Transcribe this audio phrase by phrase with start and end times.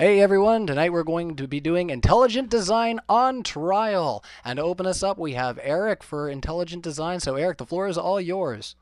[0.00, 4.22] Hey everyone, tonight we're going to be doing intelligent design on trial.
[4.44, 7.18] And to open us up, we have Eric for intelligent design.
[7.18, 8.76] So, Eric, the floor is all yours.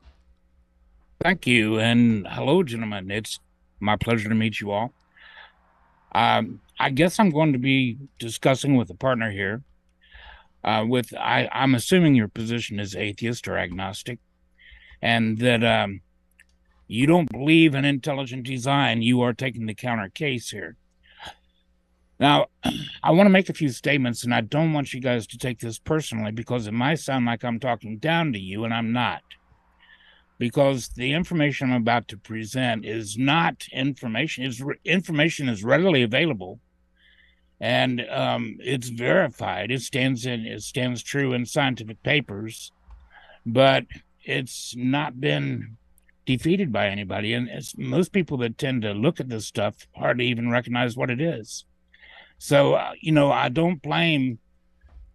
[1.23, 1.79] Thank you.
[1.79, 3.09] And hello, gentlemen.
[3.09, 3.39] It's
[3.79, 4.93] my pleasure to meet you all.
[6.11, 9.63] Um, I guess I'm going to be discussing with a partner here.
[10.63, 14.19] Uh, with I, I'm assuming your position is atheist or agnostic,
[15.01, 16.01] and that um,
[16.87, 19.01] you don't believe in intelligent design.
[19.01, 20.77] You are taking the counter case here.
[22.19, 22.47] Now,
[23.03, 25.59] I want to make a few statements, and I don't want you guys to take
[25.59, 29.21] this personally because it might sound like I'm talking down to you, and I'm not.
[30.39, 34.43] Because the information I'm about to present is not information.
[34.43, 36.59] Is information is readily available,
[37.59, 39.71] and um, it's verified.
[39.71, 42.71] It stands in it stands true in scientific papers,
[43.47, 43.85] but
[44.23, 45.77] it's not been
[46.27, 47.33] defeated by anybody.
[47.33, 51.19] And most people that tend to look at this stuff hardly even recognize what it
[51.19, 51.65] is.
[52.37, 54.39] So, uh, you know, I don't blame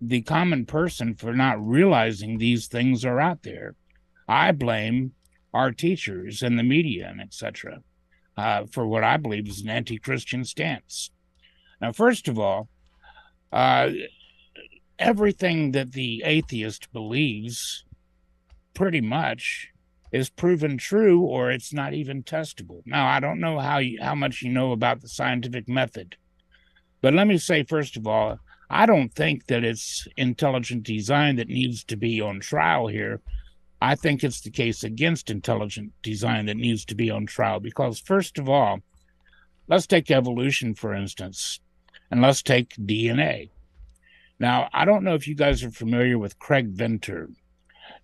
[0.01, 3.77] the common person for not realizing these things are out there.
[4.29, 5.13] I blame
[5.55, 7.83] our teachers and the media and etc.
[8.37, 11.11] Uh, for what I believe is an anti-Christian stance.
[11.81, 12.69] Now, first of all,
[13.53, 13.91] uh,
[14.99, 17.85] everything that the atheist believes,
[18.75, 19.69] pretty much,
[20.11, 22.83] is proven true, or it's not even testable.
[22.87, 26.17] Now, I don't know how you, how much you know about the scientific method,
[27.03, 28.39] but let me say, first of all,
[28.71, 33.21] I don't think that it's intelligent design that needs to be on trial here.
[33.83, 37.99] I think it's the case against intelligent design that needs to be on trial because,
[37.99, 38.81] first of all,
[39.69, 41.61] let's take evolution, for instance,
[42.11, 43.51] and let's take DNA.
[44.39, 47.29] Now, I don't know if you guys are familiar with Craig Venter.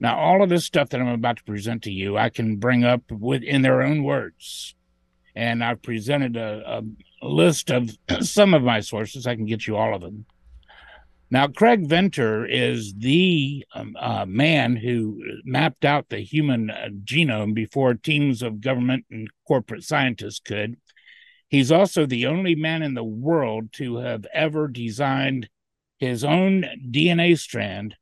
[0.00, 2.84] Now, all of this stuff that I'm about to present to you, I can bring
[2.84, 4.74] up with in their own words.
[5.34, 6.82] And I've presented a, a
[7.22, 9.26] list of some of my sources.
[9.26, 10.26] I can get you all of them.
[11.30, 17.52] Now, Craig Venter is the um, uh, man who mapped out the human uh, genome
[17.54, 20.76] before teams of government and corporate scientists could.
[21.48, 25.50] He's also the only man in the world to have ever designed
[25.98, 27.96] his own DNA strand,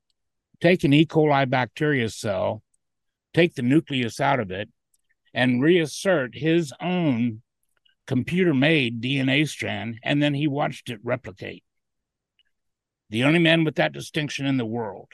[0.60, 1.04] take an E.
[1.04, 2.62] coli bacteria cell,
[3.34, 4.68] take the nucleus out of it,
[5.34, 7.42] and reassert his own
[8.06, 11.62] computer made DNA strand, and then he watched it replicate
[13.10, 15.08] the only man with that distinction in the world.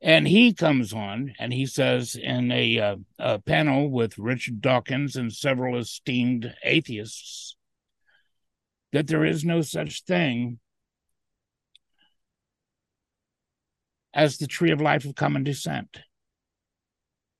[0.00, 5.14] And he comes on and he says in a, uh, a panel with Richard Dawkins
[5.14, 7.56] and several esteemed atheists
[8.92, 10.58] that there is no such thing
[14.12, 15.98] as the tree of life of common descent.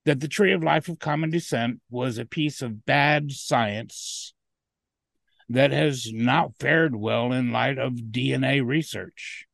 [0.05, 4.33] That the tree of life of common descent was a piece of bad science
[5.49, 9.45] that has not fared well in light of DNA research.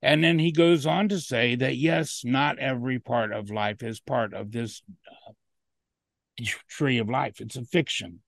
[0.00, 4.00] And then he goes on to say that yes, not every part of life is
[4.00, 4.82] part of this
[5.26, 5.32] uh,
[6.68, 7.40] tree of life.
[7.40, 8.20] It's a fiction.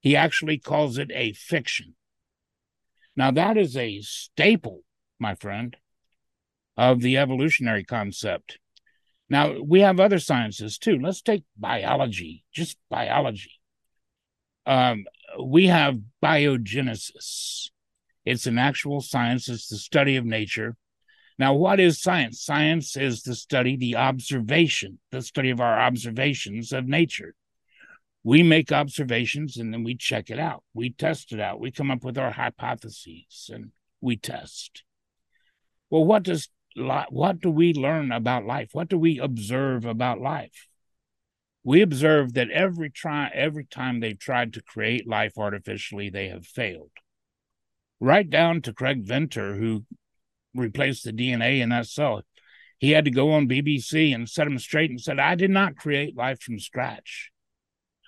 [0.00, 1.94] He actually calls it a fiction.
[3.16, 4.82] Now, that is a staple,
[5.18, 5.76] my friend,
[6.76, 8.58] of the evolutionary concept.
[9.30, 10.98] Now, we have other sciences too.
[10.98, 13.52] Let's take biology, just biology.
[14.66, 15.04] Um,
[15.42, 17.70] we have biogenesis.
[18.24, 20.76] It's an actual science, it's the study of nature.
[21.38, 22.42] Now, what is science?
[22.42, 27.34] Science is the study, the observation, the study of our observations of nature.
[28.22, 30.64] We make observations and then we check it out.
[30.74, 31.58] We test it out.
[31.58, 33.70] We come up with our hypotheses and
[34.02, 34.82] we test.
[35.88, 38.70] Well, what does what do we learn about life?
[38.72, 40.68] What do we observe about life?
[41.62, 46.46] we observe that every try every time they've tried to create life artificially, they have
[46.46, 46.90] failed.
[48.00, 49.84] Right down to Craig Venter, who
[50.54, 52.22] replaced the DNA in that cell.
[52.78, 55.76] He had to go on BBC and set him straight and said, I did not
[55.76, 57.30] create life from scratch.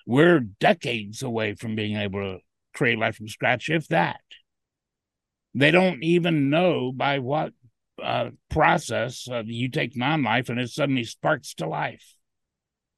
[0.07, 2.39] We're decades away from being able to
[2.73, 4.19] create life from scratch, if that.
[5.53, 7.53] They don't even know by what
[8.01, 12.15] uh, process uh, you take non life and it suddenly sparks to life.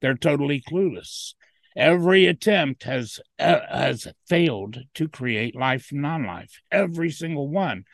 [0.00, 1.34] They're totally clueless.
[1.76, 6.60] Every attempt has uh, has failed to create life from non-life.
[6.72, 7.84] Every single one.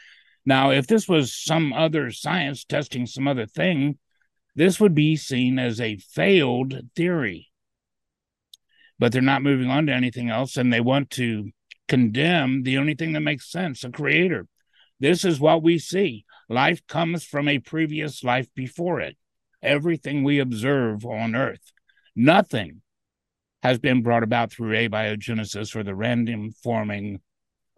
[0.47, 3.99] Now, if this was some other science testing some other thing,
[4.55, 7.51] this would be seen as a failed theory.
[8.99, 11.51] But they're not moving on to anything else, and they want to
[11.89, 14.47] condemn the only thing that makes sense a creator.
[15.01, 16.25] This is what we see.
[16.53, 19.17] Life comes from a previous life before it.
[19.63, 21.73] Everything we observe on earth
[22.15, 22.83] Nothing
[23.63, 27.21] has been brought about through abiogenesis or the random forming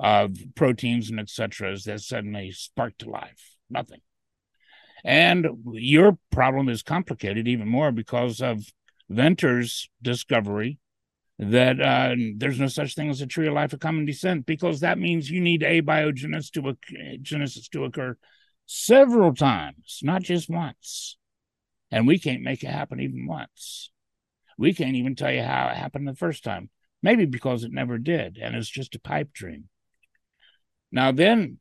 [0.01, 1.77] of proteins and etc.
[1.85, 3.57] that suddenly spark to life.
[3.71, 4.01] Nothing.
[5.05, 8.65] And your problem is complicated even more because of
[9.09, 10.79] Venter's discovery
[11.39, 14.81] that uh, there's no such thing as a tree of life of common descent because
[14.81, 18.17] that means you need abiogenesis to, to occur
[18.67, 21.17] several times, not just once.
[21.91, 23.91] And we can't make it happen even once.
[24.59, 26.71] We can't even tell you how it happened the first time.
[27.03, 29.69] Maybe because it never did, and it's just a pipe dream.
[30.91, 31.59] Now, then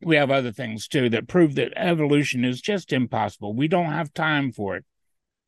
[0.00, 3.52] we have other things too that prove that evolution is just impossible.
[3.54, 4.84] We don't have time for it.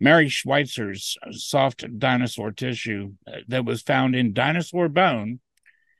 [0.00, 5.40] Mary Schweitzer's soft dinosaur tissue uh, that was found in dinosaur bone,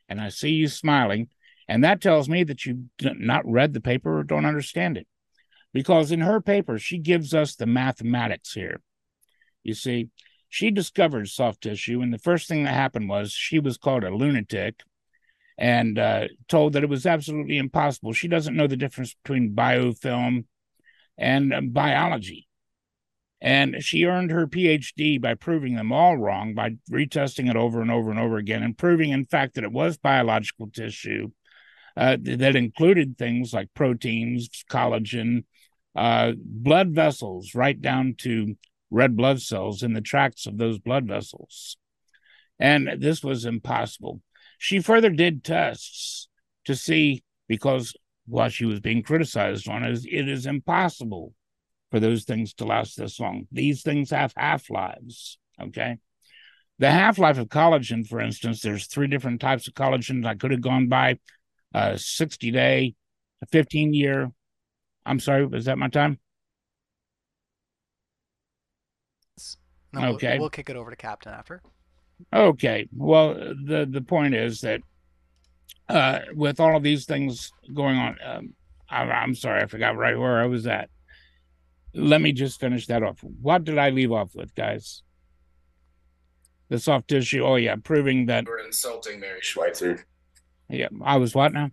[0.09, 1.29] and I see you smiling,
[1.71, 5.07] and that tells me that you've not read the paper or don't understand it.
[5.73, 8.81] Because in her paper, she gives us the mathematics here.
[9.63, 10.09] You see,
[10.49, 14.13] she discovered soft tissue, and the first thing that happened was she was called a
[14.13, 14.81] lunatic
[15.57, 18.13] and uh, told that it was absolutely impossible.
[18.15, 20.47] She doesn't know the difference between biofilm
[21.17, 22.49] and uh, biology.
[23.41, 27.93] And she earned her PhD by proving them all wrong, by retesting it over and
[27.93, 31.31] over and over again, and proving, in fact, that it was biological tissue
[32.01, 35.45] uh, that included things like proteins, collagen,
[35.95, 38.57] uh, blood vessels, right down to
[38.91, 41.77] red blood cells in the tracts of those blood vessels.
[42.59, 44.23] And this was impossible.
[44.57, 46.29] She further did tests
[46.65, 47.95] to see, because
[48.27, 51.35] what she was being criticized on is it is impossible
[51.91, 53.47] for those things to last this long.
[53.53, 55.39] These things have half lives.
[55.61, 55.99] Okay.
[56.79, 60.25] The half life of collagen, for instance, there's three different types of collagen.
[60.25, 61.19] I could have gone by
[61.73, 62.95] a 60 day,
[63.43, 64.33] a 15 year.
[65.07, 66.19] I'm sorry, was that my time?
[69.93, 70.35] No, okay.
[70.35, 71.63] We'll, we'll kick it over to Captain after.
[72.33, 72.89] Okay.
[72.95, 74.83] Well, the the point is that
[75.89, 78.55] uh, with all of these things going on, um,
[78.89, 80.91] I, I'm sorry, I forgot right where I was at.
[81.93, 83.19] Let me just finish that off.
[83.23, 85.03] What did I leave off with, guys?
[86.69, 87.45] The soft tissue.
[87.45, 90.07] Oh yeah, proving that you were insulting Mary Schweitzer.
[90.71, 91.71] Yeah, I was what now?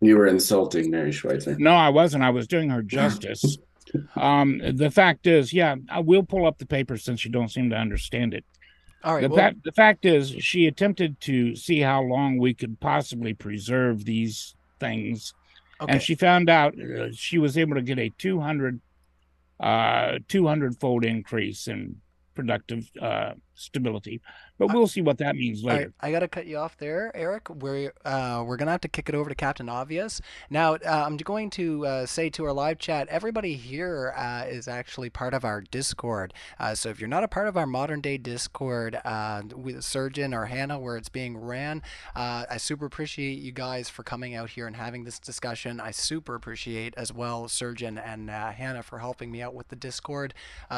[0.00, 1.56] You were insulting Mary Schweitzer.
[1.58, 2.22] No, I wasn't.
[2.22, 3.58] I was doing her justice.
[4.16, 7.70] um, the fact is, yeah, I will pull up the paper since you don't seem
[7.70, 8.44] to understand it.
[9.02, 9.22] All right.
[9.22, 13.34] The, well, fact, the fact is, she attempted to see how long we could possibly
[13.34, 15.34] preserve these things,
[15.80, 15.92] okay.
[15.92, 18.80] and she found out uh, she was able to get a 200
[19.60, 21.96] uh 200 fold increase in
[22.36, 24.20] productive uh stability
[24.58, 25.92] but we'll see what that means later.
[26.00, 27.48] I got to cut you off there, Eric.
[27.48, 30.20] We're uh, we're gonna have to kick it over to Captain Obvious
[30.50, 30.74] now.
[30.74, 35.10] Uh, I'm going to uh, say to our live chat, everybody here uh, is actually
[35.10, 36.34] part of our Discord.
[36.58, 40.34] Uh, so if you're not a part of our modern day Discord uh, with Surgeon
[40.34, 41.82] or Hannah, where it's being ran,
[42.16, 45.78] I super appreciate you guys for coming out here and having this discussion.
[45.78, 50.34] I super appreciate as well Surgeon and Hannah for helping me out with the Discord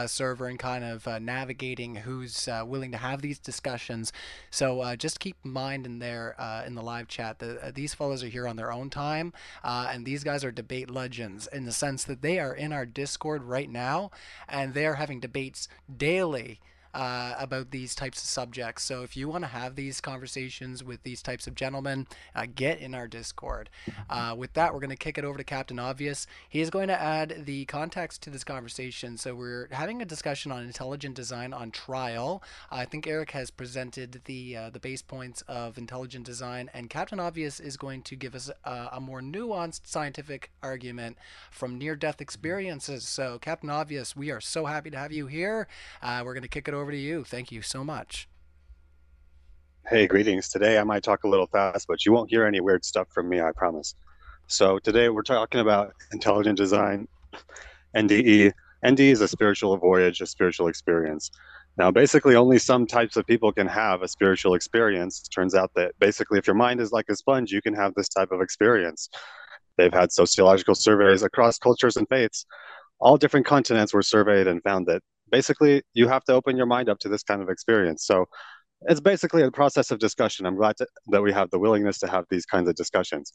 [0.06, 4.12] server and kind of navigating who's willing to have these discussions.
[4.50, 7.70] So uh, just keep in mind in there uh, in the live chat that uh,
[7.75, 9.32] these fellows are here on their own time,
[9.62, 12.87] uh, and these guys are debate legends in the sense that they are in our
[12.87, 14.11] Discord right now,
[14.49, 16.61] and they are having debates daily
[16.94, 18.84] uh, about these types of subjects.
[18.84, 22.81] So if you want to have these conversations with these types of gentlemen, uh, get
[22.81, 23.70] in our Discord.
[24.08, 26.26] Uh, with that, we're going to kick it over to Captain Obvious.
[26.49, 29.16] He is going to add the context to this conversation.
[29.16, 32.42] So we're having a discussion on intelligent design on trial.
[32.70, 37.20] I think Eric has presented the uh, the base points of intelligent design, and Captain
[37.20, 41.16] Obvious is going to give us a, a more nuanced scientific argument
[41.50, 43.06] from near-death experiences.
[43.06, 45.68] So Captain Obvious, we are so happy to have you here.
[46.02, 47.25] Uh, we're going to kick it over over to you.
[47.25, 48.28] Thank you so much.
[49.87, 50.49] Hey, greetings.
[50.49, 53.28] Today I might talk a little fast, but you won't hear any weird stuff from
[53.28, 53.94] me, I promise.
[54.46, 57.06] So today we're talking about intelligent design,
[57.94, 58.52] NDE.
[58.84, 61.30] NDE is a spiritual voyage, a spiritual experience.
[61.76, 65.22] Now, basically, only some types of people can have a spiritual experience.
[65.25, 67.94] It turns out that basically, if your mind is like a sponge, you can have
[67.94, 69.08] this type of experience.
[69.76, 72.44] They've had sociological surveys across cultures and faiths.
[72.99, 76.88] All different continents were surveyed and found that basically you have to open your mind
[76.88, 78.04] up to this kind of experience.
[78.06, 78.26] So
[78.82, 80.46] it's basically a process of discussion.
[80.46, 83.32] I'm glad to, that we have the willingness to have these kinds of discussions.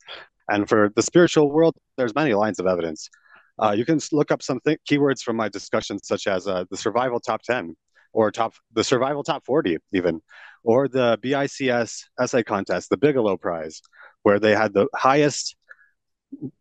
[0.49, 3.09] And for the spiritual world there's many lines of evidence.
[3.61, 6.77] Uh, you can look up some th- keywords from my discussions such as uh, the
[6.77, 7.75] survival top 10
[8.13, 10.21] or top the survival top 40 even
[10.63, 13.81] or the bics essay contest the bigelow prize
[14.23, 15.55] where they had the highest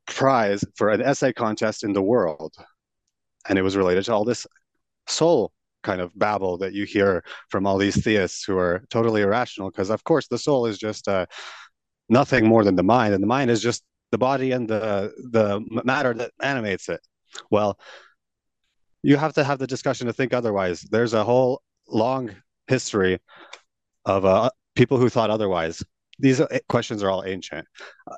[0.06, 2.54] prize for an essay contest in the world.
[3.48, 4.46] And it was related to all this
[5.06, 9.70] soul kind of babble that you hear from all these theists who are totally irrational
[9.70, 11.26] because of course the soul is just a
[12.08, 15.60] nothing more than the mind, and the mind is just the body and the the
[15.84, 17.00] matter that animates it.
[17.50, 17.78] Well,
[19.02, 20.82] you have to have the discussion to think otherwise.
[20.82, 22.30] There's a whole long
[22.68, 23.18] history
[24.04, 25.82] of uh, people who thought otherwise.
[26.18, 27.66] These uh, questions are all ancient.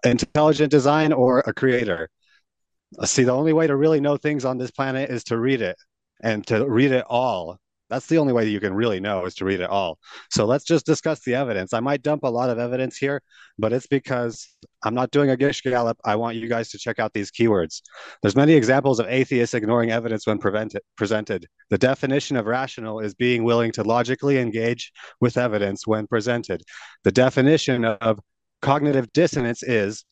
[0.04, 2.10] Intelligent design or a creator?
[2.98, 5.62] Uh, see, the only way to really know things on this planet is to read
[5.62, 5.76] it
[6.22, 7.58] and to read it all
[7.88, 9.98] that's the only way that you can really know is to read it all.
[10.30, 11.72] So let's just discuss the evidence.
[11.72, 13.22] I might dump a lot of evidence here,
[13.58, 14.48] but it's because
[14.82, 15.98] I'm not doing a Gish Gallop.
[16.04, 17.82] I want you guys to check out these keywords.
[18.22, 21.46] There's many examples of atheists ignoring evidence when presented.
[21.70, 26.62] The definition of rational is being willing to logically engage with evidence when presented.
[27.04, 28.18] The definition of
[28.62, 30.04] cognitive dissonance is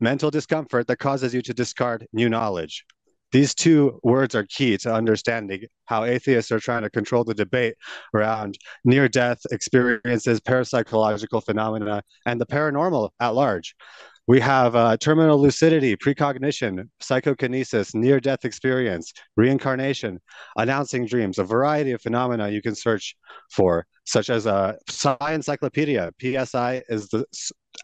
[0.00, 2.84] mental discomfort that causes you to discard new knowledge.
[3.30, 7.74] These two words are key to understanding how atheists are trying to control the debate
[8.14, 13.74] around near death experiences, parapsychological phenomena, and the paranormal at large.
[14.28, 20.20] We have uh, terminal lucidity, precognition, psychokinesis, near death experience, reincarnation,
[20.56, 23.16] announcing dreams, a variety of phenomena you can search
[23.50, 26.12] for, such as a uh, Psi Encyclopedia.
[26.20, 27.24] PSI is the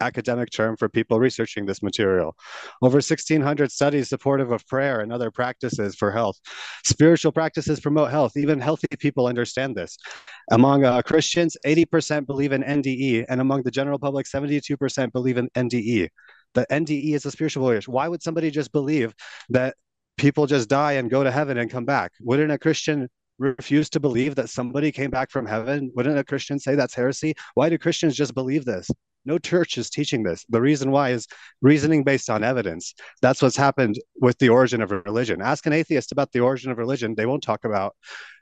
[0.01, 2.35] academic term for people researching this material.
[2.81, 6.39] Over 1,600 studies supportive of prayer and other practices for health.
[6.85, 8.37] Spiritual practices promote health.
[8.37, 9.97] Even healthy people understand this.
[10.51, 15.49] Among uh, Christians, 80% believe in NDE, and among the general public, 72% believe in
[15.55, 16.09] NDE.
[16.53, 17.87] The NDE is a spiritual voyage.
[17.87, 19.13] Why would somebody just believe
[19.49, 19.75] that
[20.17, 22.11] people just die and go to heaven and come back?
[22.21, 25.91] Wouldn't a Christian refuse to believe that somebody came back from heaven?
[25.95, 27.33] Wouldn't a Christian say that's heresy?
[27.55, 28.89] Why do Christians just believe this?
[29.25, 30.45] No church is teaching this.
[30.49, 31.27] The reason why is
[31.61, 32.93] reasoning based on evidence.
[33.21, 35.41] That's what's happened with the origin of religion.
[35.41, 37.95] Ask an atheist about the origin of religion, they won't talk about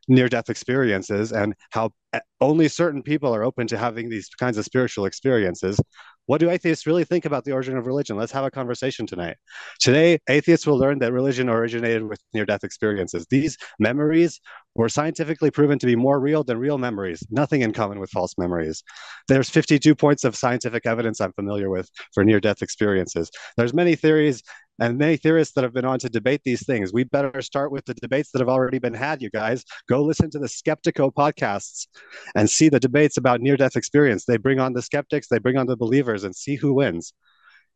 [0.08, 4.58] near death experiences and how eh, only certain people are open to having these kinds
[4.58, 5.80] of spiritual experiences.
[6.26, 8.16] What do atheists really think about the origin of religion?
[8.16, 9.36] Let's have a conversation tonight.
[9.80, 13.26] Today, atheists will learn that religion originated with near death experiences.
[13.30, 14.40] These memories
[14.76, 18.36] were scientifically proven to be more real than real memories, nothing in common with false
[18.38, 18.84] memories.
[19.28, 23.30] There's 52 points of scientific evidence I'm familiar with for near death experiences.
[23.58, 24.44] There's many theories
[24.80, 26.92] and many theorists that have been on to debate these things.
[26.92, 29.64] We better start with the debates that have already been had, you guys.
[29.88, 31.88] Go listen to the Skeptico podcasts
[32.36, 34.26] and see the debates about near death experience.
[34.26, 37.14] They bring on the skeptics, they bring on the believers, and see who wins.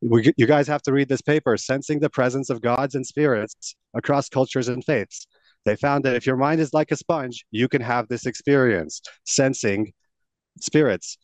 [0.00, 3.74] We, you guys have to read this paper, Sensing the Presence of Gods and Spirits
[3.94, 5.26] Across Cultures and Faiths.
[5.64, 9.02] They found that if your mind is like a sponge, you can have this experience,
[9.24, 9.92] sensing
[10.60, 11.18] spirits.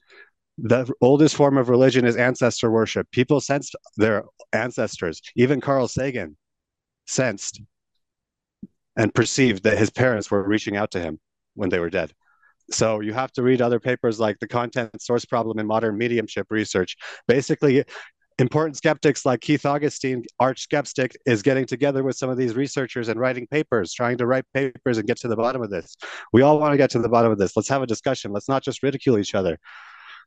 [0.58, 3.10] The oldest form of religion is ancestor worship.
[3.10, 5.20] People sensed their ancestors.
[5.34, 6.36] Even Carl Sagan
[7.06, 7.60] sensed
[8.96, 11.18] and perceived that his parents were reaching out to him
[11.54, 12.12] when they were dead.
[12.70, 16.46] So you have to read other papers like the content source problem in modern mediumship
[16.50, 16.96] research.
[17.28, 17.84] Basically,
[18.38, 23.08] important skeptics like Keith Augustine, arch skeptic, is getting together with some of these researchers
[23.08, 25.94] and writing papers, trying to write papers and get to the bottom of this.
[26.32, 27.56] We all want to get to the bottom of this.
[27.56, 28.32] Let's have a discussion.
[28.32, 29.58] Let's not just ridicule each other.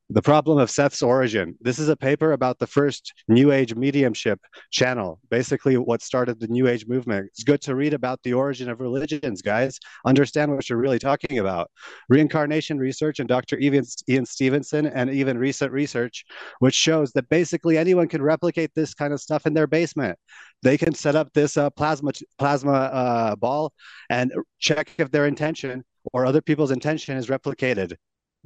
[0.10, 1.58] The Problem of Seth's Origin.
[1.60, 4.40] This is a paper about the first New Age mediumship
[4.72, 7.26] channel, basically what started the New Age movement.
[7.34, 9.78] It's good to read about the origin of religions, guys.
[10.06, 11.70] Understand what you're really talking about.
[12.08, 13.60] Reincarnation research and Dr.
[13.60, 16.24] Ian, Stevenson, and even recent research,
[16.60, 20.18] which shows that basically anyone can replicate this kind of stuff in their basement.
[20.64, 23.74] They can set up this uh, plasma plasma uh, ball
[24.10, 25.84] and check if their intention
[26.14, 27.98] or other people's intention is replicated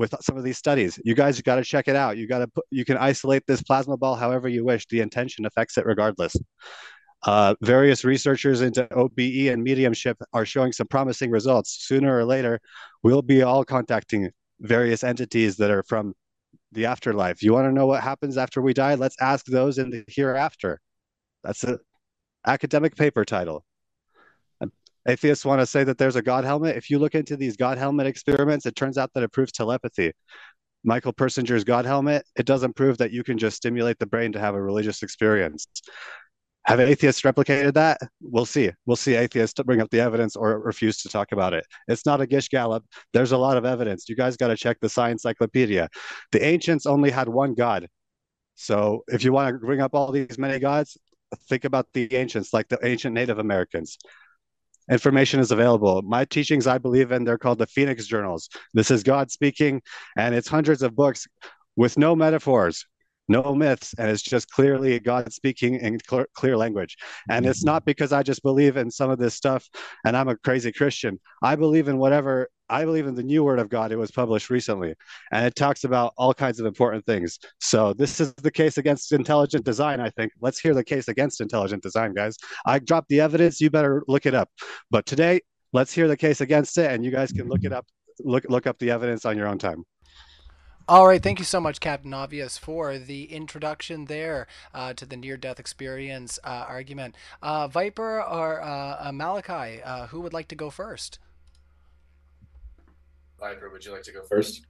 [0.01, 1.00] with some of these studies.
[1.05, 2.17] You guys got to check it out.
[2.17, 4.86] You got to put, you can isolate this plasma ball however you wish.
[4.88, 6.36] The intention affects it regardless.
[7.24, 11.86] Uh, various researchers into OBE and mediumship are showing some promising results.
[11.88, 12.60] Sooner or later,
[13.03, 14.29] we'll be all contacting
[14.60, 16.13] various entities that are from
[16.72, 17.43] the afterlife.
[17.43, 18.96] You want to know what happens after we die?
[18.96, 20.81] Let's ask those in the hereafter.
[21.43, 21.77] That's an
[22.46, 23.63] academic paper title
[25.08, 26.77] atheists want to say that there's a God helmet.
[26.77, 30.12] If you look into these God helmet experiments, it turns out that it proves telepathy.
[30.84, 34.39] Michael Persinger's God helmet, it doesn't prove that you can just stimulate the brain to
[34.39, 35.67] have a religious experience.
[36.65, 38.00] Have atheists replicated that?
[38.22, 38.72] We'll see.
[38.86, 41.65] We'll see atheists bring up the evidence or refuse to talk about it.
[41.88, 42.84] It's not a Gish Gallop.
[43.13, 44.08] There's a lot of evidence.
[44.08, 45.89] You guys got to check the Psi Encyclopedia.
[46.31, 47.88] The ancients only had one God.
[48.55, 50.98] So if you want to bring up all these many gods,
[51.50, 53.98] think about the ancients, like the ancient Native Americans
[54.89, 56.01] information is available.
[56.01, 58.50] My teachings, I believe in, they're called the Phoenix Journals.
[58.73, 59.81] This is God speaking,
[60.17, 61.27] and it's hundreds of books
[61.75, 62.85] with no metaphors,
[63.27, 66.97] no myths, and it's just clearly God speaking in clear, clear language.
[67.29, 67.73] And it's mm-hmm.
[67.73, 69.67] not because I just believe in some of this stuff
[70.05, 71.19] and I'm a crazy Christian.
[71.41, 73.92] I believe in whatever I believe in the new word of God.
[73.92, 74.96] It was published recently,
[75.32, 77.38] and it talks about all kinds of important things.
[77.60, 80.00] So this is the case against intelligent design.
[80.00, 80.32] I think.
[80.40, 82.38] Let's hear the case against intelligent design, guys.
[82.66, 83.60] I dropped the evidence.
[83.60, 84.50] You better look it up.
[84.90, 85.42] But today,
[85.74, 87.86] let's hear the case against it, and you guys can look it up.
[88.24, 89.84] Look look up the evidence on your own time.
[90.88, 95.16] All right, thank you so much, Captain Obvious, for the introduction there uh, to the
[95.16, 97.16] near-death experience uh, argument.
[97.42, 101.20] Uh, Viper or uh, Malachi, uh, who would like to go first?
[103.41, 104.65] Viper, would you like to go first?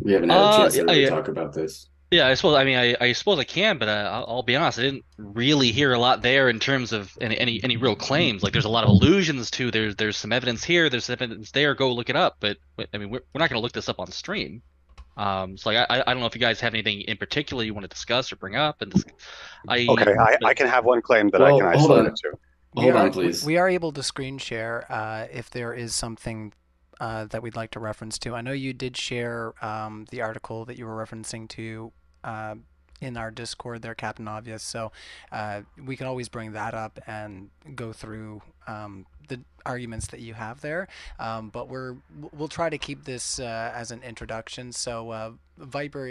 [0.00, 1.88] We haven't had a chance to really talk about this.
[2.10, 2.56] Yeah, I suppose.
[2.56, 4.78] I mean, I, I suppose I can, but uh, I'll, I'll, be honest.
[4.78, 8.44] I didn't really hear a lot there in terms of any, any any real claims.
[8.44, 9.72] Like, there's a lot of allusions to.
[9.72, 10.88] There's there's some evidence here.
[10.88, 11.74] There's evidence there.
[11.74, 12.36] Go look it up.
[12.38, 12.58] But
[12.94, 14.62] I mean, we're, we're not going to look this up on stream.
[15.16, 17.74] Um, so like, I, I don't know if you guys have anything in particular you
[17.74, 18.82] want to discuss or bring up.
[18.82, 18.92] And
[19.68, 22.38] I okay, I, I can have one claim that well, I can isolate it to.
[22.76, 23.44] Hold on, please.
[23.44, 26.52] We are able to screen share uh, if there is something
[27.00, 28.34] uh, that we'd like to reference to.
[28.34, 31.92] I know you did share um, the article that you were referencing to
[32.24, 32.54] uh,
[33.00, 34.62] in our Discord there, Captain Obvious.
[34.62, 34.92] So
[35.32, 40.34] uh, we can always bring that up and go through um, the arguments that you
[40.34, 40.88] have there.
[41.18, 41.96] Um, but we're
[42.32, 44.72] we'll try to keep this uh, as an introduction.
[44.72, 46.08] So uh, Viper,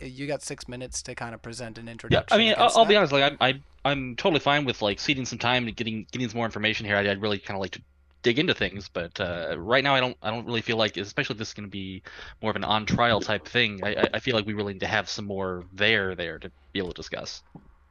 [0.00, 2.38] you got six minutes to kind of present an introduction.
[2.38, 3.12] Yeah, I mean, I'll, I'll be honest.
[3.12, 6.36] Like, I, I I'm totally fine with like ceding some time and getting getting some
[6.36, 6.96] more information here.
[6.96, 7.82] I'd, I'd really kind of like to
[8.22, 11.34] dig into things but uh, right now i don't i don't really feel like especially
[11.34, 12.02] if this is going to be
[12.42, 14.86] more of an on trial type thing I, I feel like we really need to
[14.86, 17.42] have some more there there to be able to discuss.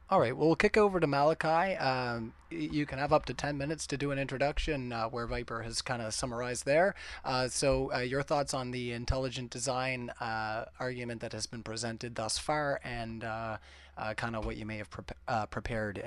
[0.08, 1.76] All right well we'll kick over to malachi.
[1.76, 5.62] Um, you can have up to 10 minutes to do an introduction uh, where viper
[5.62, 6.94] has kind of summarized there.
[7.24, 12.16] Uh, so uh, your thoughts on the intelligent design uh, argument that has been presented
[12.16, 13.56] thus far and uh,
[13.96, 15.04] uh, kind of what you may have pre-
[15.50, 16.02] prepared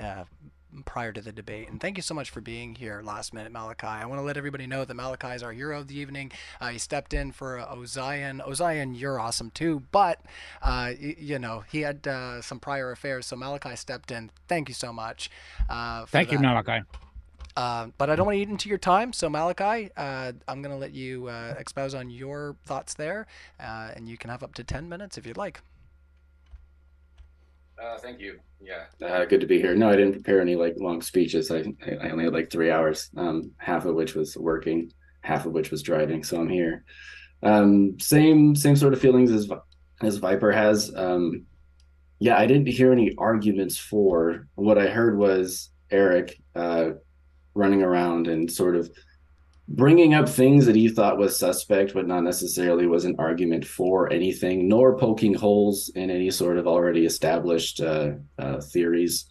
[0.85, 1.69] prior to the debate.
[1.69, 3.87] And thank you so much for being here last minute, Malachi.
[3.87, 6.31] I want to let everybody know that Malachi is our hero of the evening.
[6.59, 8.45] Uh, he stepped in for uh, Ozion.
[8.45, 10.19] Ozion, you're awesome too, but
[10.61, 14.31] uh, y- you know he had uh, some prior affairs, so Malachi stepped in.
[14.47, 15.29] Thank you so much.
[15.69, 16.35] Uh, thank that.
[16.35, 16.83] you, Malachi.
[17.55, 20.73] Uh, but I don't want to eat into your time, so Malachi, uh, I'm going
[20.73, 23.27] to let you uh, expose on your thoughts there,
[23.59, 25.61] uh, and you can have up to 10 minutes if you'd like.
[27.83, 28.39] Uh, thank you.
[28.61, 29.75] Yeah, uh, good to be here.
[29.75, 31.51] No, I didn't prepare any like long speeches.
[31.51, 31.65] I
[32.01, 34.91] I only had like three hours, um, half of which was working,
[35.21, 36.23] half of which was driving.
[36.23, 36.85] So I'm here.
[37.41, 39.49] Um, same same sort of feelings as
[40.01, 40.93] as Viper has.
[40.95, 41.45] Um,
[42.19, 44.47] yeah, I didn't hear any arguments for.
[44.55, 46.91] What I heard was Eric uh,
[47.53, 48.89] running around and sort of
[49.67, 54.11] bringing up things that he thought was suspect, but not necessarily was an argument for
[54.11, 59.25] anything, nor poking holes in any sort of already established uh, uh, theories.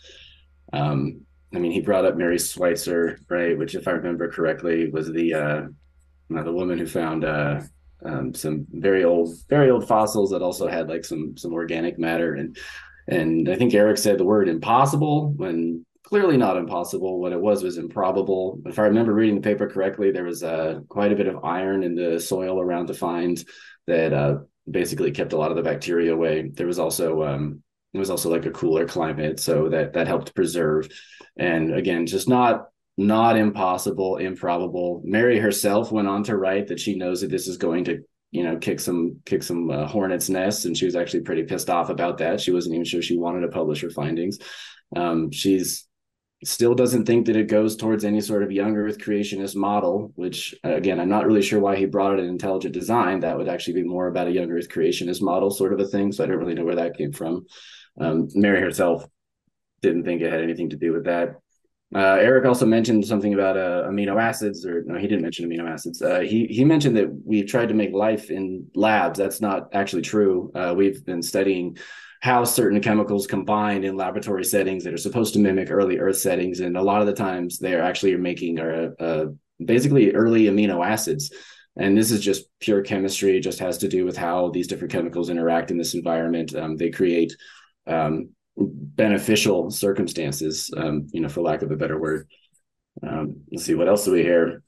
[0.73, 1.21] Um,
[1.55, 3.57] I mean, he brought up Mary Schweitzer, right?
[3.59, 5.62] Which, if I remember correctly, was the uh,
[6.31, 7.61] the woman who found uh,
[8.05, 12.35] um, some very old, very old fossils that also had like some some organic matter
[12.35, 12.57] and.
[13.09, 17.18] And I think Eric said the word impossible when clearly not impossible.
[17.18, 18.61] What it was was improbable.
[18.66, 21.83] If I remember reading the paper correctly, there was uh, quite a bit of iron
[21.83, 23.42] in the soil around the find
[23.87, 26.51] that uh, basically kept a lot of the bacteria away.
[26.53, 27.62] There was also um,
[27.94, 30.87] it was also like a cooler climate, so that that helped preserve.
[31.38, 32.66] And again, just not
[32.98, 35.01] not impossible, improbable.
[35.07, 38.01] Mary herself went on to write that she knows that this is going to
[38.33, 41.70] you know kick some kick some uh, hornets nests and she was actually pretty pissed
[41.70, 44.38] off about that she wasn't even sure she wanted to publish her findings
[44.96, 45.87] um, she's
[46.44, 50.55] still doesn't think that it goes towards any sort of young earth creationist model which
[50.64, 53.74] again i'm not really sure why he brought it in intelligent design that would actually
[53.74, 56.38] be more about a young earth creationist model sort of a thing so i don't
[56.38, 57.46] really know where that came from
[58.00, 59.07] um, mary herself
[59.83, 61.37] didn't think it had anything to do with that
[61.94, 65.68] uh, Eric also mentioned something about uh, amino acids, or no, he didn't mention amino
[65.68, 66.00] acids.
[66.00, 69.18] Uh, he he mentioned that we've tried to make life in labs.
[69.18, 70.50] That's not actually true.
[70.55, 71.76] Uh, we've been studying
[72.23, 76.61] how certain chemicals combine in laboratory settings that are supposed to mimic early Earth settings,
[76.61, 79.25] and a lot of the times they're actually making are uh,
[79.65, 81.33] basically early amino acids.
[81.77, 83.37] And this is just pure chemistry.
[83.37, 86.55] It just has to do with how these different chemicals interact in this environment.
[86.55, 87.35] Um, they create
[87.89, 92.29] um, beneficial circumstances, um, you know, for lack of a better word.
[93.03, 94.63] Um, let's see, what else do we hear?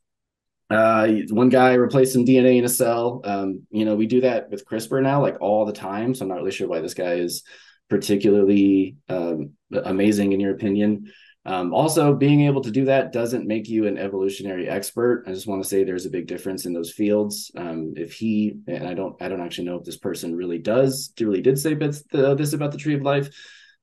[0.70, 3.20] Uh, one guy replaced some DNA in a cell.
[3.24, 6.14] Um, you know, we do that with CRISPR now, like all the time.
[6.14, 7.42] So I'm not really sure why this guy is
[7.90, 11.12] particularly um, amazing in your opinion.
[11.46, 15.24] Um, also, being able to do that doesn't make you an evolutionary expert.
[15.27, 17.53] I just want to say there's a big difference in those fields.
[17.55, 21.12] Um, if he and I don't, I don't actually know if this person really does,
[21.20, 23.29] really did say the, this about the tree of life,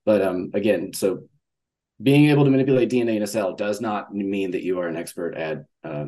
[0.05, 1.25] but um, again, so
[2.01, 4.95] being able to manipulate DNA in a cell does not mean that you are an
[4.95, 6.05] expert at uh,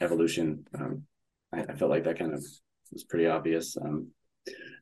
[0.00, 0.66] evolution.
[0.74, 1.02] Um,
[1.52, 2.44] I, I, felt like that kind of
[2.92, 3.76] was pretty obvious.
[3.76, 4.08] Um,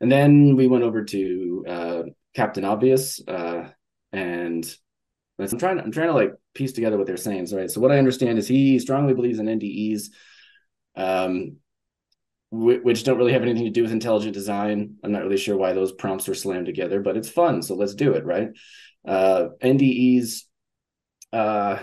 [0.00, 2.02] and then we went over to uh,
[2.34, 3.68] Captain Obvious, uh,
[4.12, 4.76] and
[5.38, 5.80] I'm trying.
[5.80, 7.46] I'm trying to like piece together what they're saying.
[7.46, 7.70] So, right.
[7.70, 10.10] So what I understand is he strongly believes in NDEs,
[10.96, 11.56] um,
[12.50, 14.96] which don't really have anything to do with intelligent design.
[15.02, 17.62] I'm not really sure why those prompts were slammed together, but it's fun.
[17.62, 18.24] So let's do it.
[18.24, 18.48] Right.
[19.06, 20.42] Uh, NDEs.
[21.32, 21.78] Uh,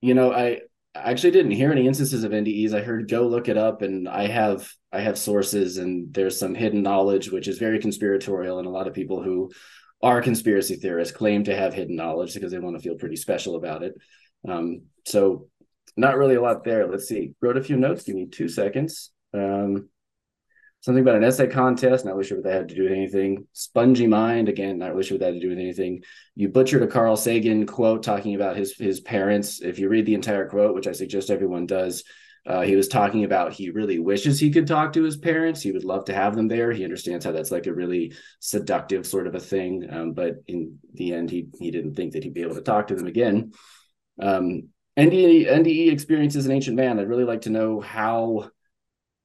[0.00, 0.60] you know, I
[0.94, 2.74] actually didn't hear any instances of NDEs.
[2.74, 6.54] I heard go look it up, and I have I have sources, and there's some
[6.54, 9.50] hidden knowledge which is very conspiratorial, and a lot of people who
[10.02, 13.54] are conspiracy theorists claim to have hidden knowledge because they want to feel pretty special
[13.54, 13.94] about it.
[14.48, 15.48] Um, so
[15.96, 16.88] not really a lot there.
[16.88, 17.34] Let's see.
[17.40, 18.02] Wrote a few notes.
[18.02, 19.11] Give me two seconds.
[19.34, 19.88] Um,
[20.80, 22.04] something about an essay contest.
[22.04, 23.46] Not really sure what that had to do with anything.
[23.52, 24.48] Spongy mind.
[24.48, 26.02] Again, not really sure what that had to do with anything.
[26.34, 29.60] You butchered a Carl Sagan quote talking about his his parents.
[29.62, 32.04] If you read the entire quote, which I suggest everyone does,
[32.44, 35.62] uh, he was talking about he really wishes he could talk to his parents.
[35.62, 36.72] He would love to have them there.
[36.72, 39.86] He understands how that's like a really seductive sort of a thing.
[39.88, 42.88] Um, but in the end, he he didn't think that he'd be able to talk
[42.88, 43.52] to them again.
[44.20, 44.68] Um,
[44.98, 46.98] NDE, NDE experience as an ancient man.
[46.98, 48.50] I'd really like to know how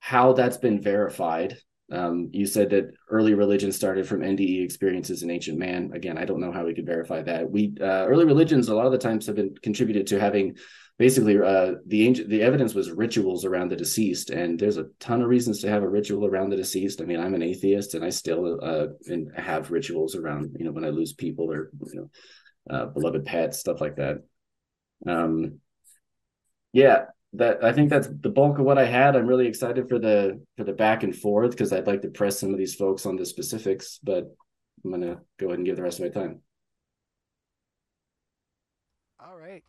[0.07, 1.57] how that's been verified.
[1.91, 5.91] Um, you said that early religion started from NDE experiences in ancient man.
[5.93, 7.51] Again, I don't know how we could verify that.
[7.51, 10.55] We uh, early religions a lot of the times have been contributed to having
[10.97, 15.21] basically uh, the ancient the evidence was rituals around the deceased, and there's a ton
[15.21, 17.01] of reasons to have a ritual around the deceased.
[17.01, 18.87] I mean, I'm an atheist, and I still uh,
[19.35, 22.09] have rituals around you know when I lose people or you know
[22.73, 24.19] uh, beloved pets, stuff like that.
[25.05, 25.59] Um,
[26.71, 29.15] yeah, that I think that's the bulk of what I had.
[29.15, 32.39] I'm really excited for the for the back and forth because I'd like to press
[32.39, 34.35] some of these folks on the specifics, but
[34.83, 36.41] I'm gonna go ahead and give the rest of my time.
[39.19, 39.63] All right.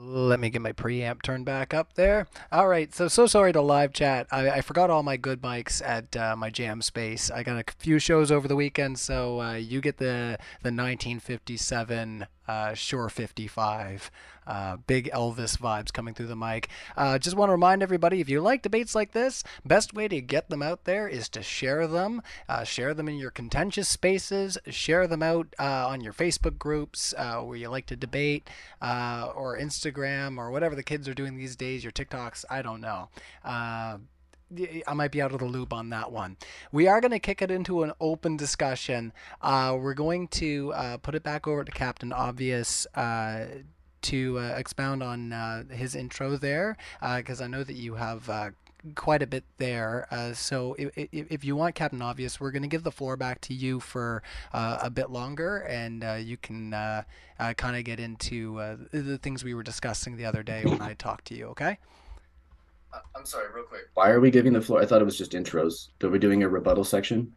[0.00, 2.28] Let me get my preamp turned back up there.
[2.52, 4.28] All right, so so sorry to live chat.
[4.30, 7.30] I, I forgot all my good mics at uh, my jam space.
[7.30, 12.26] I got a few shows over the weekend, so uh, you get the the 1957
[12.48, 14.10] uh, Shure 55.
[14.46, 16.68] Uh, big Elvis vibes coming through the mic.
[16.96, 20.22] Uh, just want to remind everybody if you like debates like this, best way to
[20.22, 22.22] get them out there is to share them.
[22.48, 24.56] Uh, share them in your contentious spaces.
[24.70, 28.48] Share them out uh, on your Facebook groups uh, where you like to debate,
[28.80, 31.84] or Instagram, or whatever the kids are doing these days.
[31.84, 33.10] Your TikToks, I don't know.
[34.86, 36.36] I might be out of the loop on that one.
[36.72, 39.12] We are going to kick it into an open discussion.
[39.42, 43.46] Uh, we're going to uh, put it back over to Captain Obvious uh,
[44.02, 46.76] to uh, expound on uh, his intro there,
[47.16, 48.54] because uh, I know that you have
[48.94, 50.06] quite a bit there.
[50.10, 53.40] Uh, so if, if, you want Captain Obvious, we're going to give the floor back
[53.42, 58.78] to you for uh, a bit longer, and uh, you can kind of get into
[58.92, 61.46] the things we were discussing the other day when I talked to you.
[61.48, 61.78] Okay.
[63.14, 63.88] I'm sorry, real quick.
[63.94, 64.80] Why are we giving the floor?
[64.80, 65.88] I thought it was just intros.
[66.02, 67.32] Are we doing a rebuttal section?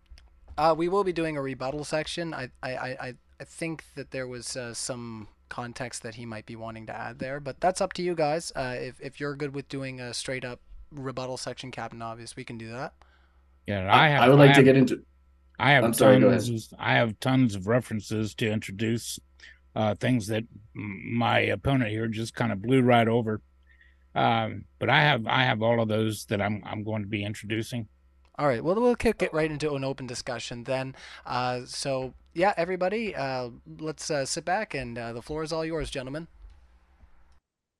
[0.77, 2.33] we will be doing a rebuttal section.
[2.33, 6.87] I I, I, I think that there was some context that he might be wanting
[6.87, 7.39] to add there.
[7.39, 8.51] But that's up to you guys.
[8.55, 10.59] Uh, if if you're good with doing a straight up
[10.91, 12.93] rebuttal section, Captain Obvious, we can do that.
[13.67, 14.23] Yeah, I have.
[14.23, 15.03] I would like to get into.
[15.59, 16.73] I have I'm sorry, tons.
[16.79, 19.19] I have tons of references to introduce
[19.75, 23.41] uh, things that my opponent here just kind of blew right over.
[24.13, 27.23] Um, but I have I have all of those that I'm I'm going to be
[27.23, 27.87] introducing.
[28.37, 28.63] All right.
[28.63, 30.95] Well, we'll kick it right into an open discussion then.
[31.25, 35.65] Uh, so yeah, everybody, uh, let's uh, sit back and uh, the floor is all
[35.65, 36.27] yours, gentlemen.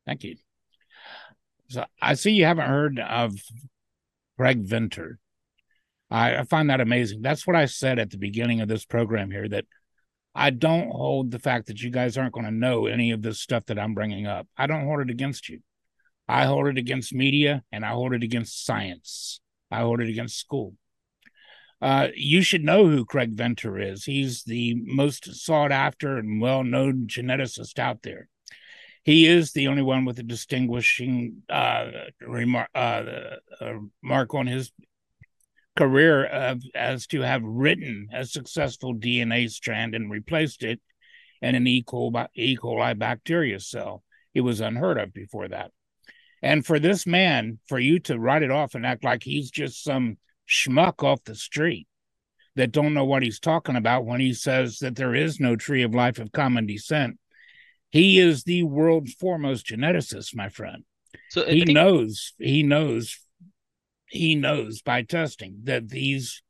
[0.06, 0.36] Thank you.
[1.70, 3.34] So I see you haven't heard of
[4.38, 5.20] Craig Venter.
[6.10, 7.22] I, I find that amazing.
[7.22, 9.65] That's what I said at the beginning of this program here that
[10.36, 13.39] I don't hold the fact that you guys aren't going to know any of this
[13.39, 14.48] stuff that I'm bringing up.
[14.58, 15.62] I don't hold it against you.
[16.32, 19.41] I hold it against media and I hold it against science.
[19.70, 20.76] I hold it against school.
[21.82, 24.06] Uh, you should know who Craig Venter is.
[24.06, 28.30] He's the most sought after and well known geneticist out there.
[29.04, 31.91] He is the only one with a distinguishing uh,
[32.22, 33.04] remark, uh,
[33.60, 34.72] uh, mark on his
[35.76, 40.80] career of, as to have written a successful DNA strand and replaced it
[41.41, 41.84] in an E.
[41.84, 42.56] coli, e.
[42.56, 44.02] coli bacteria cell.
[44.34, 45.72] It was unheard of before that.
[46.41, 49.84] And for this man, for you to write it off and act like he's just
[49.84, 50.17] some
[50.49, 51.88] schmuck off the street
[52.56, 55.84] that don't know what he's talking about when he says that there is no tree
[55.84, 57.17] of life of common descent.
[57.91, 60.84] He is the world's foremost geneticist, my friend.
[61.30, 63.17] So uh, he think- knows, he knows,
[64.08, 66.41] he knows by testing that these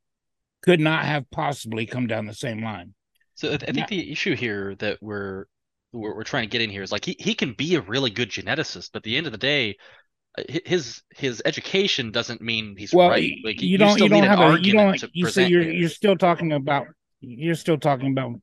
[0.62, 2.94] could not have possibly come down the same line.
[3.34, 5.46] So I think the issue here that we're,
[5.92, 8.10] we're we're trying to get in here is like he, he can be a really
[8.10, 9.76] good geneticist, but at the end of the day,
[10.38, 13.32] uh, his his education doesn't mean he's Well, right.
[13.44, 15.72] Like you you don't you don't have a you don't to you present you're here.
[15.72, 16.86] you're still talking about
[17.20, 18.40] you're still talking about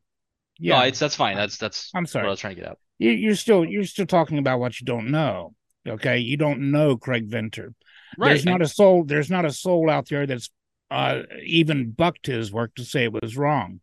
[0.58, 0.80] yeah.
[0.80, 1.36] No, it's that's fine.
[1.36, 2.28] That's that's I'm sorry.
[2.28, 4.86] I was trying to get out you, you're still you're still talking about what you
[4.86, 5.56] don't know.
[5.88, 7.74] Okay, you don't know Craig Venter.
[8.18, 8.30] Right.
[8.30, 9.06] There's not a soul.
[9.06, 10.50] There's not a soul out there that's
[10.92, 13.80] uh, even bucked his work to say it was wrong.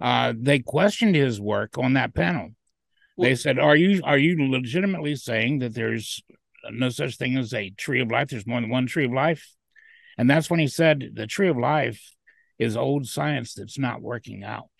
[0.00, 2.50] Uh, they questioned his work on that panel.
[3.18, 6.22] They said, "Are you are you legitimately saying that there's
[6.70, 8.28] no such thing as a tree of life?
[8.28, 9.46] There's more than one tree of life."
[10.18, 12.00] And that's when he said, "The tree of life
[12.58, 14.70] is old science that's not working out."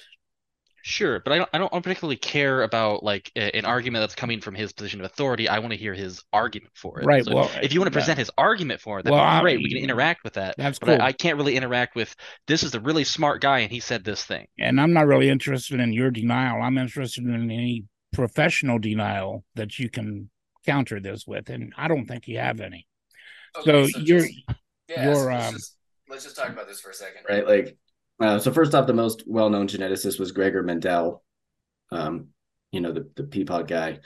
[0.83, 4.41] Sure, but I don't I don't particularly care about like a- an argument that's coming
[4.41, 5.49] from his position of authority.
[5.49, 7.05] I want to hear his argument for it.
[7.07, 8.03] Right, So well, if you want to yeah.
[8.03, 9.59] present his argument for it, that'd Well, be I- great.
[9.59, 10.55] We can interact with that.
[10.57, 11.03] That's But cool.
[11.03, 12.15] I, I can't really interact with
[12.47, 14.47] this is a really smart guy and he said this thing.
[14.61, 16.63] and I'm not really interested in your denial.
[16.63, 17.83] I'm interested in any
[18.17, 20.31] professional denial that you can
[20.65, 22.87] counter this with, and I don't think you have any.
[23.63, 24.27] so, you're
[24.89, 25.55] you're um,
[26.09, 27.47] let's just talk about this for a second, right?
[27.47, 27.77] Like,
[28.21, 31.23] uh, so first off, the most well-known geneticist was Gregor Mendel,
[31.93, 32.29] um,
[32.73, 33.99] you know, the the Peapod guy.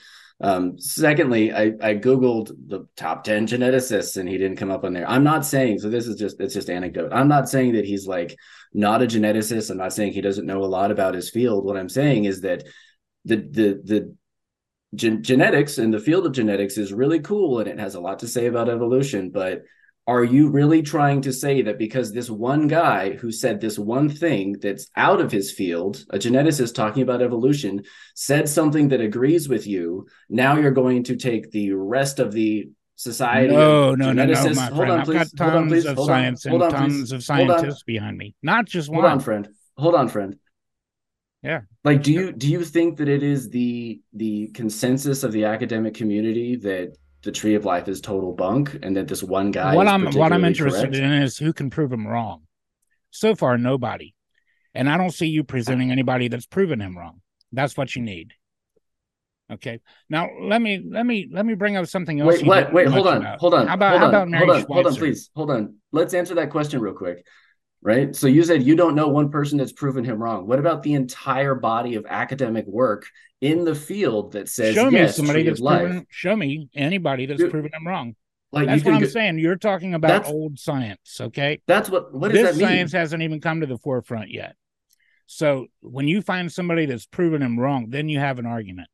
[0.43, 4.93] Um, secondly, I I googled the top ten geneticists, and he didn't come up on
[4.93, 5.09] there.
[5.09, 5.89] I'm not saying so.
[5.89, 7.13] This is just it's just anecdote.
[7.13, 8.37] I'm not saying that he's like
[8.73, 9.71] not a geneticist.
[9.71, 11.65] I'm not saying he doesn't know a lot about his field.
[11.65, 12.65] What I'm saying is that
[13.25, 14.17] the the the
[14.95, 18.19] gen- genetics and the field of genetics is really cool and it has a lot
[18.21, 19.63] to say about evolution but
[20.07, 24.09] are you really trying to say that because this one guy who said this one
[24.09, 27.83] thing that's out of his field a geneticist talking about evolution
[28.15, 32.69] said something that agrees with you now you're going to take the rest of the
[32.97, 34.91] society no, no, no, no, my hold friend.
[34.93, 35.33] on I've please.
[35.33, 36.15] got hold on tons please of hold on.
[36.17, 36.97] science hold and on please.
[36.97, 39.13] tons of scientists behind me, not just hold one.
[39.13, 39.49] on friend.
[39.79, 40.37] Hold on friend
[41.43, 41.61] Yeah.
[41.85, 45.95] like do you do you think that it is the the consensus of the academic
[45.95, 49.87] community that the tree of life is total bunk and that this one guy what
[49.87, 50.97] is I'm what I'm interested correct?
[50.97, 52.43] in is who can prove him wrong.
[53.11, 54.15] So far, nobody,
[54.75, 57.21] and I don't see you presenting anybody that's proven him wrong.
[57.53, 58.33] That's what you need.
[59.51, 59.81] Okay.
[60.09, 62.29] Now let me let me let me bring up something else.
[62.29, 63.41] wait didn't wait hold on about.
[63.41, 65.51] hold on How about hold how on about Mary hold on hold on please hold
[65.51, 67.25] on let's answer that question real quick
[67.83, 70.83] right so you said you don't know one person that's proven him wrong what about
[70.83, 73.07] the entire body of academic work
[73.41, 76.07] in the field that says Show me yes somebody that's life proven.
[76.11, 78.15] Show me anybody that's Dude, proven him wrong.
[78.53, 79.39] like That's what I'm go- saying.
[79.39, 81.63] You're talking about old science, okay?
[81.67, 84.57] that's what what does this that mean science hasn't even come to the forefront yet.
[85.27, 88.89] So when you find somebody that's proven him wrong, then you have an argument.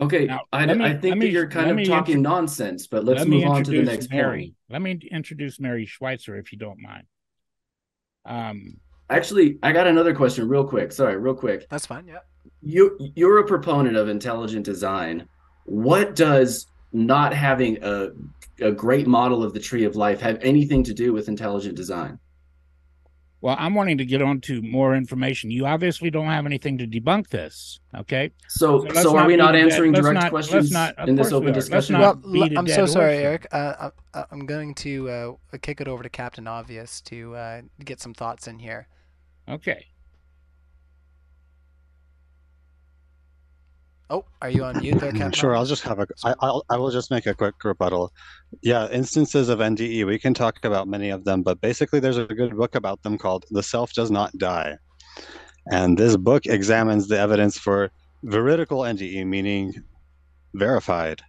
[0.00, 3.04] Okay, Now, I, me- I think me- that you're kind of talking intro- nonsense, but
[3.04, 4.40] let's Let move on to the next Mary.
[4.46, 4.54] point.
[4.68, 7.04] Let me introduce Mary Schweitzer, if you don't mind.
[8.24, 8.78] Um,
[9.10, 10.90] Actually, I got another question real quick.
[10.90, 11.68] Sorry, real quick.
[11.68, 12.06] That's fine.
[12.06, 12.20] Yeah.
[12.62, 15.28] You you're a proponent of intelligent design.
[15.64, 18.08] What does not having a
[18.60, 22.18] a great model of the tree of life have anything to do with intelligent design?
[23.42, 25.50] Well, I'm wanting to get on to more information.
[25.50, 28.30] You obviously don't have anything to debunk this, okay?
[28.48, 31.16] So So so are we not a dead- answering let's direct not- questions not- in
[31.16, 31.94] this open discussion?
[31.94, 33.24] not Well, beat l- a I'm so sorry, horse.
[33.24, 33.46] Eric.
[33.52, 38.00] Uh, I, I'm going to uh, kick it over to Captain Obvious to uh, get
[38.00, 38.86] some thoughts in here.
[39.48, 39.86] Okay.
[44.12, 45.32] Oh, are you on mute there, mm, Captain?
[45.32, 46.06] Sure, I'll just have a.
[46.22, 48.12] I, I'll, I will just make a quick rebuttal.
[48.60, 52.26] Yeah, instances of NDE, we can talk about many of them, but basically, there's a
[52.26, 54.76] good book about them called "The Self Does Not Die,"
[55.70, 57.90] and this book examines the evidence for
[58.22, 59.72] veridical NDE, meaning
[60.52, 61.22] verified.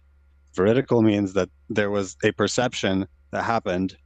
[0.54, 3.96] Veridical means that there was a perception that happened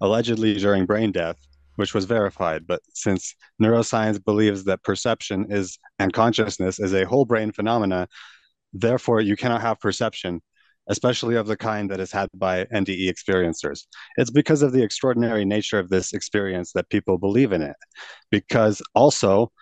[0.00, 1.38] allegedly during brain death,
[1.78, 2.66] which was verified.
[2.66, 8.08] But since neuroscience believes that perception is and consciousness is a whole brain phenomena,
[8.72, 10.40] therefore you cannot have perception,
[10.88, 13.84] especially of the kind that is had by NDE experiencers.
[14.16, 17.76] It's because of the extraordinary nature of this experience that people believe in it.
[18.28, 19.52] Because also,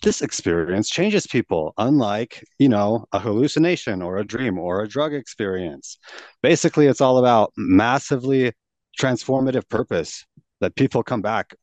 [0.00, 5.12] this experience changes people, unlike, you know, a hallucination or a dream or a drug
[5.12, 5.98] experience.
[6.42, 8.52] Basically, it's all about massively
[8.98, 10.24] transformative purpose
[10.62, 11.54] that people come back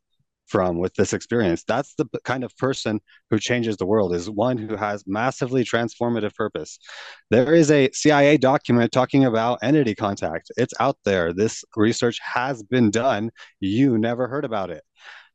[0.49, 1.63] from with this experience.
[1.67, 6.35] That's the kind of person who changes the world is one who has massively transformative
[6.35, 6.79] purpose.
[7.29, 10.51] There is a CIA document talking about entity contact.
[10.57, 11.33] It's out there.
[11.33, 13.31] This research has been done.
[13.59, 14.83] You never heard about it.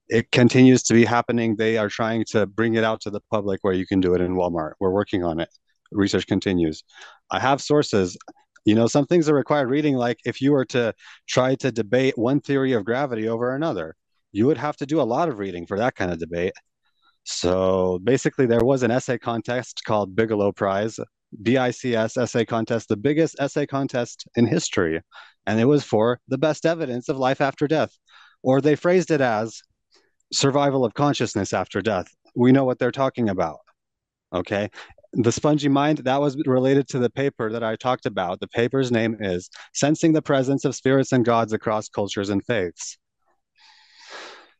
[0.09, 1.57] It continues to be happening.
[1.57, 4.21] They are trying to bring it out to the public where you can do it
[4.21, 4.73] in Walmart.
[4.81, 5.49] We're working on it.
[5.93, 6.83] Research continues.
[7.31, 8.19] I have sources.
[8.65, 10.95] You know, some things are required reading, like if you were to
[11.29, 13.95] try to debate one theory of gravity over another,
[14.33, 16.55] you would have to do a lot of reading for that kind of debate.
[17.25, 20.99] So basically, there was an essay contest called Bigelow Prize
[21.43, 25.01] BICS essay contest, the biggest essay contest in history.
[25.47, 27.91] And it was for the best evidence of life after death.
[28.43, 29.61] Or they phrased it as
[30.33, 32.09] survival of consciousness after death.
[32.35, 33.59] We know what they're talking about.
[34.33, 34.71] Okay.
[35.17, 38.41] The spongy mind, that was related to the paper that I talked about.
[38.41, 42.99] The paper's name is Sensing the Presence of Spirits and Gods Across Cultures and Faiths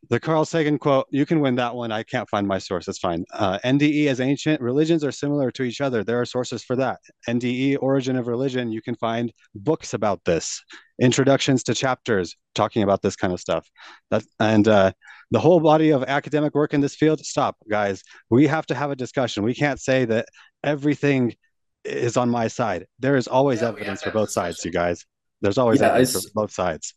[0.09, 1.91] the Carl Sagan quote, you can win that one.
[1.91, 2.87] I can't find my source.
[2.87, 3.25] It's fine.
[3.33, 6.03] Uh, NDE as ancient religions are similar to each other.
[6.03, 6.99] There are sources for that.
[7.27, 10.63] NDE, Origin of Religion, you can find books about this,
[11.01, 13.67] introductions to chapters talking about this kind of stuff.
[14.11, 14.91] That, and uh,
[15.31, 18.03] the whole body of academic work in this field, stop, guys.
[18.29, 19.43] We have to have a discussion.
[19.43, 20.27] We can't say that
[20.63, 21.35] everything
[21.83, 22.85] is on my side.
[22.99, 25.05] There is always yeah, evidence for both sides, you guys.
[25.41, 26.93] There's always yeah, evidence for both sides.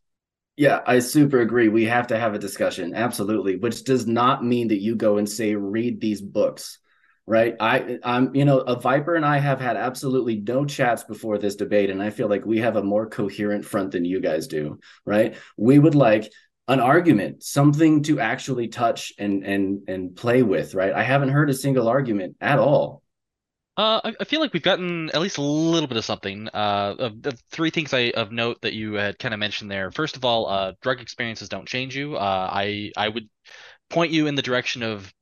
[0.59, 1.69] Yeah, I super agree.
[1.69, 2.93] We have to have a discussion.
[2.93, 3.55] Absolutely.
[3.57, 6.81] Which does not mean that you go and say read these books.
[7.27, 7.55] Right.
[7.61, 11.55] I I'm you know, a Viper and I have had absolutely no chats before this
[11.55, 14.81] debate and I feel like we have a more coherent front than you guys do,
[15.05, 15.37] right?
[15.57, 16.33] We would like
[16.67, 20.93] an argument, something to actually touch and and and play with, right?
[20.93, 23.03] I haven't heard a single argument at all
[23.79, 26.49] uh, I, feel like we've gotten at least a little bit of something.
[26.49, 29.93] Uh, of the three things I of note that you had kind of mentioned there.
[29.93, 32.17] First of all, uh, drug experiences don't change you.
[32.17, 33.29] Uh, I I would
[33.89, 35.15] point you in the direction of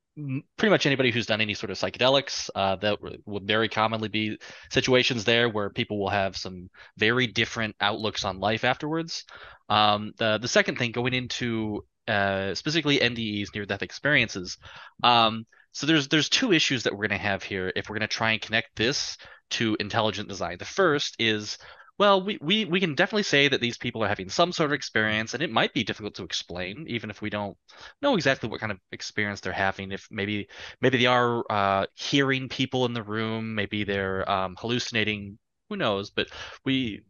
[0.57, 2.49] pretty much anybody who's done any sort of psychedelics.
[2.55, 4.39] Uh, that would very commonly be
[4.71, 9.23] situations there where people will have some very different outlooks on life afterwards.
[9.69, 14.57] Um, the the second thing going into uh, specifically NDEs, near death experiences.
[15.03, 15.45] Um,
[15.77, 18.15] so there's there's two issues that we're going to have here if we're going to
[18.15, 19.15] try and connect this
[19.51, 20.57] to intelligent design.
[20.57, 21.59] The first is
[21.99, 24.73] well, we, we, we can definitely say that these people are having some sort of
[24.73, 27.57] experience, and it might be difficult to explain, even if we don't
[28.01, 29.91] know exactly what kind of experience they're having.
[29.91, 30.47] If maybe
[30.81, 35.37] maybe they are uh, hearing people in the room, maybe they're um, hallucinating.
[35.69, 36.09] Who knows?
[36.09, 36.29] But
[36.65, 37.03] we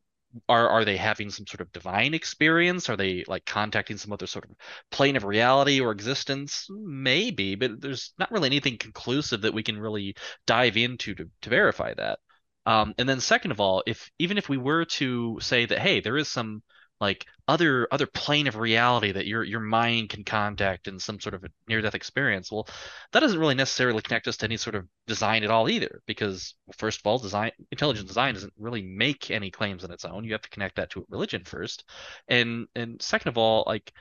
[0.50, 2.90] are are they having some sort of divine experience?
[2.90, 4.52] Are they like contacting some other sort of
[4.92, 6.68] plane of reality or existence?
[6.70, 11.50] Maybe, but there's not really anything conclusive that we can really dive into to, to
[11.50, 12.20] verify that.
[12.66, 16.02] Um, and then second of all, if even if we were to say that hey,
[16.02, 16.62] there is some
[17.00, 21.34] like other other plane of reality that your your mind can contact in some sort
[21.34, 22.68] of near death experience well
[23.12, 26.56] that doesn't really necessarily connect us to any sort of design at all either because
[26.76, 30.24] first of all design intelligent design doesn't really make any claims on its own.
[30.24, 31.84] You have to connect that to religion first.
[32.28, 33.92] And and second of all like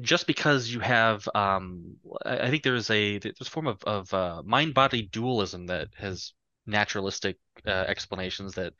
[0.00, 4.42] just because you have um i think there's a there's a form of, of uh,
[4.44, 6.32] mind body dualism that has
[6.66, 8.72] naturalistic uh, explanations that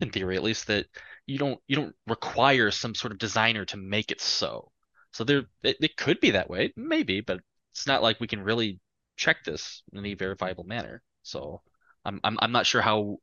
[0.00, 0.86] in theory at least that
[1.26, 4.70] you don't you don't require some sort of designer to make it so.
[5.12, 7.40] So there it, it could be that way, maybe, but
[7.72, 8.80] it's not like we can really
[9.16, 11.02] check this in any verifiable manner.
[11.22, 11.62] So
[12.04, 13.18] I'm I'm I'm not sure how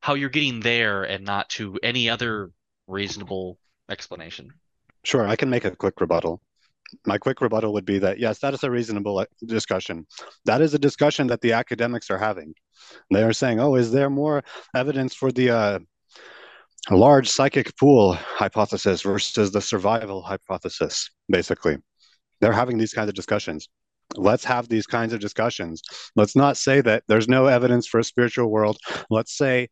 [0.00, 2.50] how you're getting there and not to any other
[2.86, 4.50] reasonable explanation.
[5.04, 6.40] Sure, I can make a quick rebuttal.
[7.06, 10.06] My quick rebuttal would be that yes, that is a reasonable uh, discussion.
[10.44, 12.54] That is a discussion that the academics are having.
[13.10, 14.42] They are saying, "Oh, is there more
[14.74, 15.78] evidence for the uh,
[16.90, 21.78] a large psychic pool hypothesis versus the survival hypothesis, basically.
[22.40, 23.68] They're having these kinds of discussions.
[24.16, 25.82] Let's have these kinds of discussions.
[26.16, 28.76] Let's not say that there's no evidence for a spiritual world.
[29.08, 29.68] Let's say,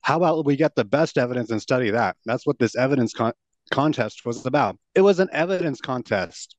[0.00, 2.16] how about we get the best evidence and study that?
[2.24, 3.34] That's what this evidence con-
[3.70, 4.78] contest was about.
[4.94, 6.56] It was an evidence contest.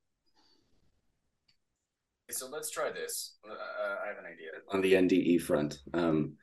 [2.30, 3.38] So let's try this.
[3.44, 5.80] Uh, I have an idea on the NDE front.
[5.96, 6.34] Um,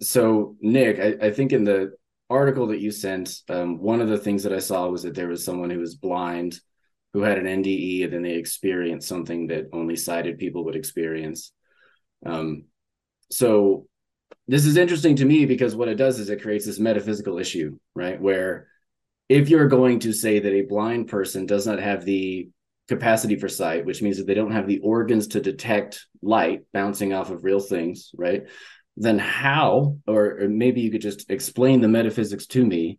[0.00, 1.92] so, Nick, I, I think in the
[2.28, 5.28] article that you sent, um, one of the things that I saw was that there
[5.28, 6.58] was someone who was blind
[7.12, 11.52] who had an NDE and then they experienced something that only sighted people would experience.
[12.24, 12.64] Um,
[13.30, 13.86] so
[14.48, 17.78] this is interesting to me because what it does is it creates this metaphysical issue,
[17.94, 18.20] right?
[18.20, 18.68] Where
[19.28, 22.50] if you're going to say that a blind person does not have the
[22.88, 27.12] capacity for sight, which means that they don't have the organs to detect light bouncing
[27.12, 28.44] off of real things, right?
[28.96, 32.98] Then how, or, or maybe you could just explain the metaphysics to me.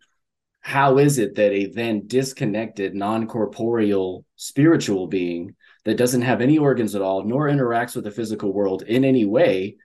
[0.61, 5.55] How is it that a then disconnected, non corporeal spiritual being
[5.85, 9.25] that doesn't have any organs at all, nor interacts with the physical world in any
[9.25, 9.77] way,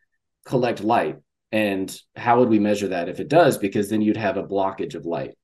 [0.45, 1.19] collect light?
[1.51, 3.59] And how would we measure that if it does?
[3.59, 5.35] Because then you'd have a blockage of light.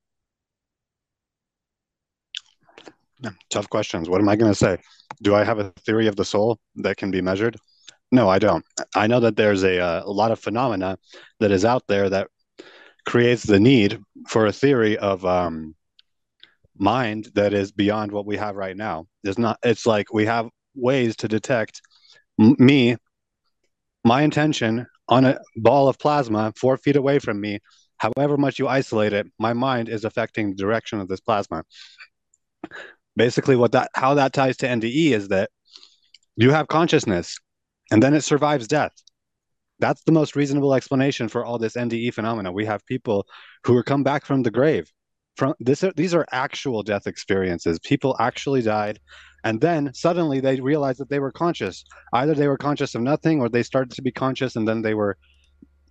[3.51, 4.09] Tough questions.
[4.09, 4.79] What am I going to say?
[5.23, 7.57] Do I have a theory of the soul that can be measured?
[8.11, 8.65] No, I don't.
[8.95, 10.99] I know that there's a, uh, a lot of phenomena
[11.41, 12.29] that is out there that
[13.07, 15.75] creates the need for a theory of um,
[16.79, 19.07] mind that is beyond what we have right now.
[19.25, 19.59] It's not.
[19.63, 21.83] It's like we have ways to detect
[22.41, 22.97] m- me,
[24.05, 27.59] my intention on a ball of plasma four feet away from me,
[27.99, 31.65] however much you isolate it, my mind is affecting the direction of this plasma.
[33.17, 35.51] Basically, what that how that ties to NDE is that
[36.37, 37.37] you have consciousness
[37.91, 38.93] and then it survives death.
[39.81, 42.51] That's the most reasonable explanation for all this NDE phenomena.
[42.51, 43.27] We have people
[43.65, 44.91] who are come back from the grave.
[45.37, 47.79] From this, these are actual death experiences.
[47.79, 48.99] People actually died,
[49.45, 51.85] and then suddenly they realized that they were conscious.
[52.13, 54.95] Either they were conscious of nothing, or they started to be conscious, and then they
[54.95, 55.17] were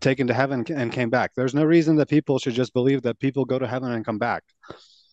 [0.02, 1.32] taken to heaven and came back.
[1.36, 4.18] There's no reason that people should just believe that people go to heaven and come
[4.18, 4.44] back.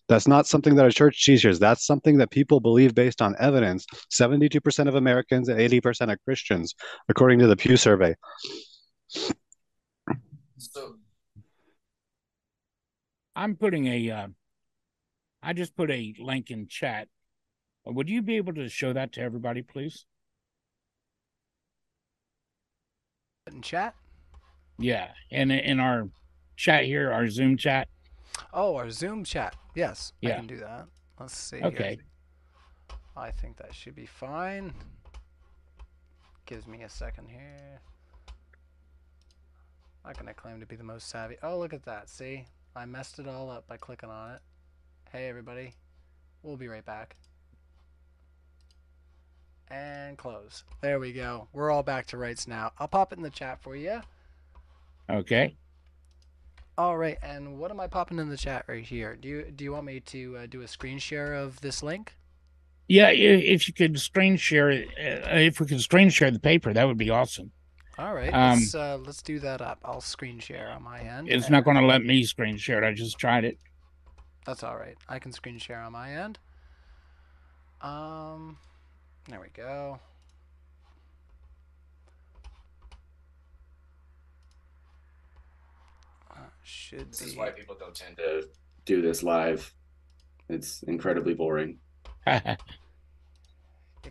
[0.09, 1.59] That's not something that a church teaches.
[1.59, 3.87] That's something that people believe based on evidence.
[4.13, 6.75] 72% of Americans and 80% of Christians,
[7.09, 8.15] according to the Pew survey.
[10.59, 10.97] So
[13.35, 14.27] I'm putting a, uh,
[15.43, 17.09] I just put a link in chat.
[17.87, 20.07] Would you be able to show that to everybody, please?
[23.47, 23.95] In chat?
[24.79, 26.09] Yeah, and in our
[26.57, 27.89] chat here, our Zoom chat.
[28.53, 29.57] Oh, our Zoom chat.
[29.75, 30.35] Yes, yeah.
[30.35, 30.87] I can do that.
[31.19, 31.61] Let's see.
[31.63, 31.97] Okay.
[31.97, 32.97] Here.
[33.17, 34.73] I think that should be fine.
[36.47, 37.81] Gives me a second here.
[40.05, 41.37] Not gonna claim to be the most savvy.
[41.43, 42.09] Oh, look at that.
[42.09, 42.45] See?
[42.77, 44.41] I messed it all up by clicking on it.
[45.11, 45.75] Hey, everybody.
[46.43, 47.17] We'll be right back.
[49.69, 50.65] And close.
[50.83, 51.49] There we go.
[51.53, 52.73] We're all back to rights now.
[52.79, 54.01] I'll pop it in the chat for you.
[55.09, 55.57] Okay.
[56.77, 59.15] All right, and what am I popping in the chat right here?
[59.15, 62.15] Do you do you want me to uh, do a screen share of this link?
[62.89, 66.73] Yeah, if you could screen share it, uh, if we could screen share the paper,
[66.73, 67.53] that would be awesome.
[67.97, 69.79] All right, um, let's uh, let's do that up.
[69.85, 71.29] I'll screen share on my end.
[71.29, 72.87] It's not going to let me screen share it.
[72.87, 73.59] I just tried it.
[74.45, 74.97] That's all right.
[75.09, 76.39] I can screen share on my end.
[77.81, 78.59] Um,
[79.29, 80.01] there we go.
[86.65, 87.27] Should this be.
[87.27, 88.49] is why people don't tend to
[88.85, 89.73] do this live.
[90.49, 91.79] It's incredibly boring.
[92.27, 92.59] it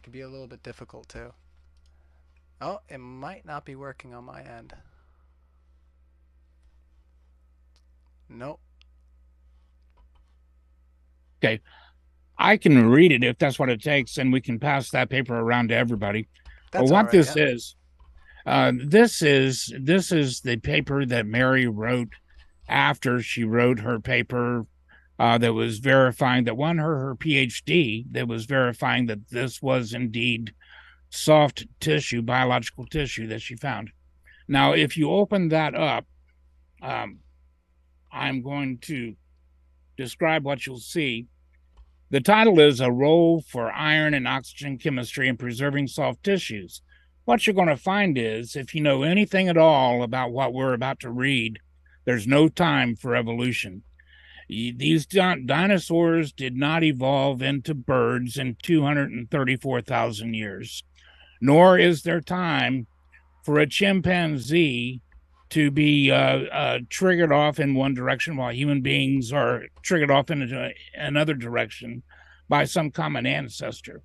[0.01, 1.33] can be a little bit difficult too.
[2.61, 4.73] Oh, it might not be working on my end.
[8.29, 8.59] Nope.
[11.43, 11.59] Okay.
[12.37, 15.37] I can read it if that's what it takes, and we can pass that paper
[15.37, 16.27] around to everybody.
[16.71, 17.43] That's what right, this yeah.
[17.43, 17.75] is,
[18.45, 22.09] uh, this is this is the paper that Mary wrote
[22.73, 24.65] after she wrote her paper
[25.19, 29.93] uh, that was verifying that won her her PhD that was verifying that this was
[29.93, 30.53] indeed
[31.11, 33.91] soft tissue, biological tissue that she found.
[34.47, 36.05] Now, if you open that up,
[36.81, 37.19] um,
[38.11, 39.15] I'm going to
[39.95, 41.27] describe what you'll see.
[42.09, 46.81] The title is A Role for Iron and Oxygen Chemistry in Preserving Soft Tissues.
[47.25, 50.73] What you're going to find is, if you know anything at all about what we're
[50.73, 51.59] about to read,
[52.05, 53.83] there's no time for evolution.
[54.49, 60.83] These dinosaurs did not evolve into birds in 234,000 years,
[61.41, 62.87] nor is there time
[63.43, 65.01] for a chimpanzee
[65.49, 70.29] to be uh, uh, triggered off in one direction while human beings are triggered off
[70.31, 72.03] in another direction
[72.49, 74.01] by some common ancestor.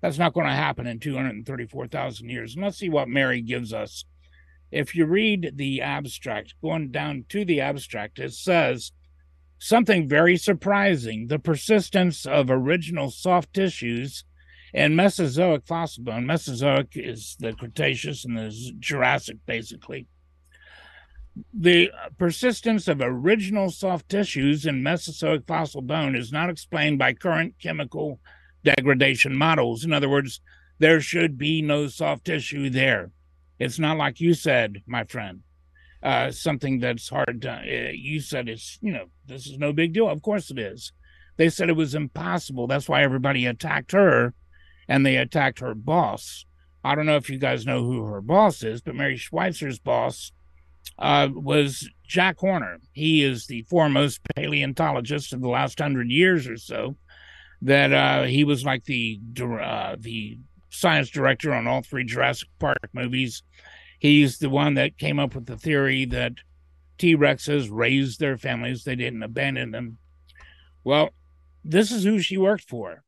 [0.00, 2.54] That's not going to happen in 234,000 years.
[2.54, 4.04] And let's see what Mary gives us
[4.70, 8.92] if you read the abstract, going down to the abstract, it says
[9.58, 14.24] something very surprising the persistence of original soft tissues
[14.72, 16.26] in Mesozoic fossil bone.
[16.26, 20.06] Mesozoic is the Cretaceous and the Jurassic, basically.
[21.54, 27.54] The persistence of original soft tissues in Mesozoic fossil bone is not explained by current
[27.62, 28.20] chemical
[28.64, 29.84] degradation models.
[29.84, 30.40] In other words,
[30.78, 33.10] there should be no soft tissue there.
[33.58, 35.40] It's not like you said, my friend,
[36.02, 37.52] uh, something that's hard to.
[37.52, 40.08] Uh, you said it's, you know, this is no big deal.
[40.08, 40.92] Of course it is.
[41.36, 42.66] They said it was impossible.
[42.66, 44.34] That's why everybody attacked her
[44.88, 46.44] and they attacked her boss.
[46.84, 50.32] I don't know if you guys know who her boss is, but Mary Schweitzer's boss
[50.98, 52.78] uh, was Jack Horner.
[52.92, 56.96] He is the foremost paleontologist of the last hundred years or so.
[57.62, 60.38] That uh, he was like the uh, the
[60.70, 63.42] science director on all three Jurassic Park movies.
[63.98, 66.34] He's the one that came up with the theory that
[66.98, 69.98] T Rexes raised their families, they didn't abandon them.
[70.84, 71.10] Well,
[71.64, 73.04] this is who she worked for.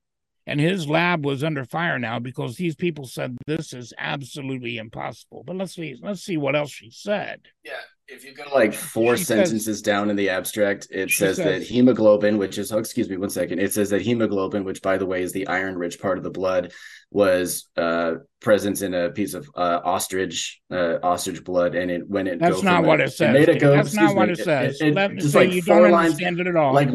[0.46, 5.44] And his lab was under fire now because these people said this is absolutely impossible.
[5.46, 7.42] But let's see, let's see what else she said.
[7.62, 7.82] Yeah,
[8.12, 11.36] If you go like four She says- sentences down in the abstract, it She says,
[11.36, 14.98] that hemoglobin, which is oh, excuse me one second, it says that hemoglobin, which by
[14.98, 16.72] the way is the iron-rich part of the blood,
[17.12, 22.26] was uh, present in a piece of uh, ostrich uh, ostrich blood, and it when
[22.26, 23.32] it That's go not what a- it says.
[23.32, 23.76] made it go.
[23.76, 24.80] That's not excuse what me, it says.
[24.80, 26.74] It, it- Let me say like you don't lines, understand it at all.
[26.74, 26.88] like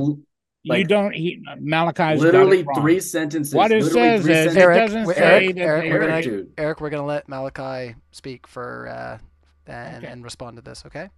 [0.63, 1.13] you don't.
[1.13, 2.82] He, Malachi's literally got it wrong.
[2.82, 3.53] three sentences.
[3.53, 4.57] What it literally says three is sentences.
[4.57, 6.43] it Eric, doesn't we're- say Eric, that Eric, we're Eric, gonna.
[6.57, 9.18] Eric, we're gonna let Malachi speak for uh,
[9.68, 10.11] and, Okay.
[10.11, 10.84] and respond to this.
[10.86, 11.09] Okay.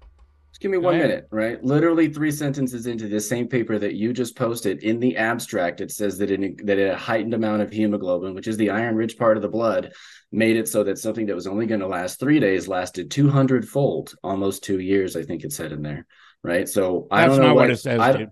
[0.51, 1.09] Just give me Go one ahead.
[1.09, 1.63] minute, right?
[1.63, 5.91] Literally three sentences into the same paper that you just posted in the abstract, it
[5.91, 9.43] says that it, that a heightened amount of hemoglobin, which is the iron-rich part of
[9.43, 9.91] the blood,
[10.31, 13.67] made it so that something that was only going to last three days lasted 200
[13.67, 15.15] fold, almost two years.
[15.15, 16.07] I think it said in there,
[16.43, 16.67] right?
[16.67, 18.29] So I don't know not what what it says, I- dude.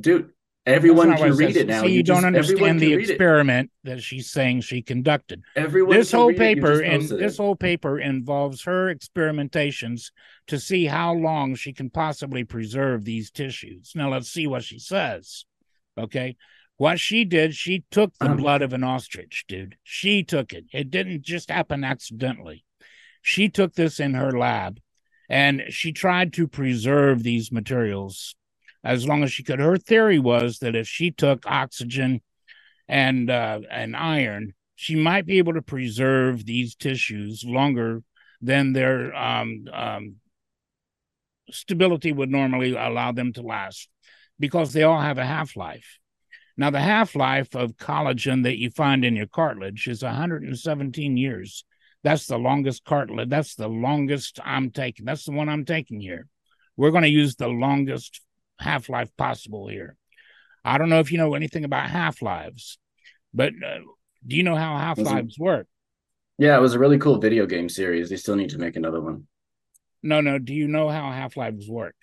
[0.00, 0.30] dude.
[0.64, 1.82] Everyone can read it now.
[1.82, 3.10] See, you, don't just- understand the read it.
[3.10, 5.42] experiment that she's saying she conducted.
[5.56, 6.30] Everyone this can whole.
[6.30, 10.12] You paper and this whole paper involves her experimentations
[10.46, 13.92] to see how long she can possibly preserve these tissues.
[13.96, 15.44] Now let's see what she says.
[15.98, 16.36] Okay.
[16.76, 19.76] What she did, she took the Um, blood of an ostrich, dude.
[19.84, 20.64] She took it.
[20.72, 22.64] It didn't just happen accidentally.
[23.20, 24.80] She took this in her lab
[25.28, 28.34] and she tried to preserve these materials
[28.84, 29.60] as long as she could.
[29.60, 32.20] Her theory was that if she took oxygen
[32.88, 38.02] and uh, and iron, she might be able to preserve these tissues longer
[38.40, 40.16] than their um, um,
[41.50, 43.88] stability would normally allow them to last,
[44.38, 45.98] because they all have a half life.
[46.56, 51.64] Now, the half life of collagen that you find in your cartilage is 117 years.
[52.04, 53.28] That's the longest cartilage.
[53.28, 55.06] That's the longest I'm taking.
[55.06, 56.26] That's the one I'm taking here.
[56.76, 58.20] We're going to use the longest
[58.62, 59.96] half life possible here.
[60.64, 62.78] I don't know if you know anything about half lives,
[63.34, 63.78] but uh,
[64.26, 65.66] do you know how half lives work?
[66.38, 68.10] Yeah, it was a really cool video game series.
[68.10, 69.26] They still need to make another one.
[70.02, 70.38] No, no.
[70.38, 71.94] Do you know how half lives work?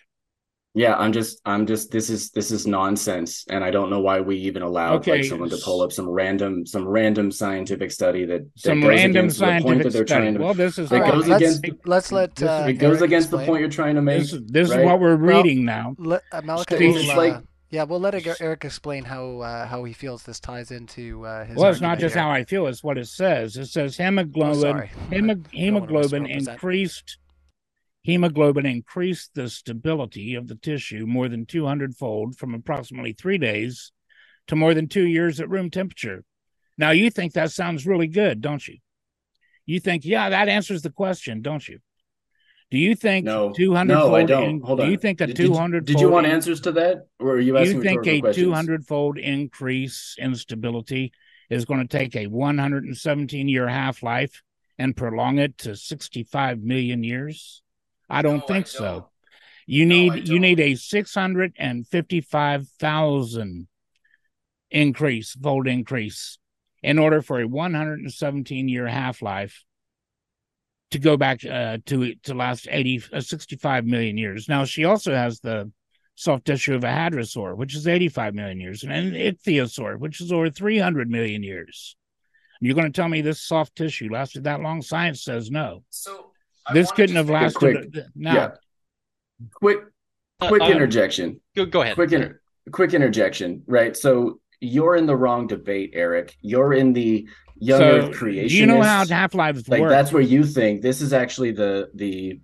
[0.76, 1.90] Yeah, I'm just, I'm just.
[1.90, 5.24] This is this is nonsense, and I don't know why we even allowed Okay, like
[5.24, 9.26] someone to pull up some random, some random scientific study that, that Some goes random
[9.26, 10.22] against the point scientific that they're study.
[10.22, 10.40] trying to.
[10.44, 12.98] Well, this is It All right, goes let's, against- let's let this- uh, it goes
[12.98, 14.20] Eric against the point you're trying to make.
[14.20, 15.96] this, is- this is what we're Well, reading now.
[15.98, 19.40] Let, uh, Malachi, It's will, just uh, like- yeah, we'll let Eric Eric explain how
[19.40, 21.56] uh, how he feels this ties into uh, his.
[21.58, 22.24] Well, it's not just here.
[22.24, 23.58] how I feel; it's what it says.
[23.58, 24.60] It says Oh, hemoglobin.
[24.60, 24.92] sorry.
[25.10, 26.50] hemo- hemoglobin misrepresent.
[26.50, 27.18] increased.
[28.04, 33.92] Hemoglobin increased the stability of the tissue more than 200 fold from approximately three days
[34.48, 36.24] to more than two years at room temperature.
[36.78, 38.78] Now, you think that sounds really good, don't you?
[39.66, 41.80] You think, yeah, that answers the question, don't you?
[42.72, 44.16] Do you think No, 200 no.
[44.16, 44.44] I don't.
[44.44, 46.72] in- Hold do you think a Did- did- 200 Did, you want in- answers to
[46.74, 51.12] that, or are you do asking you think a 200 fold increase in stability
[51.50, 54.44] is going to take a 117 year half life
[54.78, 57.64] and prolong it to 65 million years?
[58.10, 58.84] I don't No, think I so.
[58.84, 59.06] don't.
[59.68, 63.68] You No, need you need a 655,000
[64.72, 66.38] increase, fold increase
[66.82, 69.64] in order for a 117 year half life
[70.92, 74.50] to go back uh, to to last 80 uh, 65 million years.
[74.50, 75.72] Now she also has the
[76.16, 80.32] soft tissue of a hadrosaur, which is 85 million years, and an ichthyosaur, which is
[80.32, 81.96] over 300 million years.
[82.60, 84.82] You're going to tell me this soft tissue lasted that long?
[84.82, 85.84] Science says no.
[85.92, 86.29] So
[86.74, 87.58] This couldn't have lasted.
[87.60, 88.50] Quick, now, yeah,
[89.54, 89.80] quick,
[90.42, 91.40] quick Uh, um, interjection.
[91.56, 91.96] Go, go ahead.
[91.96, 92.42] quick inter-
[92.72, 97.86] quick interjection right so you're in the wrong debate eric you're in the young so,
[97.98, 99.90] earth creation do you know how half lives like work?
[99.90, 102.40] that's where you think this is actually the the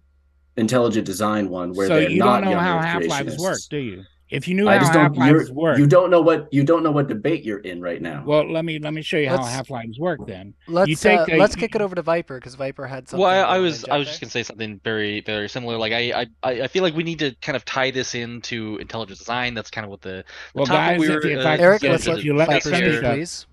[0.57, 3.35] intelligent design one where so they're you not don't know young how earth half lives
[3.35, 3.39] creationists.
[3.39, 4.03] work, do you?
[4.35, 6.47] If you knew i how just half don't lives you're, work, you don't know what
[6.51, 9.17] you don't know what debate you're in right now well, let me let me show
[9.17, 10.19] you how Let's- half lives work.
[10.27, 13.23] Then Let's take uh, a- let's kick it over to Viper because Viper had something.
[13.23, 15.77] Well, I, I was I was just gonna say something very very similar.
[15.77, 18.77] Like I, I I I feel like we need to kind of tie this into
[18.77, 19.53] intelligent design.
[19.53, 20.23] That's kind of what the
[20.53, 21.57] well, topic guys, we if, were, if uh, I.
[21.57, 23.45] Eric, if, let's if let you let me finish speak, up, please.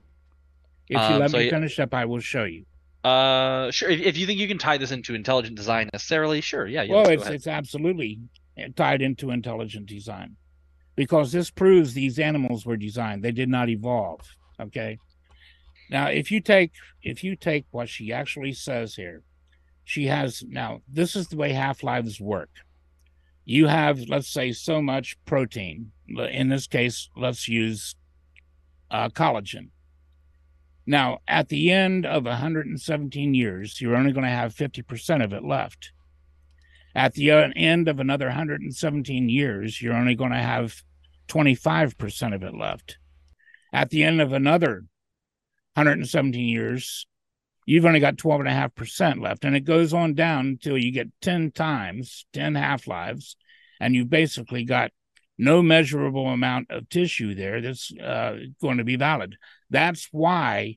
[0.88, 2.64] if you Um, let so me I- finish up, I will show you.
[3.04, 6.66] uh sure if, if you think you can tie this into intelligent design necessarily, sure,
[6.66, 6.92] yeah, yeah.
[6.92, 8.18] well, it's it's absolutely
[8.76, 10.36] tied into intelligent design
[10.96, 14.20] because this proves these animals were designed; they did not evolve.
[14.60, 14.98] Okay.
[15.90, 16.72] Now, if you take
[17.02, 19.22] if you take what she actually says here,
[19.84, 20.80] she has now.
[20.88, 22.50] This is the way half lives work.
[23.44, 25.90] You have, let's say, so much protein.
[26.08, 27.96] In this case, let's use
[28.90, 29.70] uh, collagen.
[30.86, 35.44] Now, at the end of 117 years, you're only going to have 50% of it
[35.44, 35.91] left.
[36.94, 40.82] At the end of another 117 years, you're only going to have
[41.28, 42.98] 25% of it left.
[43.72, 44.84] At the end of another
[45.74, 47.06] 117 years,
[47.64, 49.44] you've only got 12.5% left.
[49.44, 53.36] And it goes on down until you get 10 times, 10 half lives,
[53.80, 54.90] and you've basically got
[55.38, 59.36] no measurable amount of tissue there that's uh, going to be valid.
[59.70, 60.76] That's why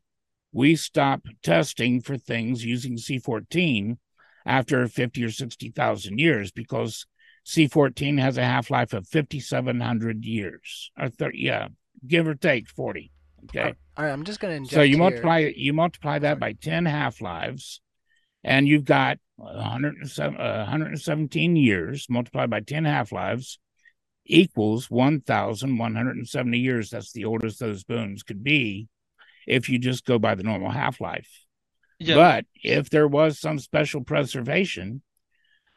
[0.54, 3.98] we stop testing for things using C14
[4.46, 7.06] after 50 or 60,000 years because
[7.46, 11.68] C14 has a half life of 5,700 years, or 30, yeah,
[12.06, 13.12] give or take 40.
[13.46, 13.74] Okay.
[13.98, 15.00] All right, I'm just going to So you here.
[15.00, 17.82] multiply you multiply that by 10 half lives,
[18.44, 23.60] and you've got 107, uh, 117 years multiplied by 10 half lives
[24.26, 26.90] equals 1,170 years.
[26.90, 28.88] That's the oldest those bones could be
[29.46, 31.45] if you just go by the normal half life.
[32.00, 32.16] Yeah.
[32.16, 35.02] But if there was some special preservation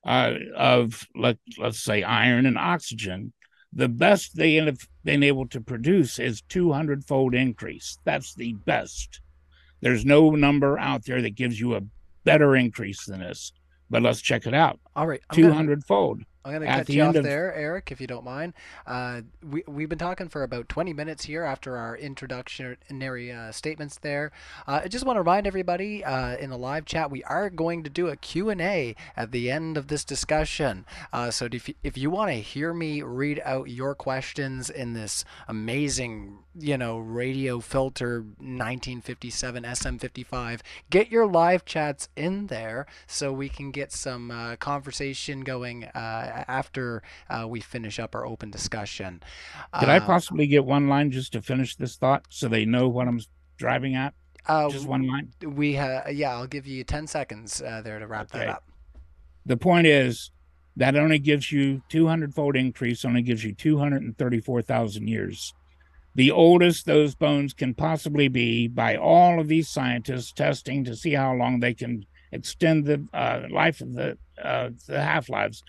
[0.06, 3.32] uh, of, let, let's say, iron and oxygen,
[3.72, 7.98] the best they have been able to produce is 200 fold increase.
[8.04, 9.20] That's the best.
[9.80, 11.82] There's no number out there that gives you a
[12.24, 13.52] better increase than this.
[13.90, 14.80] But let's check it out.
[14.98, 16.22] All right, 200 gonna- fold.
[16.44, 18.54] I'm going to cut you off of- there, Eric, if you don't mind.
[18.86, 23.98] Uh, we, we've been talking for about 20 minutes here after our introductionary uh, statements
[23.98, 24.32] there.
[24.66, 27.82] Uh, I just want to remind everybody uh, in the live chat, we are going
[27.84, 30.86] to do a Q&A at the end of this discussion.
[31.12, 34.94] Uh, so if you, if you want to hear me read out your questions in
[34.94, 43.32] this amazing, you know, radio filter 1957 SM55, get your live chats in there so
[43.32, 44.56] we can get some uh,
[44.88, 49.20] conversation going uh, after uh, we finish up our open discussion.
[49.78, 52.88] Could I Uh, possibly get one line just to finish this thought so they know
[52.88, 53.20] what I'm
[53.58, 54.14] driving at?
[54.46, 55.30] uh, Just one line.
[55.44, 58.64] We ha- yeah, I'll give you 10 seconds uh, there to wrap that up.
[59.44, 60.30] The point is
[60.76, 65.52] that only gives you 200 fold increase, only gives you 234,000 years.
[66.14, 71.12] The oldest those bones can possibly be by all of these scientists testing to see
[71.12, 75.62] how long they can extend the uh, life of the, uh, the half lives.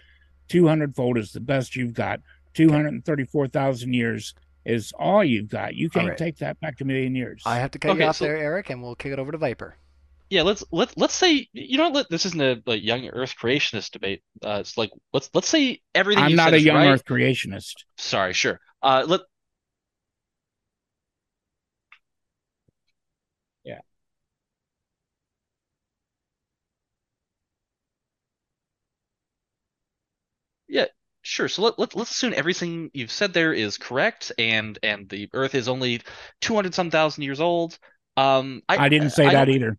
[0.49, 2.19] 200 fold is the best you've got.
[2.55, 4.33] 234,000 years
[4.65, 5.75] is all you've got.
[5.75, 6.17] You can't right.
[6.17, 7.43] take that back a million years.
[7.45, 9.31] I have to cut Okay, you off so- there, Eric, and we'll kick it over
[9.31, 9.75] to Viper.
[10.31, 13.33] Yeah, let's let let's say you know what, let, this isn't a like young Earth
[13.41, 14.21] creationist debate.
[14.45, 16.89] Uh, it's like let's let's say everything I'm you not said a is young right.
[16.89, 17.73] Earth creationist.
[17.97, 18.59] Sorry, sure.
[18.83, 19.21] Uh, let
[23.63, 23.79] Yeah.
[30.69, 30.85] Yeah,
[31.23, 31.49] sure.
[31.49, 35.55] So let, let let's assume everything you've said there is correct, and and the Earth
[35.55, 36.01] is only
[36.39, 37.77] two hundred some thousand years old.
[38.15, 39.77] Um, I I didn't say I that don't- either.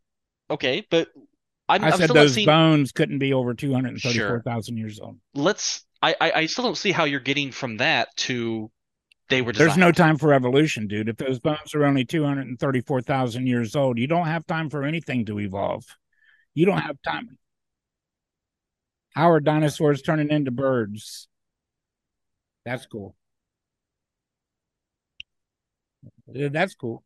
[0.50, 1.08] Okay, but
[1.68, 2.46] I'm, I I'm said still those seeing.
[2.46, 5.18] bones couldn't be over 234,000 years old.
[5.34, 5.84] Let's.
[6.02, 8.70] I, I I still don't see how you're getting from that to
[9.28, 9.52] they were.
[9.52, 11.08] There's no time for evolution, dude.
[11.08, 15.38] If those bones are only 234,000 years old, you don't have time for anything to
[15.38, 15.84] evolve.
[16.54, 17.38] You don't have time.
[19.14, 21.28] How are dinosaurs turning into birds?
[22.64, 23.16] That's cool.
[26.26, 27.02] That's cool.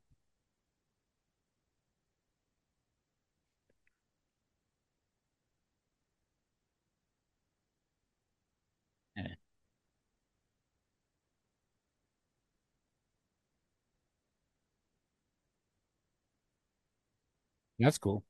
[17.78, 18.24] That's cool.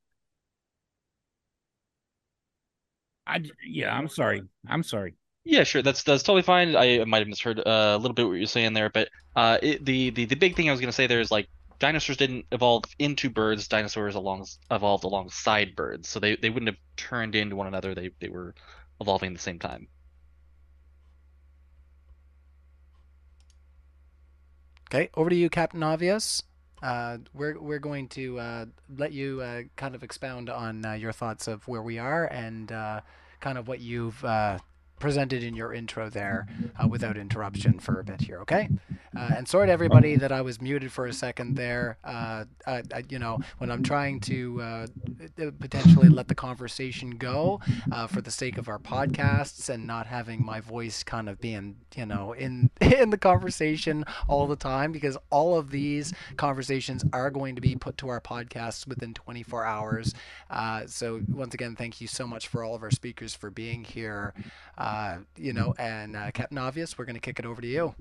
[3.27, 4.43] I yeah, I'm sorry.
[4.69, 5.15] I'm sorry.
[5.45, 5.83] Yeah, sure.
[5.83, 6.77] That's that's totally fine.
[6.77, 9.85] I might have misheard uh, a little bit what you're saying there, but uh, it,
[9.85, 11.49] the the the big thing I was gonna say there is like
[11.79, 13.69] dinosaurs didn't evolve into birds.
[13.69, 17.95] Dinosaurs along evolved alongside birds, so they they wouldn't have turned into one another.
[17.95, 18.55] They they were
[19.01, 19.89] evolving at the same time.
[24.91, 26.43] Okay, over to you, Captain Obvious.
[26.85, 31.13] Uh, we're we're going to uh, let you uh, kind of expound on uh, your
[31.13, 33.01] thoughts of where we are and uh,
[33.41, 34.59] kind of what you've uh,
[34.99, 36.47] presented in your intro there
[36.87, 38.39] without interruption for a bit here.
[38.41, 38.69] Okay,
[39.17, 41.99] uh, and sorry to everybody that I was muted for a second there.
[42.05, 44.87] Uh, I, I, you know, when I'm trying to uh,
[45.61, 47.61] potentially let the conversation go
[47.93, 51.77] uh, for the sake of our podcasts and not having my voice kind of being,
[51.97, 57.31] you know, in in the conversation all the time because all of these conversations are
[57.31, 60.15] going to be put to our podcasts within 24 hours.
[60.51, 63.85] Uh, so once again, thank you so much for all of our speakers for being
[63.85, 64.35] here.
[64.77, 67.95] Uh, you know, and uh, Captain Obvious, we're going to kick it over to you.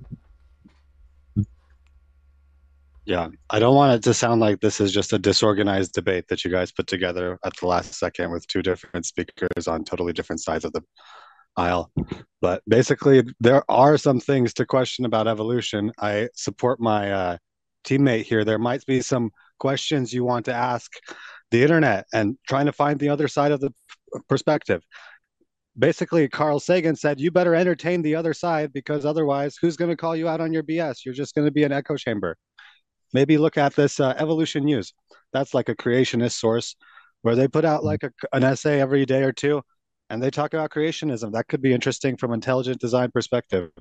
[3.06, 6.46] Yeah, I don't want it to sound like this is just a disorganized debate that
[6.46, 10.42] you guys put together at the last second with two different speakers on totally different
[10.42, 10.82] sides of the
[11.58, 11.92] aisle.
[12.42, 15.92] But basically, there are some things to question about evolution.
[16.00, 17.38] I support my uh,
[17.84, 18.46] teammate here.
[18.46, 20.90] There might be some questions you want to ask
[21.52, 23.74] the internet and trying to find the other side of the
[24.30, 24.82] perspective.
[25.78, 29.98] Basically, Carl Sagan said, You better entertain the other side because otherwise, who's going to
[29.98, 31.04] call you out on your BS?
[31.04, 32.38] You're just going to be an echo chamber.
[33.14, 34.94] Maybe look at this uh, Evolution News.
[35.32, 36.76] That's like a creationist source
[37.22, 39.62] where they put out like a, an essay every day or two
[40.10, 41.32] and they talk about creationism.
[41.32, 43.72] That could be interesting from intelligent design perspective.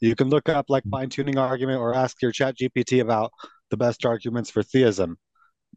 [0.00, 3.32] You can look up like fine tuning argument or ask your chat GPT about
[3.70, 5.18] the best arguments for theism.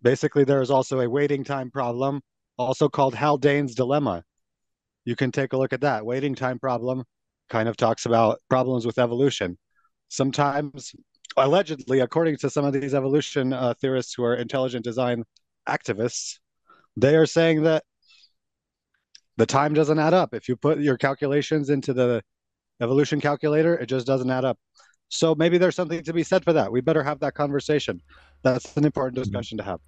[0.01, 2.21] Basically, there is also a waiting time problem,
[2.57, 4.23] also called Haldane's dilemma.
[5.05, 6.05] You can take a look at that.
[6.05, 7.03] Waiting time problem
[7.49, 9.57] kind of talks about problems with evolution.
[10.07, 10.93] Sometimes,
[11.37, 15.23] allegedly, according to some of these evolution uh, theorists who are intelligent design
[15.67, 16.39] activists,
[16.97, 17.83] they are saying that
[19.37, 20.33] the time doesn't add up.
[20.33, 22.21] If you put your calculations into the
[22.81, 24.57] evolution calculator, it just doesn't add up.
[25.09, 26.71] So maybe there's something to be said for that.
[26.71, 28.01] We better have that conversation.
[28.43, 29.79] That's an important discussion to have.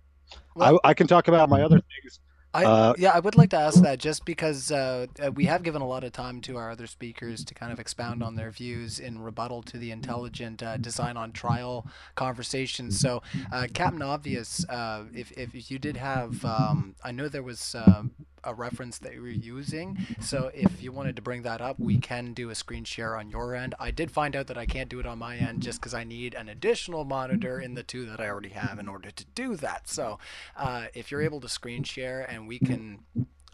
[0.56, 2.20] Well- I, I can talk about my other things.
[2.54, 5.64] I, Uh, yeah, I would like to ask that just because uh, uh, we have
[5.64, 8.52] given a lot of time to our other speakers to kind of expound on their
[8.52, 12.92] views in rebuttal to the intelligent uh, design on trial conversation.
[12.92, 17.76] So, uh, Captain Obvious, uh, if, if you did have, um, I know there was
[17.76, 18.12] um,
[18.44, 19.98] a reference that you're using.
[20.20, 23.30] So, if you wanted to bring that up, we can do a screen share on
[23.30, 23.76] your end.
[23.80, 26.04] I did find out that I can't do it on my end just because I
[26.04, 29.56] need an additional monitor in the two that I already have in order to do
[29.58, 29.90] that.
[29.90, 30.20] So,
[30.58, 33.00] uh, if you're able to screen share and we can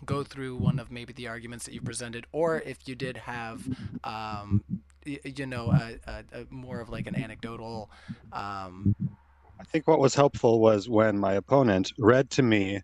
[0.05, 3.67] go through one of maybe the arguments that you presented, or if you did have,
[4.03, 4.63] um,
[5.05, 7.89] you know, a, a, a more of like an anecdotal.
[8.31, 8.95] Um,
[9.59, 12.81] I think what was helpful was when my opponent read to me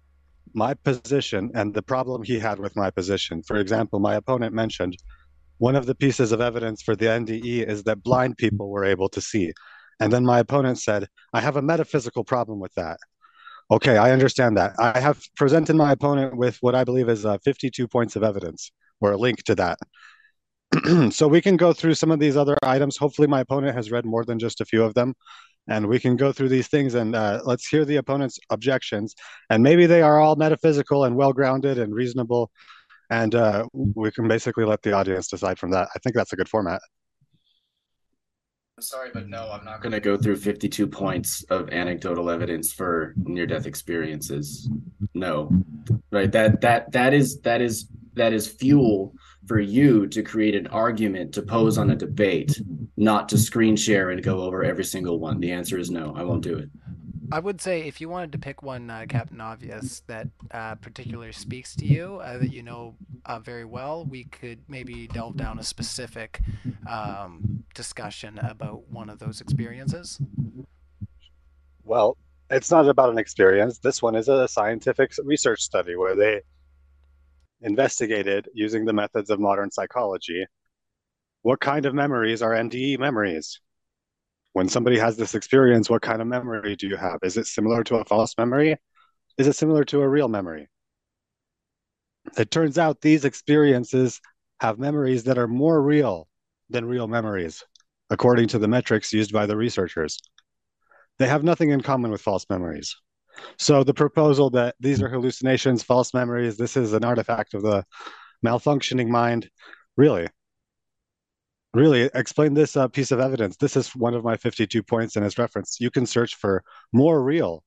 [0.55, 3.43] my position and the problem he had with my position.
[3.43, 4.97] For example, my opponent mentioned
[5.57, 9.09] one of the pieces of evidence for the NDE is that blind people were able
[9.09, 9.53] to see.
[9.99, 12.97] And then my opponent said, I have a metaphysical problem with that.
[13.71, 14.73] Okay, I understand that.
[14.79, 18.71] I have presented my opponent with what I believe is uh, 52 points of evidence
[19.01, 19.79] or a link to that.
[21.11, 22.97] so we can go through some of these other items.
[22.97, 25.13] Hopefully, my opponent has read more than just a few of them
[25.67, 29.15] and we can go through these things and uh, let's hear the opponent's objections
[29.49, 32.51] and maybe they are all metaphysical and well grounded and reasonable
[33.09, 36.35] and uh, we can basically let the audience decide from that i think that's a
[36.35, 36.81] good format
[38.81, 43.13] Sorry, but no, I'm not going to go through 52 points of anecdotal evidence for
[43.15, 44.69] near-death experiences.
[45.13, 45.49] No,
[46.11, 46.29] right?
[46.29, 49.13] That that that is that is that is fuel
[49.47, 52.59] for you to create an argument to pose on a debate,
[52.97, 55.39] not to screen share and go over every single one.
[55.39, 56.13] The answer is no.
[56.15, 56.69] I won't do it.
[57.31, 61.31] I would say if you wanted to pick one, uh, Captain Obvious, that uh, particularly
[61.31, 65.57] speaks to you, uh, that you know uh, very well, we could maybe delve down
[65.57, 66.41] a specific
[66.87, 70.19] um, discussion about one of those experiences.
[71.83, 72.17] well
[72.49, 76.41] it's not about an experience this one is a scientific research study where they
[77.65, 80.45] investigated using the methods of modern psychology
[81.45, 83.59] what kind of memories are nde memories?
[84.53, 87.19] When somebody has this experience what kind of memory do you have?
[87.21, 88.77] Is it similar to a false memory?
[89.37, 90.69] Is it similar to a real memory?
[92.35, 94.19] It turns out these experiences
[94.59, 96.27] have memories that are more real
[96.71, 97.63] than real memories
[98.09, 100.19] according to the metrics used by the researchers.
[101.19, 102.95] They have nothing in common with false memories
[103.57, 107.83] so the proposal that these are hallucinations false memories this is an artifact of the
[108.45, 109.49] malfunctioning mind.
[109.97, 110.27] Really
[111.75, 113.57] really explain this uh, piece of evidence.
[113.57, 115.77] This is one of my 52 points in its reference.
[115.79, 116.63] You can search for
[116.93, 117.63] more real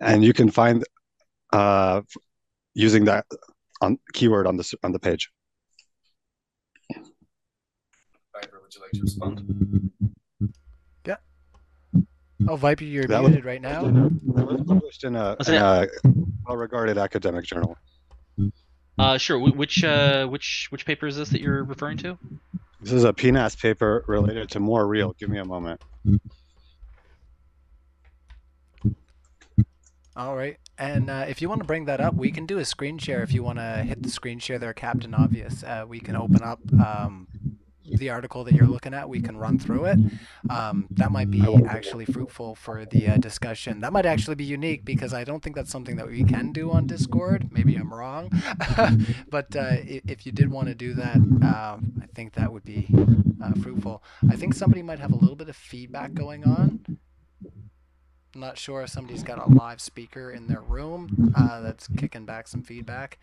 [0.00, 0.84] and you can find
[1.52, 2.02] uh,
[2.74, 3.26] using that
[3.80, 5.30] on keyword on the on the page.
[8.32, 9.90] Viper, would you like to respond?
[12.48, 13.86] Oh, Viper, you're That was- muted right now.
[13.86, 15.86] it was published in a, in a
[16.46, 17.76] well-regarded academic journal
[18.98, 19.38] Uh, sure.
[19.38, 22.18] Which uh, which which paper is this that you're referring to?
[22.80, 25.80] this is a pnas paper related to more real give me a moment
[30.14, 30.58] All right.
[30.78, 33.22] And uh, if you want to bring that up, we can do a screen share.
[33.22, 36.42] If you want to hit the screen share there, Captain Obvious, uh, we can open
[36.42, 37.28] up um,
[37.98, 39.08] the article that you're looking at.
[39.08, 39.98] We can run through it.
[40.50, 41.76] Um, that might be I won't do that.
[41.76, 43.80] actually fruitful for the uh, discussion.
[43.80, 46.70] That might actually be unique because I don't think that's something that we can do
[46.70, 47.52] on Discord.
[47.52, 48.30] Maybe I'm wrong.
[49.28, 52.88] but uh, if you did want to do that, um, I think that would be
[53.42, 54.02] uh, fruitful.
[54.30, 56.98] I think somebody might have a little bit of feedback going on.
[58.34, 62.24] I'm not sure if somebody's got a live speaker in their room uh, that's kicking
[62.24, 63.18] back some feedback.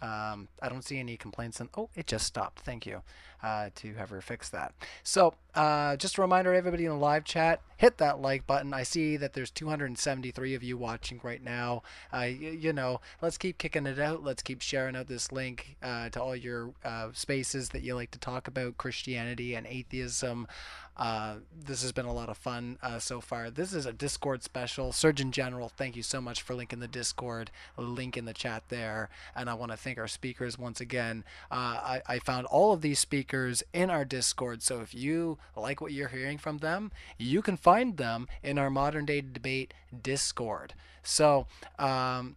[0.00, 1.60] Um, I don't see any complaints.
[1.60, 2.60] On, oh, it just stopped.
[2.60, 3.02] Thank you.
[3.44, 4.72] Uh, to have her fix that.
[5.02, 8.72] So, uh, just a reminder, everybody in the live chat, hit that like button.
[8.72, 11.82] I see that there's 273 of you watching right now.
[12.12, 14.24] Uh, you, you know, let's keep kicking it out.
[14.24, 18.10] Let's keep sharing out this link uh, to all your uh, spaces that you like
[18.12, 20.48] to talk about Christianity and atheism.
[20.96, 21.36] Uh,
[21.66, 23.50] this has been a lot of fun uh, so far.
[23.50, 24.92] This is a Discord special.
[24.92, 29.08] Surgeon General, thank you so much for linking the Discord, link in the chat there.
[29.34, 31.24] And I want to thank our speakers once again.
[31.50, 33.33] Uh, I, I found all of these speakers
[33.72, 34.62] in our Discord.
[34.62, 38.70] So if you like what you're hearing from them, you can find them in our
[38.70, 40.74] Modern Day Debate Discord.
[41.02, 41.46] So,
[41.78, 42.36] um,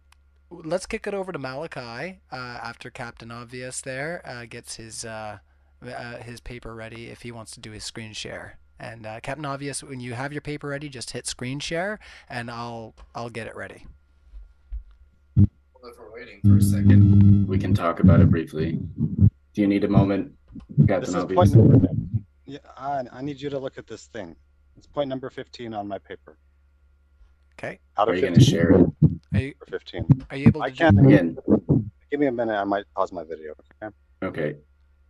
[0.50, 5.38] let's kick it over to Malachi uh, after Captain Obvious there uh, gets his uh,
[5.82, 8.58] uh, his paper ready if he wants to do his screen share.
[8.80, 12.50] And uh, Captain Obvious, when you have your paper ready, just hit screen share, and
[12.50, 13.86] I'll I'll get it ready.
[15.36, 15.46] Well,
[15.92, 18.78] if we're waiting for a second, we can talk about it briefly.
[19.54, 20.32] Do you need a moment,
[20.86, 21.50] Captain This is Obvious?
[21.54, 21.88] point number.
[22.46, 24.36] Yeah, I, I need you to look at this thing.
[24.76, 26.38] It's point number 15 on my paper.
[27.58, 27.80] Okay.
[27.96, 28.86] Out Are you going to share it
[29.34, 30.06] Are you or 15.
[30.30, 30.98] are you able to I do- can't.
[31.06, 31.36] again?
[32.10, 32.54] Give me a minute.
[32.54, 33.54] I might pause my video.
[33.82, 33.94] Okay.
[34.22, 34.56] Okay.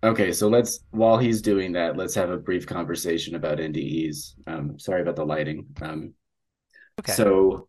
[0.05, 4.35] Okay, so let's while he's doing that, let's have a brief conversation about NDEs.
[4.47, 5.67] Um, sorry about the lighting.
[5.83, 6.15] Um,
[7.01, 7.13] Okay.
[7.13, 7.69] So,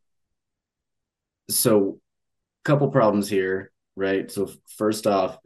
[1.51, 1.99] so
[2.65, 4.29] couple problems here, right?
[4.31, 5.37] So first off,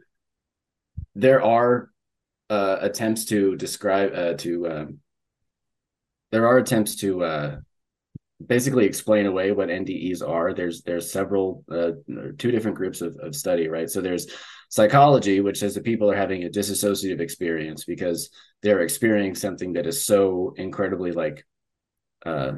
[1.14, 1.90] there are
[2.50, 4.98] uh, attempts to describe uh, to um,
[6.30, 7.56] there are attempts to uh,
[8.44, 10.52] basically explain away what NDEs are.
[10.52, 11.92] There's there's several uh,
[12.38, 13.88] two different groups of, of study, right?
[13.88, 14.26] So there's
[14.68, 18.30] psychology, which says that people are having a disassociative experience because
[18.62, 21.46] they're experiencing something that is so incredibly like
[22.26, 22.54] uh,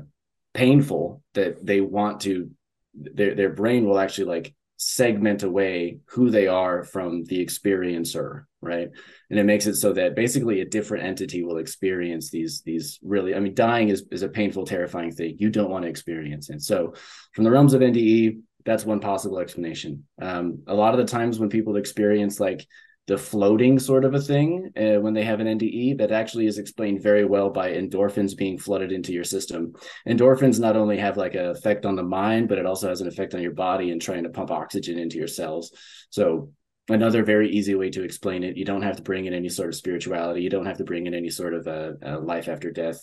[0.54, 2.50] painful that they want to
[2.94, 8.88] their their brain will actually like segment away who they are from the experiencer right?
[9.30, 13.34] And it makes it so that basically a different entity will experience these these really
[13.34, 16.50] i mean dying is, is a painful terrifying thing you don't want to experience.
[16.50, 16.94] And so
[17.32, 20.04] from the realms of nde that's one possible explanation.
[20.20, 22.66] Um, a lot of the times when people experience like
[23.06, 26.58] the floating sort of a thing uh, when they have an NDE that actually is
[26.58, 29.74] explained very well by endorphins being flooded into your system.
[30.08, 33.08] Endorphins not only have like an effect on the mind, but it also has an
[33.08, 35.72] effect on your body and trying to pump oxygen into your cells.
[36.10, 36.50] So
[36.88, 39.68] another very easy way to explain it, you don't have to bring in any sort
[39.68, 40.42] of spirituality.
[40.42, 43.00] You don't have to bring in any sort of a, a life after death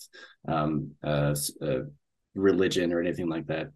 [0.47, 1.79] um, uh, uh,
[2.35, 3.67] religion or anything like that.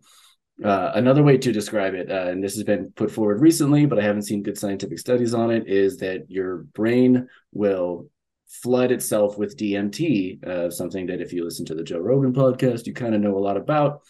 [0.63, 3.99] Uh, another way to describe it, uh, and this has been put forward recently, but
[3.99, 8.09] I haven't seen good scientific studies on it, is that your brain will
[8.47, 12.87] flood itself with DMT, uh, something that if you listen to the Joe Rogan podcast,
[12.87, 14.01] you kind of know a lot about,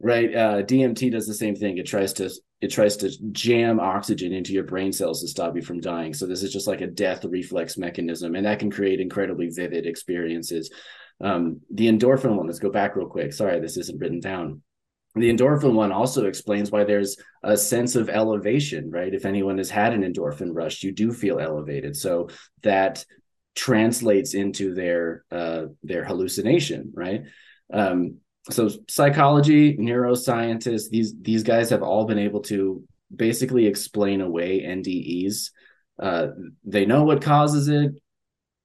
[0.00, 0.32] right?
[0.32, 1.78] Uh, DMT does the same thing.
[1.78, 2.30] It tries to
[2.60, 6.12] it tries to jam oxygen into your brain cells to stop you from dying.
[6.12, 9.86] So this is just like a death reflex mechanism, and that can create incredibly vivid
[9.86, 10.70] experiences.
[11.20, 12.46] Um, the endorphin one.
[12.46, 13.32] Let's go back real quick.
[13.32, 14.62] Sorry, this isn't written down
[15.14, 19.12] the endorphin one also explains why there's a sense of elevation, right?
[19.12, 21.96] If anyone has had an endorphin rush, you do feel elevated.
[21.96, 22.28] So
[22.62, 23.04] that
[23.54, 27.22] translates into their uh, their hallucination, right?
[27.72, 28.18] Um,
[28.50, 32.82] so psychology, neuroscientists, these these guys have all been able to
[33.14, 35.50] basically explain away NDEs.
[35.98, 36.28] Uh,
[36.64, 37.92] they know what causes it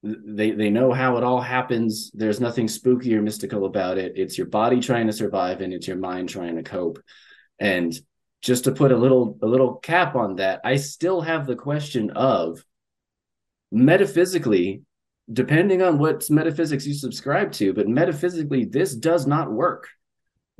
[0.04, 2.10] they they know how it all happens.
[2.12, 4.12] There's nothing spooky or mystical about it.
[4.16, 6.98] It's your body trying to survive and it's your mind trying to cope.
[7.58, 7.98] And
[8.44, 12.10] just to put a little a little cap on that i still have the question
[12.10, 12.62] of
[13.72, 14.82] metaphysically
[15.32, 19.88] depending on what metaphysics you subscribe to but metaphysically this does not work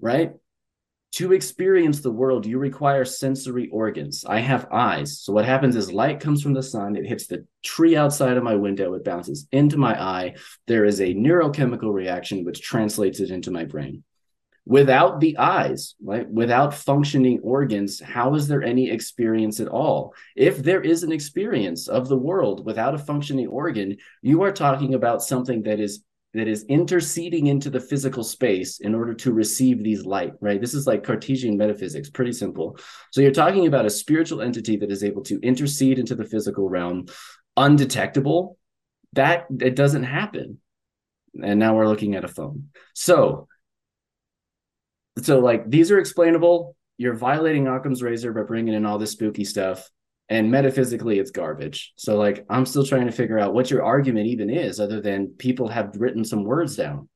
[0.01, 0.33] right
[1.15, 4.25] to experience the world, you require sensory organs.
[4.25, 5.21] I have eyes.
[5.21, 8.43] So, what happens is light comes from the sun, it hits the tree outside of
[8.43, 10.35] my window, it bounces into my eye.
[10.67, 14.03] There is a neurochemical reaction which translates it into my brain.
[14.67, 20.15] Without the eyes, right, without functioning organs, how is there any experience at all?
[20.35, 24.95] If there is an experience of the world without a functioning organ, you are talking
[24.95, 26.03] about something that is
[26.35, 30.61] that is interceding into the physical space in order to receive these light, right?
[30.61, 32.77] This is like Cartesian metaphysics, pretty simple.
[33.13, 36.69] So you're talking about a spiritual entity that is able to intercede into the physical
[36.69, 37.07] realm,
[37.57, 38.59] undetectable.
[39.13, 40.59] That it doesn't happen.
[41.41, 42.71] And now we're looking at a phone.
[42.95, 43.47] So,
[45.23, 46.77] so like these are explainable.
[46.97, 49.89] You're violating Occam's razor by bringing in all this spooky stuff
[50.29, 54.27] and metaphysically it's garbage so like i'm still trying to figure out what your argument
[54.27, 57.09] even is other than people have written some words down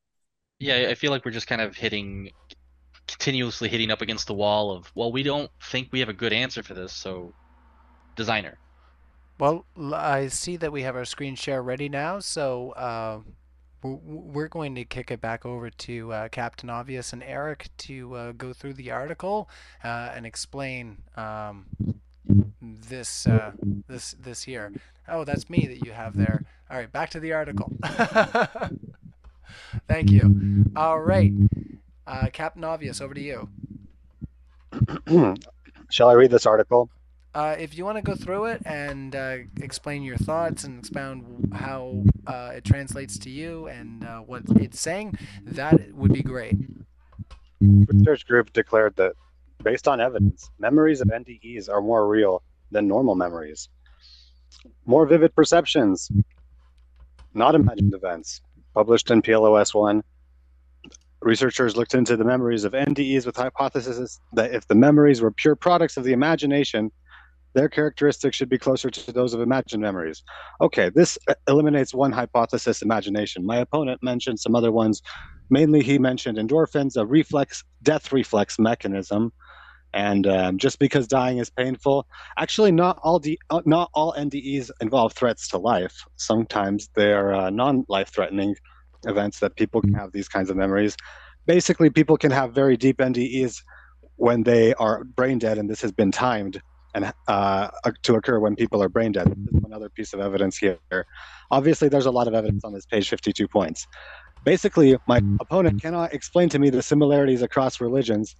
[0.60, 2.30] Yeah, I feel like we're just kind of hitting,
[3.08, 6.32] continuously hitting up against the wall of, well, we don't think we have a good
[6.32, 7.34] answer for this, so
[8.16, 8.60] designer.
[9.38, 13.20] Well, i see that we have our screen share ready now, so uh,
[13.82, 17.70] w- w- we're going to kick it back over to uh, Captain Obvious and Eric
[17.78, 19.48] to uh, go through the article
[19.84, 21.66] uh, and explain um,
[22.60, 23.52] this uh,
[23.88, 24.72] this this here.
[25.08, 26.44] Oh, that's me that you have there.
[26.70, 27.72] All right, back to the article.
[29.88, 30.64] Thank you.
[30.76, 31.32] All right,
[32.06, 33.48] uh, Captain Obvious, over to you.
[35.90, 36.90] Shall I read this article?
[37.34, 41.52] Uh, if you want to go through it and uh, explain your thoughts and expound
[41.54, 46.56] how uh, it translates to you and uh, what it's saying, that would be great.
[47.60, 49.12] Research group declared that,
[49.62, 53.68] based on evidence, memories of NDEs are more real than normal memories.
[54.86, 56.10] More vivid perceptions,
[57.34, 58.40] not imagined events.
[58.74, 60.02] Published in PLOS 1,
[61.20, 65.56] researchers looked into the memories of NDEs with hypothesis that if the memories were pure
[65.56, 66.90] products of the imagination,
[67.54, 70.22] their characteristics should be closer to those of imagined memories.
[70.60, 73.44] Okay, this eliminates one hypothesis, imagination.
[73.44, 75.02] My opponent mentioned some other ones.
[75.50, 79.32] Mainly, he mentioned endorphins, a reflex, death reflex mechanism.
[79.94, 84.70] And um, just because dying is painful, actually, not all D, uh, not all NDEs
[84.80, 86.04] involve threats to life.
[86.16, 88.56] Sometimes they're uh, non-life-threatening
[89.06, 90.96] events that people can have these kinds of memories.
[91.46, 93.62] Basically, people can have very deep NDEs
[94.16, 96.60] when they are brain dead, and this has been timed
[96.94, 97.68] and uh,
[98.02, 99.28] to occur when people are brain dead.
[99.28, 100.78] This is another piece of evidence here.
[101.50, 103.86] Obviously, there's a lot of evidence on this page, 52 points.
[104.44, 108.36] Basically, my opponent cannot explain to me the similarities across religions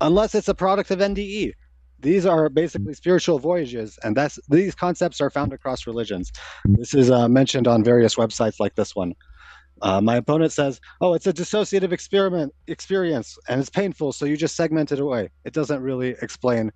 [0.00, 1.52] unless it's a product of NDE.
[2.00, 6.32] These are basically spiritual voyages, and that's these concepts are found across religions.
[6.64, 9.14] This is uh, mentioned on various websites like this one.
[9.82, 14.36] Uh, my opponent says, "Oh, it's a dissociative experiment experience, and it's painful, so you
[14.36, 16.72] just segment it away." It doesn't really explain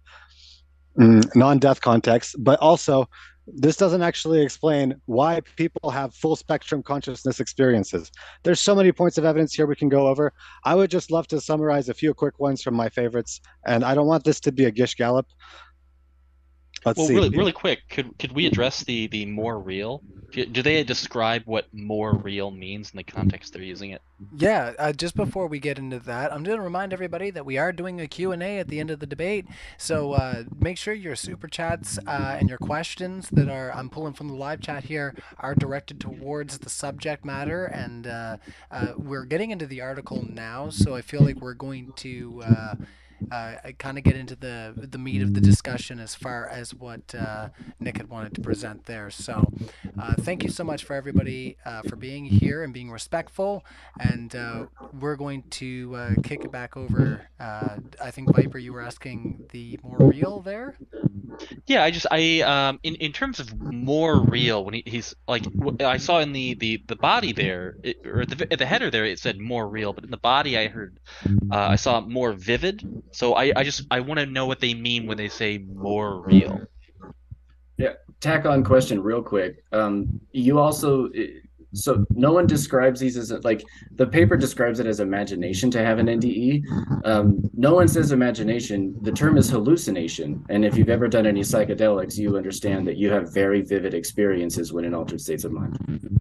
[0.98, 3.08] mm, non-death context, but also
[3.46, 8.10] this doesn't actually explain why people have full spectrum consciousness experiences.
[8.42, 10.32] There's so many points of evidence here we can go over.
[10.64, 13.94] I would just love to summarize a few quick ones from my favorites, and I
[13.94, 15.26] don't want this to be a gish gallop.
[16.84, 17.14] Let's well, see.
[17.14, 20.02] really, really quick, could could we address the the more real?
[20.34, 24.02] Do, they describe what more real means in the context they're using it?
[24.36, 27.56] Yeah, uh, just before we get into that, I'm going to remind everybody that we
[27.56, 29.46] are doing a Q&A at the end of the debate.
[29.78, 34.14] So uh, make sure your super chats uh, and your questions that are I'm pulling
[34.14, 37.66] from the live chat here are directed towards the subject matter.
[37.66, 38.36] And uh,
[38.70, 42.42] uh, we're getting into the article now, so I feel like we're going to
[43.30, 47.14] uh, kind of get into the the meat of the discussion as far as what
[47.14, 47.48] uh,
[47.80, 49.10] Nick had wanted to present there.
[49.10, 49.52] So,
[49.98, 53.64] uh, thank you so much for everybody uh, for being here and being respectful.
[53.98, 54.66] And uh,
[54.98, 57.28] we're going to uh, kick it back over.
[57.40, 60.76] I think Viper, you were asking the more real there.
[61.66, 65.44] Yeah, I just I um in, in terms of more real when he, he's like
[65.80, 69.18] I saw in the the the body there it, or the the header there it
[69.18, 70.98] said more real, but in the body I heard
[71.50, 73.04] uh, I saw more vivid.
[73.12, 76.20] So I I just I want to know what they mean when they say more
[76.20, 76.60] real.
[77.76, 79.64] Yeah, tack on question real quick.
[79.72, 81.10] Um, you also
[81.74, 83.62] so no one describes these as like
[83.92, 86.64] the paper describes it as imagination to have an NDE.
[87.04, 88.96] Um, no one says imagination.
[89.02, 93.10] The term is hallucination, and if you've ever done any psychedelics, you understand that you
[93.10, 96.20] have very vivid experiences when in altered states of mind.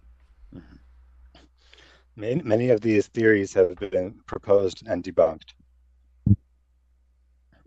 [2.16, 5.54] Many, many of these theories have been proposed and debunked.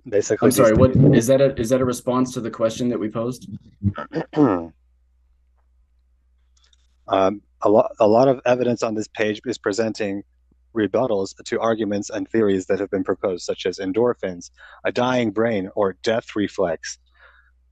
[0.08, 0.74] Basically, I'm sorry.
[0.74, 1.42] What theories- is that?
[1.42, 3.50] A, is that a response to the question that we posed?
[7.08, 10.24] um, a lot a lot of evidence on this page is presenting
[10.76, 14.52] rebuttals to arguments and theories that have been proposed, such as endorphins,
[14.86, 17.00] a dying brain, or death reflex,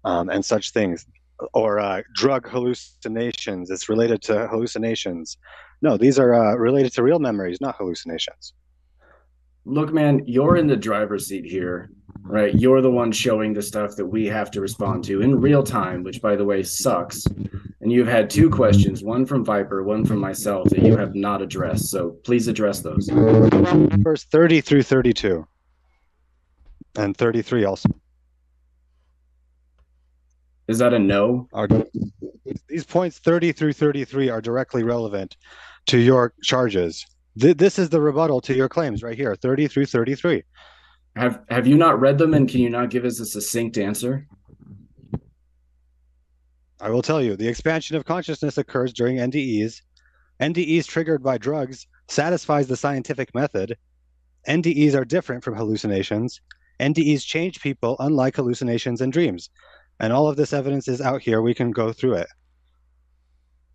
[0.04, 1.06] um, and such things,
[1.54, 3.70] or uh, drug hallucinations.
[3.70, 5.38] It's related to hallucinations.
[5.82, 8.54] No, these are uh, related to real memories, not hallucinations.
[9.66, 11.90] Look, man, you're in the driver's seat here,
[12.22, 12.54] right?
[12.56, 16.04] You're the one showing the stuff that we have to respond to in real time,
[16.04, 17.26] which, by the way, sucks.
[17.82, 21.42] And you've had two questions, one from Viper, one from myself, that you have not
[21.42, 21.90] addressed.
[21.90, 23.08] So please address those.
[23.10, 25.48] Numbers 30 through 32,
[26.96, 27.90] and 33 also.
[30.68, 31.48] Is that a no?
[31.54, 31.68] Are,
[32.68, 35.38] these points 30 through 33 are directly relevant
[35.88, 37.06] to your charges.
[37.40, 40.44] Th- this is the rebuttal to your claims right here 30 through 33.
[41.16, 44.28] Have Have you not read them, and can you not give us a succinct answer?
[46.82, 49.82] I will tell you the expansion of consciousness occurs during NDEs.
[50.42, 53.78] NDEs triggered by drugs satisfies the scientific method.
[54.48, 56.42] NDEs are different from hallucinations.
[56.80, 59.50] NDEs change people unlike hallucinations and dreams.
[60.00, 61.42] And all of this evidence is out here.
[61.42, 62.28] We can go through it.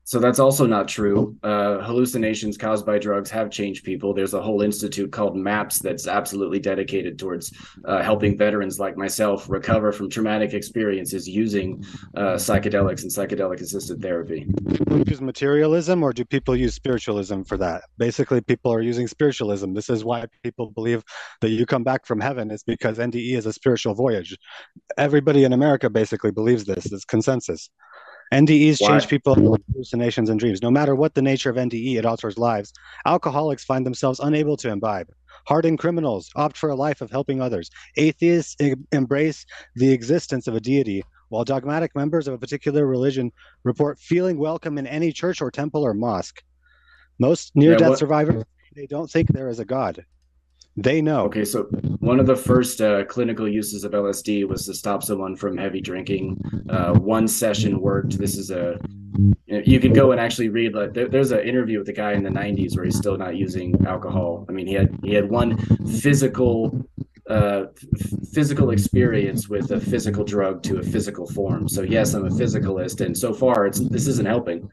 [0.05, 1.37] So that's also not true.
[1.43, 4.13] Uh, hallucinations caused by drugs have changed people.
[4.13, 7.53] There's a whole institute called MAPS that's absolutely dedicated towards
[7.85, 11.85] uh, helping veterans like myself recover from traumatic experiences using
[12.17, 14.47] uh, psychedelics and psychedelic assisted therapy.
[15.07, 17.83] Use materialism or do people use spiritualism for that?
[17.99, 19.75] Basically, people are using spiritualism.
[19.75, 21.05] This is why people believe
[21.41, 24.37] that you come back from heaven is because NDE is a spiritual voyage.
[24.99, 26.91] Everybody in America basically believes this.
[26.91, 27.71] It's consensus.
[28.33, 30.63] NDEs change people hallucinations and dreams.
[30.63, 32.73] No matter what the nature of NDE, it alters lives.
[33.05, 35.09] Alcoholics find themselves unable to imbibe.
[35.49, 37.71] Hardened criminals opt for a life of helping others.
[37.97, 43.33] Atheists em- embrace the existence of a deity, while dogmatic members of a particular religion
[43.65, 46.43] report feeling welcome in any church or temple or mosque.
[47.19, 48.45] Most near death what- survivors,
[48.77, 50.05] they don't think there is a God.
[50.77, 51.25] They know.
[51.25, 51.65] Okay, so
[51.99, 55.81] one of the first uh, clinical uses of LSD was to stop someone from heavy
[55.81, 56.41] drinking.
[56.69, 58.17] Uh, one session worked.
[58.17, 58.79] This is a
[59.47, 62.23] you can go and actually read like there, there's an interview with the guy in
[62.23, 64.47] the 90s where he's still not using alcohol.
[64.49, 65.59] I mean, he had he had one
[66.01, 66.87] physical
[67.29, 67.65] uh
[68.33, 71.69] physical experience with a physical drug to a physical form.
[71.69, 74.71] So yes, I'm a physicalist, and so far it's this isn't helping.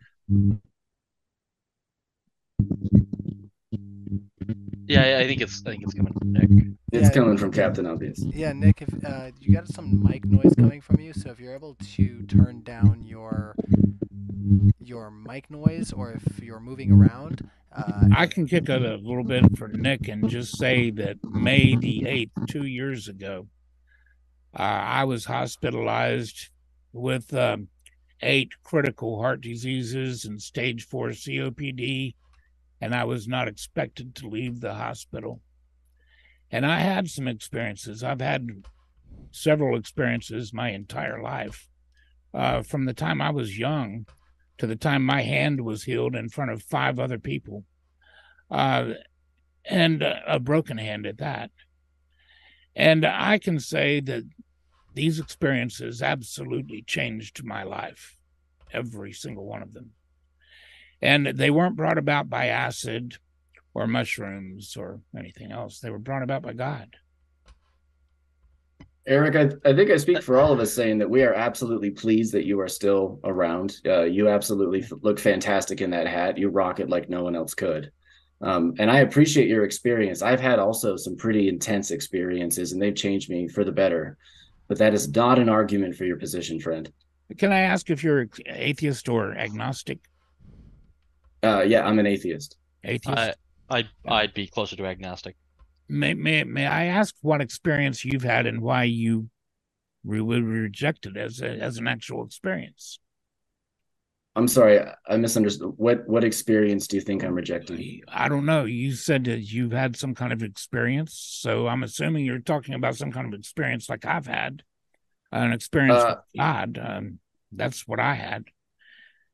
[4.87, 6.49] Yeah, I- I think it's I think it's coming from Nick.
[6.93, 7.13] It's Yeah.
[7.13, 8.23] coming from Captain Obvious.
[8.23, 11.53] Yeah, Nick, if uh, you got some mic noise coming from you, so if you're
[11.55, 13.55] able to turn down your
[14.79, 19.25] your mic noise, or if you're moving around, uh, I can kick it a little
[19.25, 23.47] bit for Nick and just say that May the 8th, two years ago,
[24.57, 26.49] uh, I was hospitalized
[26.93, 27.67] with um,
[28.21, 32.15] eight critical heart diseases and stage four COPD,
[32.81, 35.41] and I was not expected to leave the hospital.
[36.51, 38.03] And I had some experiences.
[38.03, 38.47] I've had
[39.31, 41.67] several experiences my entire life.
[42.33, 44.05] Uh, from the time I was young
[44.57, 47.63] to the time my hand was healed in front of five other people
[48.49, 48.91] uh,
[49.65, 51.51] and a broken hand at that.
[52.75, 54.23] And I can say that
[54.93, 58.17] these experiences absolutely changed my life,
[58.71, 59.91] every single one of them.
[61.01, 63.17] And they weren't brought about by acid
[63.73, 66.95] or mushrooms or anything else, they were brought about by God.
[69.05, 71.91] Eric, I, I think I speak for all of us saying that we are absolutely
[71.91, 73.77] pleased that you are still around.
[73.85, 76.37] Uh, you absolutely look fantastic in that hat.
[76.37, 77.91] You rock it like no one else could.
[78.41, 80.21] Um, and I appreciate your experience.
[80.21, 84.17] I've had also some pretty intense experiences, and they've changed me for the better.
[84.67, 86.91] But that is not an argument for your position, friend.
[87.37, 89.99] Can I ask if you're atheist or agnostic?
[91.47, 92.57] Uh, yeah, I'm an atheist.
[92.83, 93.17] Atheist?
[93.17, 93.33] I
[93.69, 95.35] I'd I'd be closer to agnostic.
[95.89, 99.29] may, may, may I ask what experience you've had and why you
[100.03, 102.99] re- were rejected as a, as an actual experience?
[104.35, 105.73] I'm sorry, I- I misunderstood.
[105.77, 108.01] What what experience do you think I'm rejecting?
[108.07, 108.65] I don't know.
[108.65, 112.95] You said that you've had some kind of experience, so I'm assuming you're talking about
[112.95, 114.63] some kind of experience like I've had,
[115.31, 116.79] an experience Uh, with God.
[116.81, 117.19] Um,
[117.51, 118.45] that's what I had.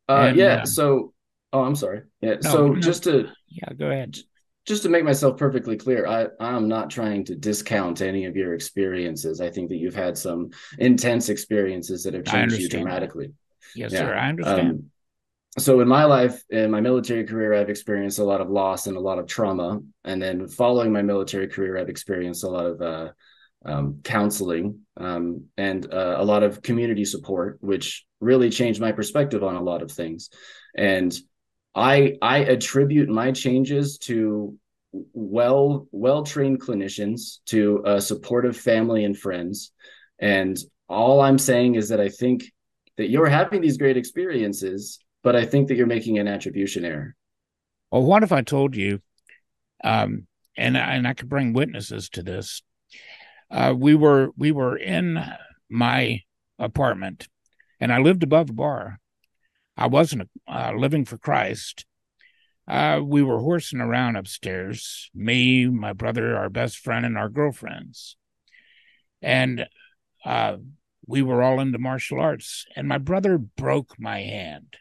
[0.08, 0.62] Uh, And, yeah.
[0.62, 1.13] uh, So,
[1.54, 2.04] oh, I'm sorry.
[2.22, 2.36] Yeah.
[2.44, 2.80] No, so no.
[2.82, 4.18] just to Yeah, go ahead.
[4.66, 8.54] just to make myself perfectly clear, I I'm not trying to discount any of your
[8.54, 9.42] experiences.
[9.42, 13.34] I think that you've had some intense experiences that have changed you dramatically.
[13.76, 14.16] Yes, Yeah, sir.
[14.16, 14.70] I understand.
[14.70, 14.84] Um,
[15.60, 18.98] so in my life, in my military career, I've experienced a lot of loss and
[18.98, 19.82] a lot of trauma.
[20.04, 23.12] And then following my military career, I've experienced a lot of uh,
[23.66, 29.44] um, counseling um, and uh, a lot of community support, which really changed my perspective
[29.44, 30.30] on a lot of things.
[30.76, 31.16] And
[31.76, 34.58] I I attribute my changes to
[34.92, 39.72] well well trained clinicians, to a supportive family and friends.
[40.20, 40.58] And
[40.88, 42.46] all I'm saying is that I think
[42.98, 47.16] that you're having these great experiences, but I think that you're making an attribution error.
[47.92, 49.02] Well, what if I told you,
[49.84, 52.62] um, and and I could bring witnesses to this.
[53.50, 55.24] Uh, we were we were in
[55.70, 56.22] my
[56.60, 57.28] apartment,
[57.80, 59.00] and I lived above a bar.
[59.76, 61.86] I wasn't uh, living for Christ.
[62.68, 68.16] Uh, we were horsing around upstairs, me, my brother, our best friend, and our girlfriends,
[69.22, 69.66] and
[70.26, 70.58] uh,
[71.06, 72.66] we were all into martial arts.
[72.76, 74.78] And my brother broke my hand.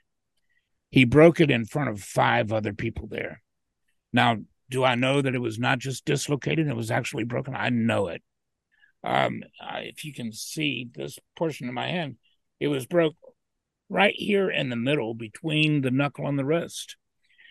[0.91, 3.43] He broke it in front of five other people there.
[4.13, 4.37] Now,
[4.71, 6.69] do I know that it was not just dislocated?
[6.69, 7.57] It was actually broken.
[7.57, 8.23] I know it.
[9.05, 9.43] Um,
[9.79, 12.17] if you can see this portion of my hand,
[12.61, 13.17] it was broke
[13.93, 16.97] right here in the middle between the knuckle and the wrist.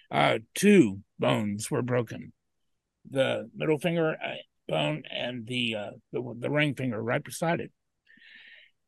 [0.09, 2.33] Uh, two bones were broken:
[3.09, 4.35] the middle finger uh,
[4.67, 7.71] bone and the, uh, the the ring finger right beside it.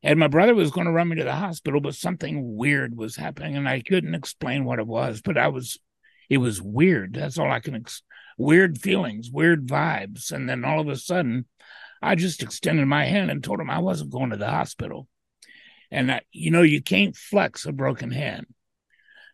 [0.01, 3.15] And my brother was going to run me to the hospital, but something weird was
[3.15, 5.21] happening, and I couldn't explain what it was.
[5.21, 5.77] But I was,
[6.29, 7.13] it was weird.
[7.13, 7.75] That's all I can.
[7.75, 8.03] Ex-
[8.37, 11.45] weird feelings, weird vibes, and then all of a sudden,
[12.01, 15.07] I just extended my hand and told him I wasn't going to the hospital.
[15.93, 18.47] And I, you know, you can't flex a broken hand,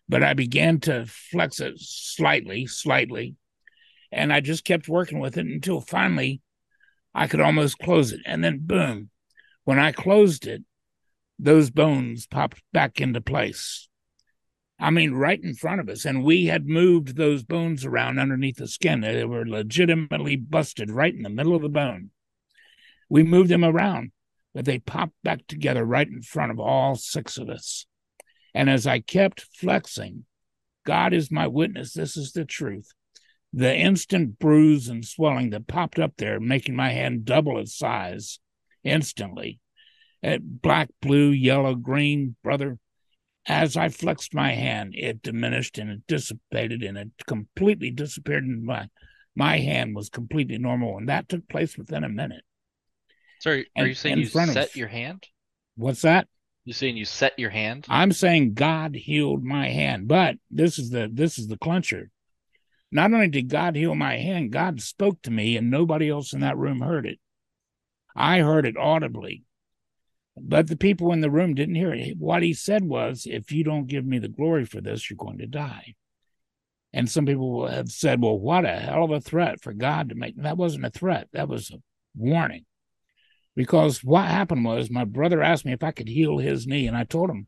[0.10, 3.38] but I began to flex it slightly, slightly,
[4.11, 6.41] and I just kept working with it until finally
[7.15, 8.19] I could almost close it.
[8.26, 9.10] And then, boom,
[9.64, 10.64] when I closed it,
[11.40, 13.88] those bones popped back into place.
[14.77, 16.03] I mean, right in front of us.
[16.03, 18.99] And we had moved those bones around underneath the skin.
[18.99, 22.10] They were legitimately busted right in the middle of the bone.
[23.07, 24.11] We moved them around,
[24.54, 27.86] but they popped back together right in front of all six of us.
[28.54, 30.26] And as I kept flexing,
[30.86, 32.92] God is my witness, this is the truth.
[33.54, 38.40] The instant bruise and swelling that popped up there, making my hand double its size
[38.84, 39.60] instantly.
[40.22, 42.78] At black, blue, yellow, green, brother,
[43.46, 48.44] as I flexed my hand, it diminished and it dissipated and it completely disappeared.
[48.44, 48.90] And my
[49.36, 52.44] my hand was completely normal, and that took place within a minute.
[53.40, 55.28] Sorry, are And- you saying you front of- set your hand?
[55.76, 56.28] What's that?
[56.66, 57.86] You saying you set your hand?
[57.90, 62.11] I'm saying God healed my hand, but this is the this is the clincher.
[62.91, 66.41] Not only did God heal my hand, God spoke to me, and nobody else in
[66.41, 67.20] that room heard it.
[68.16, 69.45] I heard it audibly,
[70.36, 72.18] but the people in the room didn't hear it.
[72.18, 75.38] What he said was, "If you don't give me the glory for this, you're going
[75.38, 75.95] to die."
[76.91, 80.16] And some people have said, "Well, what a hell of a threat for God to
[80.16, 81.82] make." That wasn't a threat; that was a
[82.16, 82.66] warning.
[83.60, 86.95] Because what happened was, my brother asked me if I could heal his knee, and
[86.95, 87.48] I told him,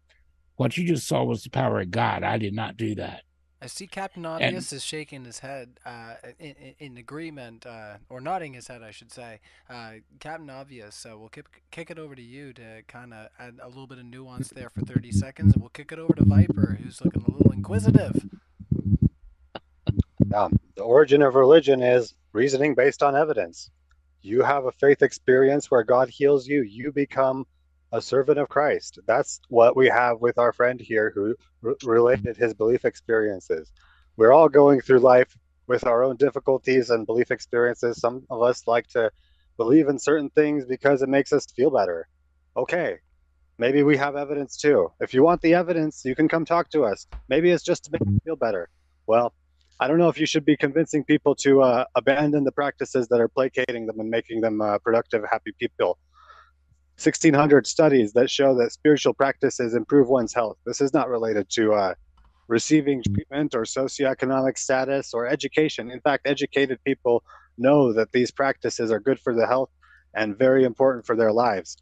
[0.58, 2.22] what you just saw was the power of God.
[2.22, 3.22] I did not do that.
[3.62, 8.20] I see Captain Obvious is shaking his head uh, in, in, in agreement, uh, or
[8.20, 9.40] nodding his head, I should say.
[9.70, 13.60] Uh, Captain Obvious, uh, we'll kick, kick it over to you to kind of add
[13.64, 15.54] a little bit of nuance there for 30 seconds.
[15.54, 18.28] and We'll kick it over to Viper, who's looking a little inquisitive.
[20.36, 23.70] Um, the origin of religion is reasoning based on evidence.
[24.22, 27.46] You have a faith experience where God heals you, you become
[27.92, 29.00] a servant of Christ.
[29.06, 31.36] That's what we have with our friend here who
[31.84, 33.72] related his belief experiences.
[34.18, 35.36] We're all going through life
[35.68, 38.00] with our own difficulties and belief experiences.
[38.00, 39.12] Some of us like to
[39.58, 42.08] believe in certain things because it makes us feel better.
[42.56, 42.98] Okay,
[43.58, 44.92] maybe we have evidence too.
[45.00, 47.08] If you want the evidence, you can come talk to us.
[47.28, 48.70] Maybe it's just to make you feel better.
[49.08, 49.34] Well,
[49.82, 53.20] I don't know if you should be convincing people to uh, abandon the practices that
[53.20, 55.98] are placating them and making them uh, productive, happy people.
[56.98, 60.58] 1600 studies that show that spiritual practices improve one's health.
[60.68, 61.96] This is not related to uh,
[62.48, 65.90] receiving treatment or socioeconomic status or education.
[65.90, 67.24] In fact, educated people
[67.58, 69.72] know that these practices are good for the health
[70.14, 71.76] and very important for their lives.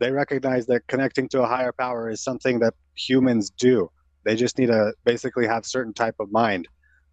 [0.00, 3.92] They recognize that connecting to a higher power is something that humans do.
[4.24, 6.66] They just need to basically have certain type of mind.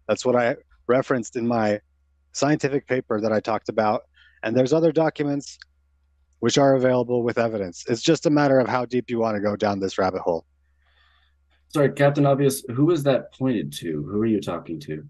[0.08, 0.56] That's what I
[0.86, 1.80] referenced in my
[2.32, 4.02] scientific paper that I talked about.
[4.42, 5.58] And there's other documents
[6.40, 7.84] which are available with evidence.
[7.88, 10.44] It's just a matter of how deep you want to go down this rabbit hole.
[11.68, 14.02] Sorry, Captain Obvious, who was that pointed to?
[14.02, 15.04] Who are you talking to?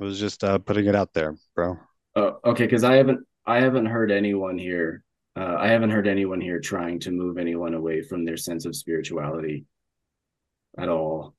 [0.00, 1.78] I was just uh, putting it out there, bro.
[2.16, 5.04] Oh, okay, because I haven't I haven't heard anyone here.
[5.36, 8.74] Uh, I haven't heard anyone here trying to move anyone away from their sense of
[8.74, 9.66] spirituality
[10.78, 11.34] at all.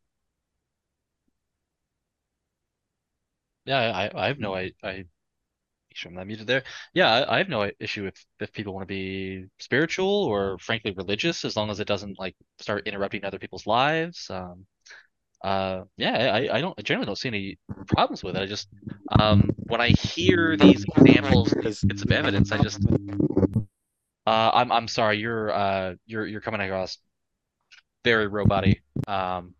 [3.65, 5.05] Yeah, I, I have no, I, I,
[5.93, 6.63] sure I'm not muted there.
[6.93, 10.91] Yeah, I, I have no issue if if people want to be spiritual or frankly
[10.91, 14.29] religious, as long as it doesn't like start interrupting other people's lives.
[14.29, 14.65] Um,
[15.43, 18.41] uh, yeah, I, I don't, I generally don't see any problems with it.
[18.41, 18.69] I just,
[19.19, 22.85] um, when I hear these examples, bits of evidence, I just,
[24.27, 26.97] uh, I'm, I'm sorry, you're, uh, you're, you're coming across
[28.03, 28.79] very robot-y.
[29.07, 29.53] Um,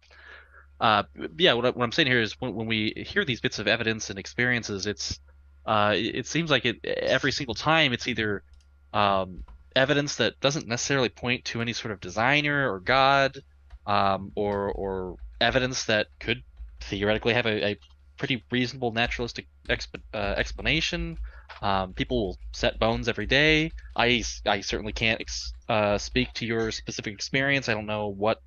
[0.80, 1.03] uh,
[1.38, 4.09] yeah, what, I, I'm saying here is when, when we hear these bits of evidence
[4.09, 5.19] and experiences, it's,
[5.65, 8.43] uh, it, it seems like it every single time it's either,
[8.93, 9.43] um,
[9.76, 13.38] evidence that doesn't necessarily point to any sort of designer or God,
[13.88, 16.43] um, or or evidence that could
[16.81, 17.80] theoretically have a, a
[18.18, 21.18] pretty reasonable naturalistic exp- uh, explanation.
[21.61, 23.72] Um, people will set bones every day.
[23.95, 27.69] I, I certainly can't ex- uh, speak to your specific experience.
[27.69, 28.41] I don't know what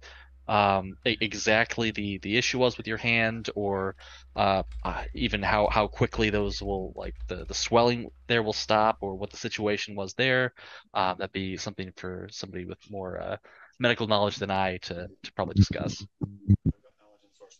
[0.47, 3.97] um, exactly the, the issue was with your hand, or
[4.37, 8.99] uh, uh, even how, how quickly those will like the, the swelling there will stop,
[9.01, 10.53] or what the situation was there.
[10.93, 13.37] Um, that'd be something for somebody with more uh,
[13.79, 16.07] medical knowledge than I to, to probably discuss.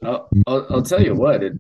[0.03, 1.55] I'll, I'll, I'll tell you what it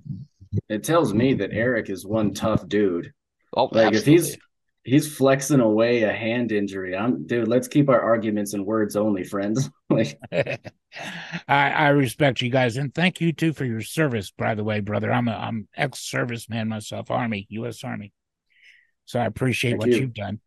[0.68, 3.12] it tells me that Eric is one tough dude.
[3.56, 4.36] Oh, Like if he's
[4.82, 6.96] he's flexing away a hand injury.
[6.96, 9.70] I'm dude, let's keep our arguments in words only, friends.
[9.90, 10.60] like I,
[11.48, 15.12] I respect you guys and thank you too for your service, by the way, brother.
[15.12, 18.12] I'm a I'm ex serviceman myself, Army, US Army.
[19.06, 19.96] So I appreciate Thank what you.
[19.98, 20.40] you've done.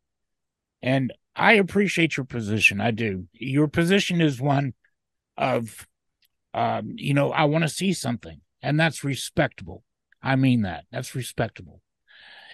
[0.81, 2.81] And I appreciate your position.
[2.81, 3.27] I do.
[3.33, 4.73] Your position is one
[5.37, 5.87] of
[6.53, 9.83] um, you know, I want to see something, and that's respectable.
[10.23, 10.85] I mean that.
[10.91, 11.81] That's respectable.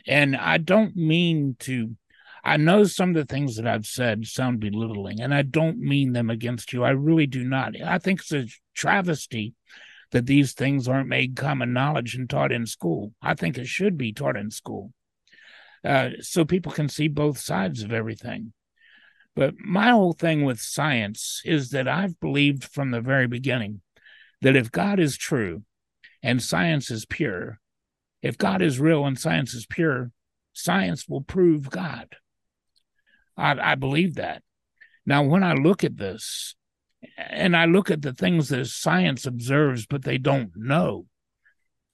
[0.07, 1.95] And I don't mean to
[2.43, 6.11] I know some of the things that I've said sound belittling, and I don't mean
[6.11, 6.84] them against you.
[6.84, 7.81] I really do not.
[7.81, 9.53] I think it's a travesty
[10.11, 13.13] that these things aren't made common knowledge and taught in school.
[13.21, 14.91] I think it should be taught in school
[15.85, 18.53] uh, so people can see both sides of everything.
[19.35, 23.81] But my whole thing with science is that I've believed from the very beginning
[24.41, 25.63] that if God is true
[26.21, 27.59] and science is pure,
[28.23, 30.11] if God is real and science is pure,
[30.53, 32.15] science will prove God.
[33.37, 34.41] I, I believe that.
[35.05, 36.55] Now, when I look at this,
[37.17, 41.05] and I look at the things that science observes, but they don't know,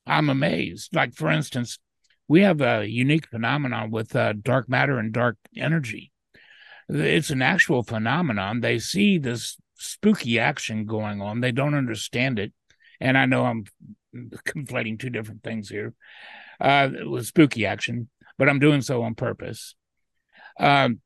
[0.05, 0.95] I'm amazed.
[0.95, 1.79] Like, for instance,
[2.27, 6.11] we have a unique phenomenon with uh, dark matter and dark energy.
[6.87, 8.61] It's an actual phenomenon.
[8.61, 12.53] They see this spooky action going on, they don't understand it.
[12.99, 13.63] And I know I'm
[14.15, 15.93] conflating two different things here
[16.59, 19.75] uh, with spooky action, but I'm doing so on purpose.
[20.59, 21.01] Um,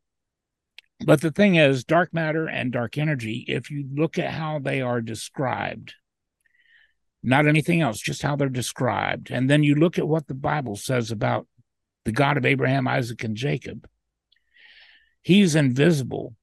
[1.05, 4.81] but the thing is, dark matter and dark energy, if you look at how they
[4.81, 5.95] are described,
[7.21, 10.75] not anything else, just how they're described, and then you look at what the Bible
[10.75, 11.47] says about
[12.05, 13.88] the God of Abraham, Isaac, and Jacob,
[15.21, 16.35] he's invisible.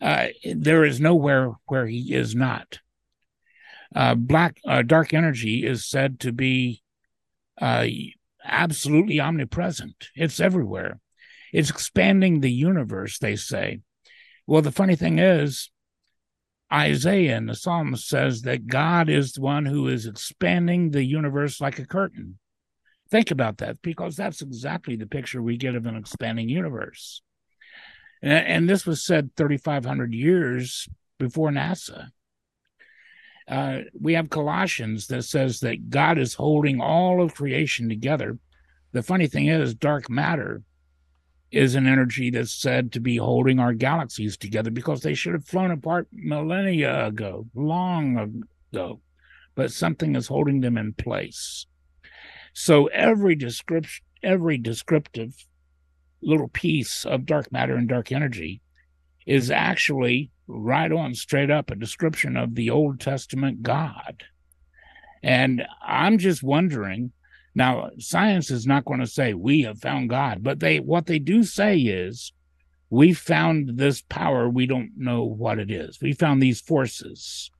[0.00, 2.80] Uh, there is nowhere where he is not.
[3.94, 6.82] Uh, black, uh, dark energy is said to be
[7.60, 7.86] uh,
[8.44, 10.08] absolutely omnipresent.
[10.14, 11.00] It's everywhere.
[11.52, 13.80] It's expanding the universe, they say.
[14.46, 15.70] Well, the funny thing is,
[16.72, 21.60] Isaiah in the Psalms says that God is the one who is expanding the universe
[21.60, 22.38] like a curtain.
[23.08, 27.22] Think about that, because that's exactly the picture we get of an expanding universe.
[28.20, 30.88] And, and this was said 3,500 years
[31.18, 32.08] before NASA.
[33.48, 38.38] Uh, we have Colossians that says that God is holding all of creation together.
[38.92, 40.62] The funny thing is, dark matter
[41.52, 45.44] is an energy that's said to be holding our galaxies together because they should have
[45.44, 49.00] flown apart millennia ago, long ago,
[49.54, 51.66] but something is holding them in place.
[52.52, 55.46] So every description, every descriptive
[56.20, 58.60] little piece of dark matter and dark energy
[59.24, 64.24] is actually right on straight up a description of the Old Testament God.
[65.22, 67.12] And I'm just wondering
[67.56, 71.18] now, science is not going to say we have found God, but they what they
[71.18, 72.34] do say is
[72.90, 75.98] we found this power, we don't know what it is.
[76.00, 77.50] We found these forces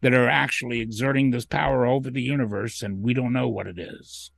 [0.00, 3.78] that are actually exerting this power over the universe, and we don't know what it
[3.78, 4.32] is.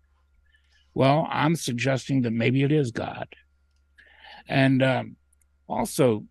[0.93, 3.29] Well, I'm suggesting that maybe it is God.
[4.47, 5.17] And um,
[5.69, 6.25] also,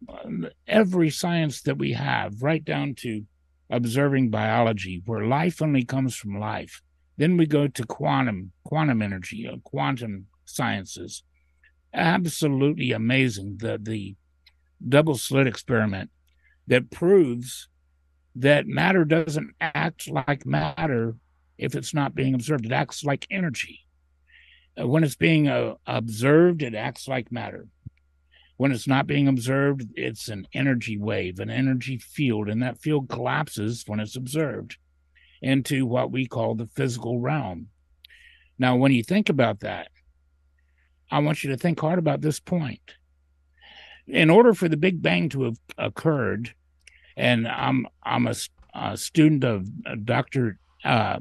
[0.67, 3.23] every science that we have, right down to
[3.69, 6.81] observing biology, where life only comes from life,
[7.17, 11.23] then we go to quantum, quantum energy, uh, quantum sciences.
[11.93, 13.57] Absolutely amazing.
[13.57, 14.15] The the
[14.87, 16.11] double slit experiment
[16.67, 17.67] that proves
[18.35, 21.15] that matter doesn't act like matter
[21.57, 22.65] if it's not being observed.
[22.65, 23.85] It acts like energy.
[24.79, 27.67] Uh, when it's being uh, observed, it acts like matter.
[28.57, 33.07] When it's not being observed, it's an energy wave, an energy field, and that field
[33.07, 34.77] collapses when it's observed
[35.41, 37.67] into what we call the physical realm.
[38.57, 39.89] Now, when you think about that,
[41.11, 42.95] I want you to think hard about this point.
[44.07, 46.53] In order for the Big Bang to have occurred,
[47.15, 48.35] and I'm I'm a,
[48.73, 49.67] a student of
[50.05, 50.59] Dr.
[50.83, 51.19] Uh,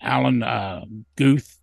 [0.00, 0.84] Alan uh,
[1.16, 1.60] Guth.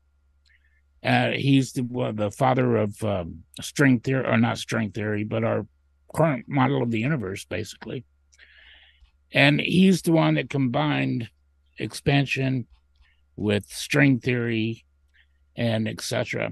[1.03, 5.43] Uh, he's the well, the father of um, string theory, or not string theory, but
[5.43, 5.65] our
[6.13, 8.05] current model of the universe, basically.
[9.33, 11.29] And he's the one that combined
[11.77, 12.67] expansion
[13.35, 14.85] with string theory
[15.55, 16.51] and etc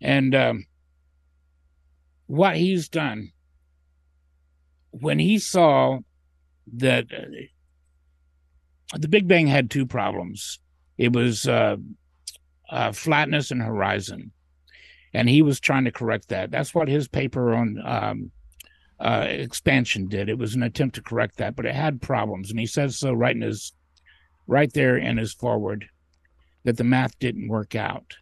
[0.00, 0.66] and um,
[2.26, 3.32] what he's done
[4.90, 5.98] when he saw
[6.74, 10.60] that uh, the big bang had two problems
[10.96, 11.76] it was uh,
[12.70, 14.30] uh, flatness and horizon
[15.14, 18.30] and he was trying to correct that that's what his paper on um,
[19.00, 22.58] uh, expansion did it was an attempt to correct that but it had problems and
[22.58, 23.72] he says so right in his
[24.46, 25.88] right there in his forward
[26.66, 28.16] that the math didn't work out.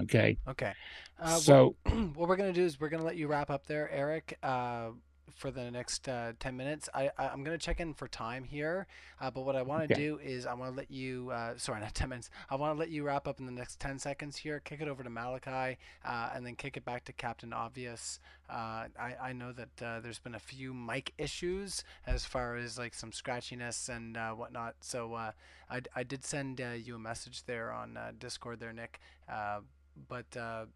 [0.00, 0.38] Okay.
[0.48, 0.72] Okay.
[1.20, 3.88] Uh, so what, what we're gonna do is we're gonna let you wrap up there,
[3.90, 4.36] Eric.
[4.42, 4.88] Uh,
[5.34, 6.88] for the next uh, 10 minutes.
[6.94, 8.86] I, I, am going to check in for time here,
[9.20, 10.02] uh, but what I want to Okay.
[10.02, 12.78] do is I want to let you, uh, sorry, not 10 minutes, I want to
[12.78, 15.78] let you wrap up in the next 10 seconds here, kick it over to Malachi,
[16.04, 18.20] uh, and then kick it back to Captain Obvious.
[18.48, 22.78] Uh, I, I know that uh, there's been a few mic issues as far as
[22.78, 25.32] like some scratchiness and uh, whatnot, so uh,
[25.70, 29.60] I, I did send uh, you a message there on uh, Discord there, Nick, uh,
[30.08, 30.66] but uh,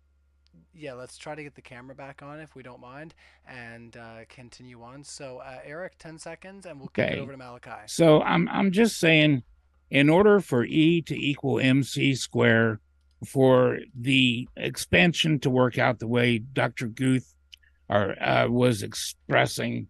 [0.74, 3.14] yeah, let's try to get the camera back on if we don't mind
[3.47, 5.05] and uh, continue on.
[5.05, 7.82] So, uh, Eric, 10 seconds and we'll kick it over to Malachi.
[7.86, 9.43] So I'm I'm just saying,
[9.90, 12.80] in order for E to equal MC square,
[13.24, 16.86] for the expansion to work out the way Dr.
[16.86, 17.35] Guth
[17.89, 19.89] or, uh, was expressing,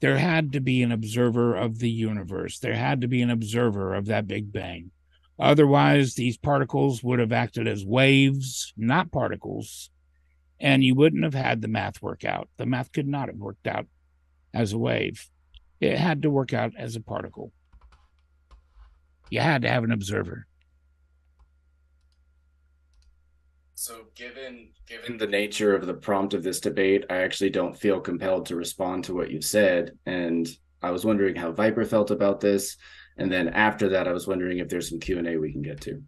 [0.00, 2.58] there had to be an observer of the universe.
[2.58, 4.90] There had to be an observer of that Big Bang.
[5.38, 9.90] Otherwise, these particles would have acted as waves, not particles,
[10.58, 12.48] and you wouldn't have had the math work out.
[12.56, 13.86] The math could not have worked out
[14.52, 15.28] as a wave
[15.80, 17.52] it had to work out as a particle.
[19.30, 20.46] You had to have an observer.
[23.74, 28.00] So given given the nature of the prompt of this debate, I actually don't feel
[28.00, 29.92] compelled to respond to what you've said.
[30.04, 30.48] And
[30.82, 32.76] I was wondering how Viper felt about this.
[33.18, 35.62] And then after that, I was wondering if there's some Q and A we can
[35.62, 36.00] get to.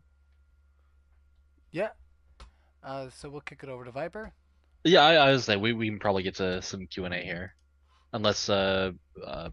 [1.72, 1.88] Yeah.
[2.82, 4.32] Uh, so we'll kick it over to Viper.
[4.84, 7.18] Yeah, I, I was say we, we can probably get to some Q and A
[7.18, 7.54] here,
[8.12, 8.92] unless uh,
[9.26, 9.50] uh,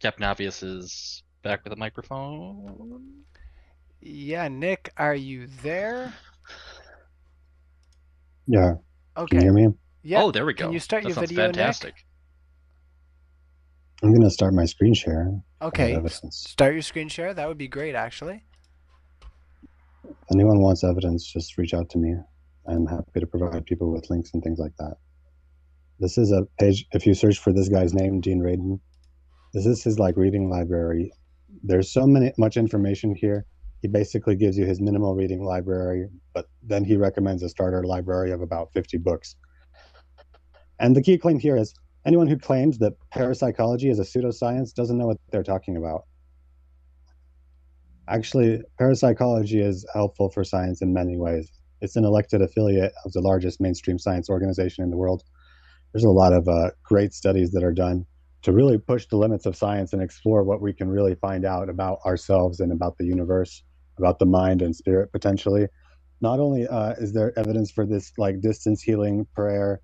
[0.00, 3.22] Captain Obvious is back with a microphone.
[4.00, 6.12] Yeah, Nick, are you there?
[8.46, 8.74] Yeah.
[9.16, 9.36] Okay.
[9.36, 9.74] Can you hear me?
[10.02, 10.22] Yeah.
[10.22, 10.66] Oh, there we go.
[10.66, 11.94] Can you start that your sounds video, Nick?
[14.02, 15.40] I'm gonna start my screen share.
[15.60, 16.00] Okay.
[16.30, 17.34] Start your screen share.
[17.34, 18.44] That would be great, actually.
[20.04, 22.14] If anyone wants evidence, just reach out to me.
[22.68, 24.96] I'm happy to provide people with links and things like that.
[25.98, 26.86] This is a page.
[26.92, 28.78] If you search for this guy's name, Dean Radin,
[29.52, 31.12] this is his like reading library.
[31.64, 33.46] There's so many much information here.
[33.82, 38.30] He basically gives you his minimal reading library, but then he recommends a starter library
[38.30, 39.34] of about 50 books.
[40.78, 41.74] And the key claim here is
[42.06, 46.02] anyone who claims that parapsychology is a pseudoscience doesn't know what they're talking about.
[48.08, 51.50] Actually, parapsychology is helpful for science in many ways.
[51.80, 55.22] It's an elected affiliate of the largest mainstream science organization in the world.
[55.92, 58.06] There's a lot of uh, great studies that are done
[58.42, 61.68] to really push the limits of science and explore what we can really find out
[61.68, 63.62] about ourselves and about the universe,
[63.98, 65.66] about the mind and spirit potentially.
[66.20, 69.80] Not only uh, is there evidence for this like distance healing prayer,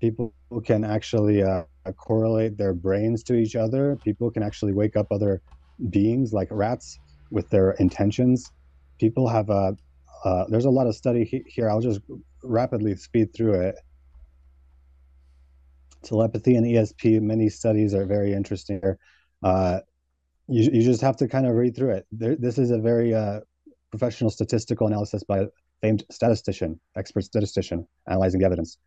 [0.00, 0.32] people
[0.64, 1.62] can actually uh,
[1.96, 3.96] correlate their brains to each other.
[4.04, 5.42] People can actually wake up other
[5.90, 6.98] beings like rats
[7.30, 8.50] with their intentions.
[8.98, 9.76] People have a
[10.24, 11.70] uh, there's a lot of study he- here.
[11.70, 12.00] I'll just
[12.42, 13.76] rapidly speed through it.
[16.02, 18.80] Telepathy and ESP, many studies are very interesting.
[19.42, 19.80] Uh,
[20.48, 22.06] you, you just have to kind of read through it.
[22.10, 23.40] There, this is a very uh,
[23.90, 25.46] professional statistical analysis by
[25.80, 28.78] famed statistician, expert statistician, analyzing the evidence.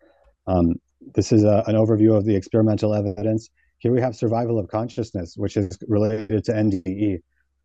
[0.47, 0.73] Um,
[1.15, 3.49] this is a, an overview of the experimental evidence.
[3.80, 7.19] Here we have survival of consciousness, which is related to NDE,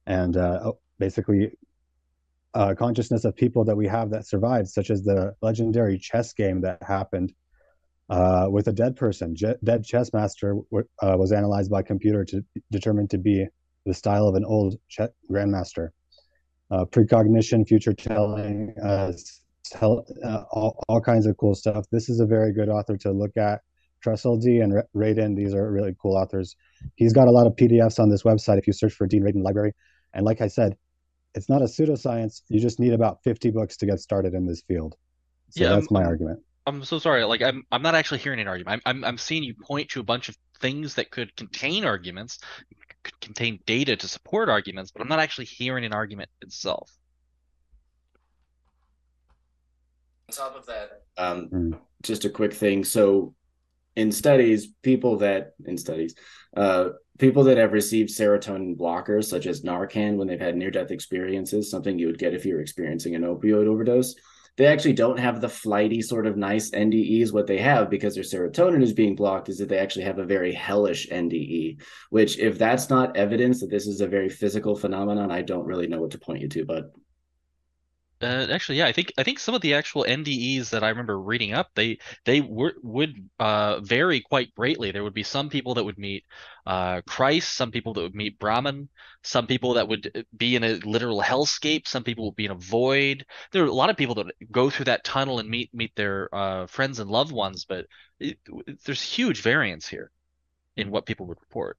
[0.06, 1.52] and uh, basically
[2.54, 6.62] uh, consciousness of people that we have that survived, such as the legendary chess game
[6.62, 7.32] that happened
[8.08, 9.36] uh, with a dead person.
[9.36, 13.46] Je- dead chess master uh, was analyzed by computer to determine to be
[13.84, 14.78] the style of an old
[15.30, 15.90] grandmaster.
[16.70, 19.12] Uh, precognition, future telling, uh,
[19.70, 21.86] tell, uh, all, all kinds of cool stuff.
[21.90, 23.60] This is a very good author to look at.
[24.04, 26.56] Tressoldi and Ra- Radin, these are really cool authors.
[26.96, 29.42] He's got a lot of PDFs on this website if you search for Dean Radin
[29.42, 29.72] Library.
[30.14, 30.76] And like I said,
[31.34, 32.42] it's not a pseudoscience.
[32.48, 34.96] You just need about 50 books to get started in this field.
[35.50, 36.40] So Yeah, that's um, my um, argument.
[36.66, 37.24] I'm so sorry.
[37.24, 38.82] Like I'm I'm not actually hearing an argument.
[38.86, 42.38] I'm I'm I'm seeing you point to a bunch of things that could contain arguments,
[43.04, 46.90] could contain data to support arguments, but I'm not actually hearing an argument itself.
[50.08, 51.78] On top of that, um, Mm.
[52.02, 52.84] just a quick thing.
[52.84, 53.34] So,
[53.94, 56.14] in studies, people that in studies,
[56.56, 61.70] uh, people that have received serotonin blockers, such as Narcan, when they've had near-death experiences,
[61.70, 64.14] something you would get if you're experiencing an opioid overdose,
[64.56, 67.32] they actually don't have the flighty sort of nice NDEs.
[67.32, 70.24] What they have, because their serotonin is being blocked, is that they actually have a
[70.24, 71.78] very hellish NDE.
[72.10, 75.86] Which, if that's not evidence that this is a very physical phenomenon, I don't really
[75.86, 76.64] know what to point you to.
[76.64, 76.92] But
[78.22, 81.20] Uh, actually, yeah, I think I think some of the actual NDEs that I remember
[81.20, 84.90] reading up, they they were would uh vary quite greatly.
[84.90, 86.24] There would be some people that would meet
[86.64, 88.88] uh Christ, some people that would meet Brahman,
[89.22, 92.52] some people that would uh, be in a literal hellscape, some people would be in
[92.52, 93.26] a void.
[93.52, 96.34] There are a lot of people that go through that tunnel and meet meet their
[96.34, 97.86] uh friends and loved ones, but
[98.18, 98.38] it,
[98.86, 100.10] there's huge variance here
[100.76, 101.78] in what people would report.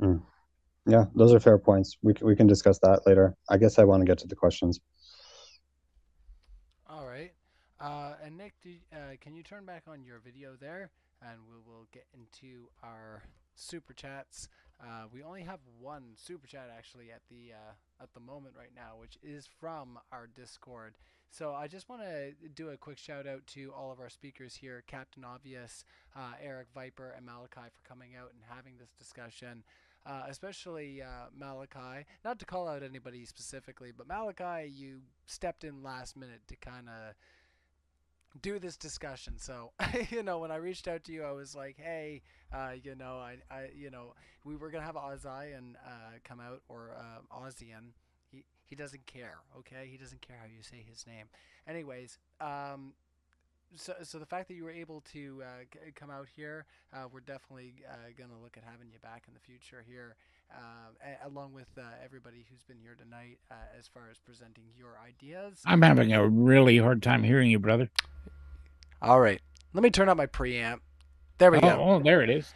[0.00, 0.31] Mm.
[0.86, 1.96] Yeah, those are fair points.
[2.02, 3.36] We we can discuss that later.
[3.48, 4.80] I guess I want to get to the questions.
[6.88, 7.32] All right.
[7.80, 10.90] Uh, and Nick, do, uh, can you turn back on your video there,
[11.20, 13.22] and we will get into our
[13.54, 14.48] super chats.
[14.80, 18.72] Uh, we only have one super chat actually at the uh, at the moment right
[18.74, 20.96] now, which is from our Discord.
[21.30, 24.54] So I just want to do a quick shout out to all of our speakers
[24.54, 25.84] here, Captain Obvious,
[26.14, 29.62] uh, Eric Viper, and Malachi for coming out and having this discussion
[30.06, 32.06] uh, especially uh, Malachi.
[32.24, 36.88] Not to call out anybody specifically, but Malachi, you stepped in last minute to kind
[36.88, 37.14] of
[38.40, 39.34] do this discussion.
[39.38, 39.72] So,
[40.10, 42.22] you know, when I reached out to you, I was like, hey,
[42.52, 44.14] uh, you know, I, I, you know,
[44.44, 47.92] we were gonna have Ozian uh, come out or uh, Ozian.
[48.30, 49.38] He he doesn't care.
[49.58, 51.26] Okay, he doesn't care how you say his name.
[51.68, 52.94] Anyways, um,
[53.76, 57.04] so, so the fact that you were able to uh, c- come out here, uh,
[57.12, 60.16] we're definitely uh, going to look at having you back in the future here,
[60.54, 64.64] um, a- along with uh, everybody who's been here tonight uh, as far as presenting
[64.76, 65.60] your ideas.
[65.64, 67.90] I'm having a really hard time hearing you, brother.
[69.00, 69.40] All right,
[69.72, 70.80] let me turn up my preamp.
[71.38, 71.76] There we oh, go.
[71.80, 72.54] Oh, there it is.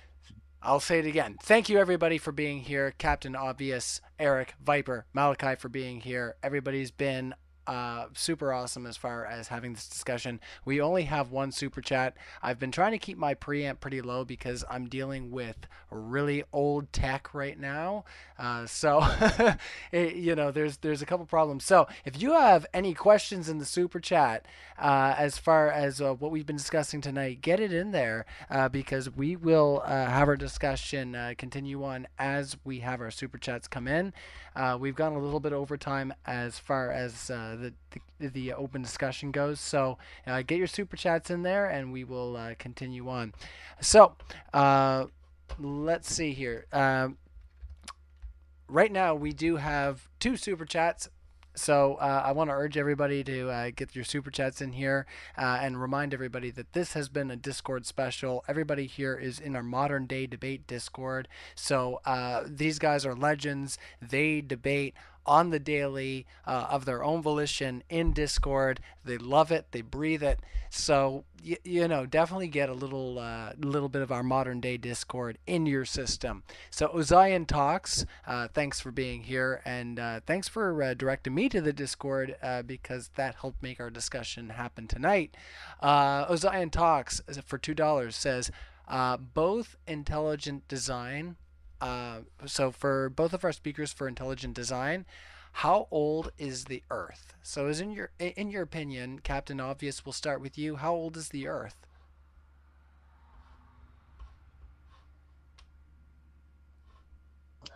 [0.63, 1.37] I'll say it again.
[1.43, 2.93] Thank you, everybody, for being here.
[2.99, 6.35] Captain Obvious, Eric, Viper, Malachi for being here.
[6.43, 7.35] Everybody's been
[7.67, 10.41] uh, super awesome as far as having this discussion.
[10.65, 12.17] We only have one super chat.
[12.43, 15.57] I've been trying to keep my preamp pretty low because I'm dealing with
[15.91, 18.05] really old tech right now.
[18.39, 19.07] Uh, so,
[19.93, 21.65] it, you know, there's there's a couple problems.
[21.65, 24.47] So, if you have any questions in the super chat
[24.79, 28.69] uh, as far as uh, what we've been discussing tonight, get it in there uh,
[28.69, 33.69] because we will uh, have our discussion continue on as we have our super chats
[33.69, 34.13] come in.
[34.79, 37.73] we've gone a little bit over time as far as the,
[38.19, 39.61] the, the open discussion goes.
[39.61, 43.33] So uh, get your super chats in there, and we will uh, continue on.
[43.81, 44.15] So
[44.53, 45.07] uh,
[45.59, 46.67] let's see here.
[46.73, 47.19] Um,
[48.69, 51.09] right now, we do have two super chats.
[51.59, 55.07] So uh, I want to urge everybody to uh, get your super chats in here
[55.39, 58.45] uh, and remind everybody that this has been a Discord special.
[58.47, 61.29] Everybody here is in our modern day debate Discord.
[61.55, 62.01] So
[62.47, 63.79] these guys are legends.
[64.03, 64.95] They debate
[65.27, 68.81] on the daily uh, of their own volition in Discord.
[69.05, 69.67] They love it.
[69.73, 70.41] They breathe it.
[70.71, 74.77] So you, you know, definitely get a little uh, little bit of our modern day
[74.77, 76.43] Discord in your system.
[76.71, 78.05] So Ozian talks.
[78.27, 82.37] Uh, thanks for being here, and uh, thanks for uh, directing me to the Discord
[82.43, 85.37] uh, because that helped make our discussion happen tonight.
[85.83, 88.51] Ozian talks for two dollars says.
[89.35, 91.37] both intelligent design
[91.81, 95.07] uh, so for both of our speakers for intelligent design,
[95.53, 97.35] how old is the Earth?
[97.43, 100.77] So, is in your in your opinion, Captain Obvious, we'll start with you.
[100.77, 101.87] How old is the Earth?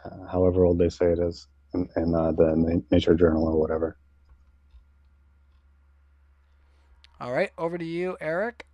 [0.05, 3.97] Uh, however old they say it is in, in uh, the Nature Journal or whatever.
[7.21, 8.67] All right, over to you, Eric.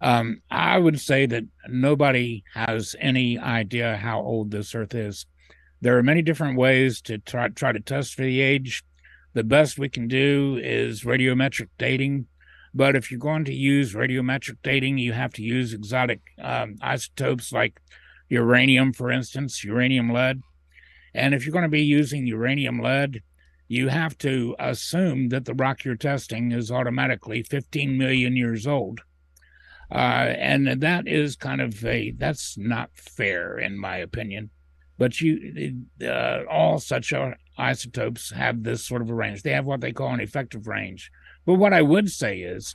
[0.00, 5.26] Um, I would say that nobody has any idea how old this Earth is.
[5.80, 8.84] There are many different ways to try try to test for the age.
[9.34, 12.26] The best we can do is radiometric dating,
[12.74, 17.52] but if you're going to use radiometric dating, you have to use exotic um, isotopes
[17.52, 17.80] like
[18.28, 20.42] uranium, for instance, uranium lead.
[21.14, 23.22] And if you're going to be using uranium lead,
[23.68, 29.00] you have to assume that the rock you're testing is automatically 15 million years old.
[29.90, 34.50] Uh, and that is kind of a that's not fair in my opinion.
[34.98, 37.14] But you, uh, all such
[37.56, 39.42] isotopes have this sort of a range.
[39.42, 41.10] They have what they call an effective range.
[41.46, 42.74] But what I would say is,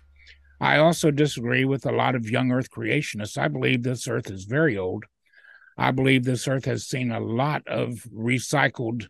[0.61, 3.37] I also disagree with a lot of young Earth creationists.
[3.37, 5.03] I believe this Earth is very old.
[5.77, 9.07] I believe this Earth has seen a lot of recycled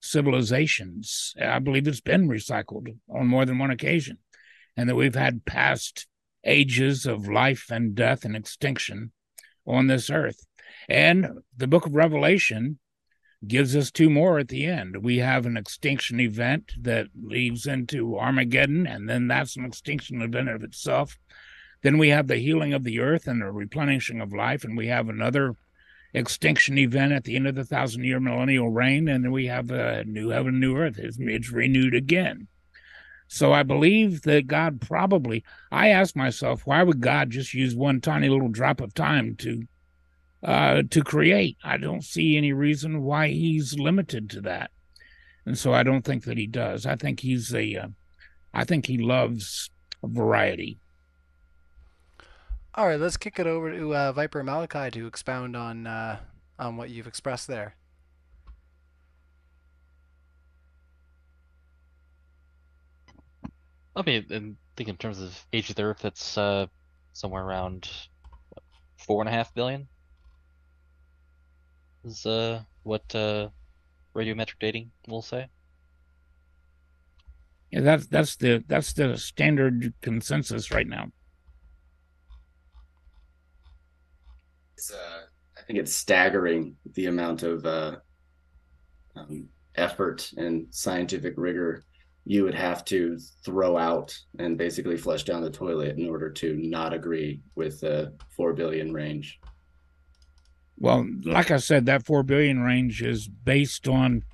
[0.00, 1.34] civilizations.
[1.40, 4.18] I believe it's been recycled on more than one occasion,
[4.76, 6.06] and that we've had past
[6.44, 9.12] ages of life and death and extinction
[9.66, 10.44] on this earth.
[10.88, 12.78] And the book of Revelation
[13.46, 15.02] gives us two more at the end.
[15.02, 20.48] We have an extinction event that leads into Armageddon, and then that's an extinction event
[20.48, 21.18] of itself.
[21.82, 24.86] Then we have the healing of the earth and the replenishing of life, and we
[24.86, 25.54] have another
[26.14, 29.70] extinction event at the end of the thousand year millennial reign, and then we have
[29.70, 30.98] a new heaven, new earth.
[30.98, 32.48] It's, it's renewed again.
[33.28, 38.00] So I believe that God probably, I ask myself, why would God just use one
[38.00, 39.62] tiny little drop of time to
[40.42, 41.56] uh, to create?
[41.64, 44.70] I don't see any reason why he's limited to that.
[45.46, 46.86] And so I don't think that he does.
[46.86, 47.88] I think he's a, uh,
[48.52, 49.70] I think he loves
[50.02, 50.78] variety.
[52.74, 56.18] All right, let's kick it over to uh, Viper Malachi to expound on uh,
[56.58, 57.76] on what you've expressed there.
[63.96, 66.66] I mean, and think in terms of age of the Earth, that's uh,
[67.12, 67.88] somewhere around
[68.50, 68.62] what,
[68.98, 69.88] four and a half billion.
[72.04, 73.48] Is uh, what uh,
[74.14, 75.48] radiometric dating will say.
[77.70, 81.06] Yeah, that's that's the that's the standard consensus right now.
[84.76, 85.22] It's, uh,
[85.56, 87.96] I think it's staggering the amount of uh,
[89.16, 91.84] um, effort and scientific rigor
[92.24, 96.56] you would have to throw out and basically flush down the toilet in order to
[96.56, 99.40] not agree with the four billion range.
[100.78, 104.24] Well, like I said, that four billion range is based on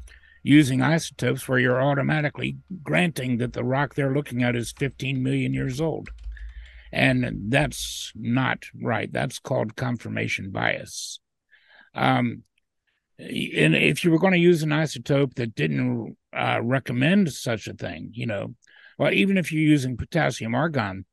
[0.43, 5.53] using isotopes where you're automatically granting that the rock they're looking at is 15 million
[5.53, 6.09] years old.
[6.93, 9.13] And that's not right.
[9.13, 11.21] That's called confirmation bias.
[11.95, 12.45] Um,
[13.21, 17.75] and if you were going to use an isotope that didn't uh, recommend such a
[17.75, 18.55] thing, you know,
[18.99, 21.05] well, even if you're using potassium argon,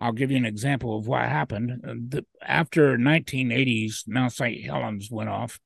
[0.00, 1.82] I'll give you an example of what happened.
[1.86, 4.64] Uh, the, after 1980s, Mount St.
[4.64, 5.58] Helens went off.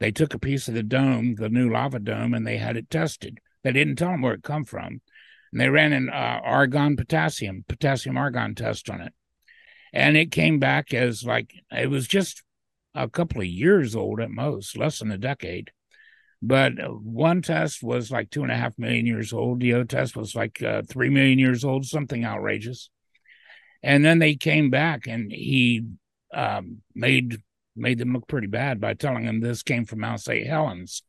[0.00, 2.90] They took a piece of the dome, the new lava dome, and they had it
[2.90, 3.38] tested.
[3.62, 5.00] They didn't tell them where it come from,
[5.52, 9.12] and they ran an uh, argon potassium potassium argon test on it,
[9.92, 12.42] and it came back as like it was just
[12.94, 15.70] a couple of years old at most, less than a decade.
[16.42, 19.60] But one test was like two and a half million years old.
[19.60, 22.90] The other test was like uh, three million years old, something outrageous.
[23.82, 25.84] And then they came back, and he
[26.34, 27.40] um, made
[27.74, 30.46] made them look pretty bad by telling them this came from Mount St.
[30.46, 31.02] Helens.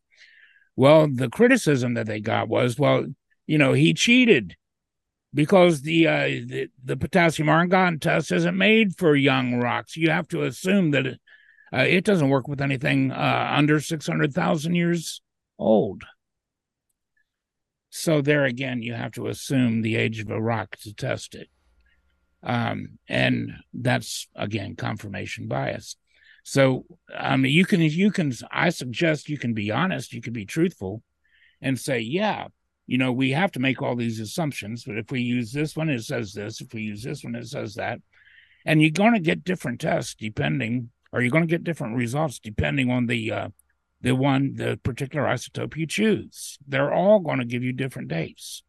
[0.75, 3.05] Well, the criticism that they got was, well,
[3.45, 4.55] you know, he cheated
[5.33, 9.97] because the uh, the, the potassium argon test isn't made for young rocks.
[9.97, 11.17] You have to assume that
[11.73, 15.21] uh, it doesn't work with anything uh, under 600,000 years
[15.57, 16.03] old.
[17.89, 21.47] So, there again, you have to assume the age of a rock to test it.
[22.43, 25.95] Um, and that's, again, confirmation bias.
[26.43, 26.85] So,
[27.15, 30.45] I mean, you can, you can, I suggest you can be honest, you can be
[30.45, 31.01] truthful
[31.61, 32.47] and say, yeah,
[32.85, 35.89] you know, we have to make all these assumptions, but if we use this one,
[35.89, 36.59] it says this.
[36.61, 37.99] If we use this one, it says that.
[38.65, 42.39] And you're going to get different tests depending are you going to get different results
[42.39, 43.49] depending on the uh,
[44.01, 46.59] the one the particular isotope you choose.
[46.67, 48.63] They're all going to give you different dates.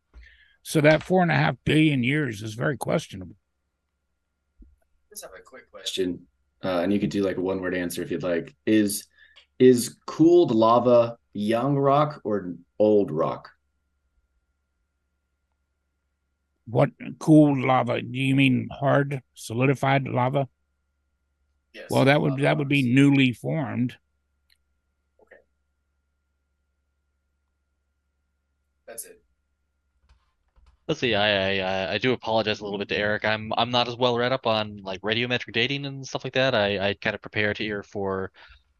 [0.62, 3.34] So that four and a half billion years is very questionable.
[5.10, 6.26] Let's have a quick question,
[6.62, 8.54] uh, and you could do like a one word answer if you'd like.
[8.64, 9.06] Is
[9.58, 13.50] is cooled lava young rock or old rock?
[16.66, 18.00] What cooled lava?
[18.00, 20.48] Do you mean hard solidified lava?
[21.74, 21.86] Yes.
[21.90, 23.96] Well, that would that would be newly formed.
[25.20, 25.36] Okay.
[28.86, 29.22] That's it.
[30.88, 31.14] Let's see.
[31.14, 33.24] I, I I do apologize a little bit to Eric.
[33.24, 36.54] I'm I'm not as well read up on like radiometric dating and stuff like that.
[36.54, 38.30] I I kind of prepared here for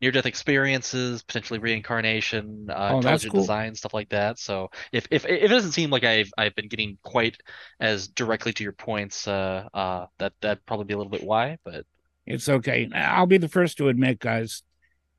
[0.02, 3.40] near-death experiences, potentially reincarnation, uh, Oh, intelligent cool.
[3.40, 4.38] design, stuff like that.
[4.38, 7.38] So if if if it doesn't seem like I've I've been getting quite
[7.80, 11.56] as directly to your points, uh, uh, that that'd probably be a little bit why.
[11.64, 11.86] But
[12.26, 12.88] It's okay.
[12.94, 14.62] I'll be the first to admit, guys,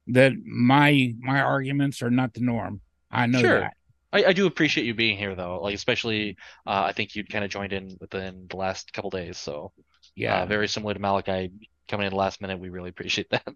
[0.07, 2.82] that my my arguments are not the norm.
[3.11, 3.60] I know Sure.
[3.61, 3.73] that.
[4.14, 5.61] I, I do appreciate you being here though.
[5.61, 9.38] Like especially, uh, I think you'd kind of joined in within the last couple days.
[9.38, 9.72] So
[10.15, 10.41] Yeah.
[10.44, 11.52] uh, very similar to Malachi
[11.88, 12.60] coming in the last minute.
[12.60, 13.45] We really appreciate that.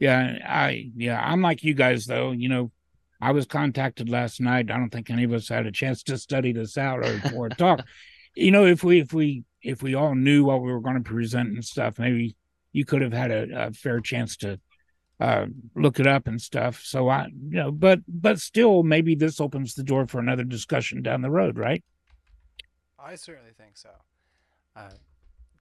[0.00, 2.30] Yeah, I yeah, I'm like you guys though.
[2.30, 2.70] You know,
[3.20, 4.70] I was contacted last night.
[4.70, 7.48] I don't think any of us had a chance to study this out or, or
[7.48, 7.80] talk.
[8.36, 11.10] You know, if we if we if we all knew what we were going to
[11.10, 12.36] present and stuff, maybe
[12.72, 14.60] you could have had a, a fair chance to
[15.20, 16.82] uh, look it up and stuff.
[16.84, 21.02] So I, you know, but but still, maybe this opens the door for another discussion
[21.02, 21.82] down the road, right?
[22.98, 23.90] I certainly think so.
[24.76, 24.90] Uh,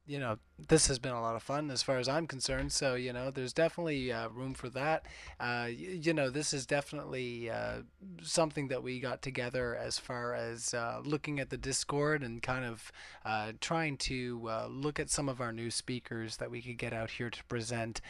[0.07, 0.37] you know,
[0.69, 2.71] this has been a lot of fun as far as I'm concerned.
[2.71, 5.05] So, you know, there's definitely uh, room for that.
[5.39, 7.81] Uh, y- you know, this is definitely uh,
[8.21, 12.65] something that we got together as far as uh, looking at the Discord and kind
[12.65, 12.91] of
[13.25, 16.93] uh, trying to uh, look at some of our new speakers that we could get
[16.93, 18.01] out here to present.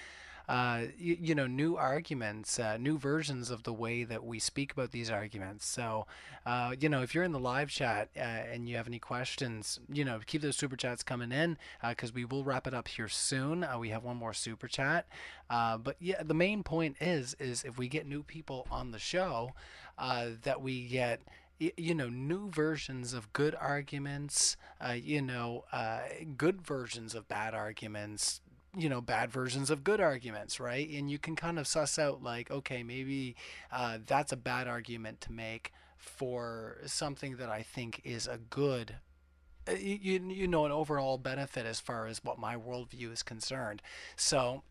[0.47, 4.71] Uh, you, you, know, new arguments, uh, new versions of the way that we speak
[4.71, 5.65] about these arguments.
[5.65, 6.05] So,
[6.45, 9.79] uh, you know, if you're in the live chat uh, and you have any questions,
[9.91, 11.57] you know, keep those super chats coming in
[11.87, 13.65] because uh, we will wrap it up here soon.
[13.77, 15.07] We have one more super chat,
[15.49, 19.51] but yeah, the main point is is if we get new people on the show,
[19.97, 21.21] that we get
[21.59, 26.01] you know new versions of good arguments uh, you know uh,
[26.37, 28.41] good versions of bad arguments
[28.75, 30.89] you know bad versions of good arguments right?
[30.89, 33.35] And you can kind of suss out like okay maybe
[33.71, 38.97] uh, that's a bad argument to make for something that i think is a good
[39.67, 43.81] uh, you, you know an overall benefit as far as what my worldview is concerned.
[44.15, 44.63] So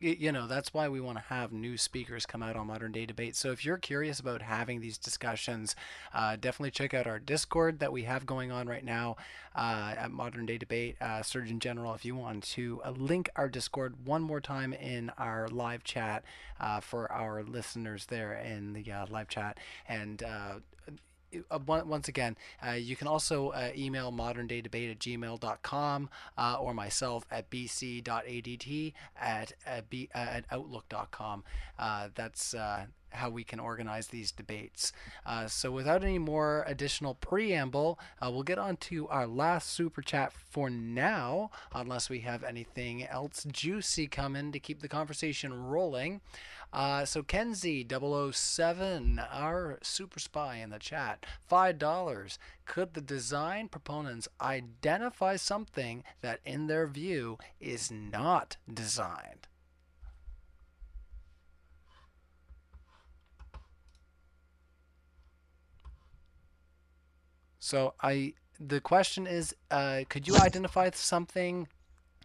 [0.00, 3.06] you know that's why we want to have new speakers come out on modern day
[3.06, 3.36] debate.
[3.36, 5.74] So if you're curious about having these discussions
[6.14, 9.16] uh, definitely check out our discord that we have going on right now
[9.54, 10.96] uh, at modern day debate.
[11.00, 15.10] Uh, surgeon general if you want to uh, link our discord one more time in
[15.18, 16.24] our live chat
[16.60, 19.58] uh, for our listeners there in the uh, live chat.
[19.88, 20.22] And
[21.66, 22.36] once again,
[22.66, 29.52] uh, you can also uh, email moderndaydebate at gmail.com uh, or myself at bc.adt at,
[29.66, 31.44] at, b, at outlook.com.
[31.78, 32.54] Uh, that's
[33.14, 34.92] how we can organize these debates.
[35.24, 40.02] Uh, so, without any more additional preamble, uh, we'll get on to our last super
[40.02, 46.20] chat for now, unless we have anything else juicy coming to keep the conversation rolling.
[46.72, 52.38] Uh, so, Kenzie 007, our super spy in the chat, $5.
[52.64, 59.48] Could the design proponents identify something that, in their view, is not designed?
[67.58, 71.68] So I the question is, uh, could you identify something?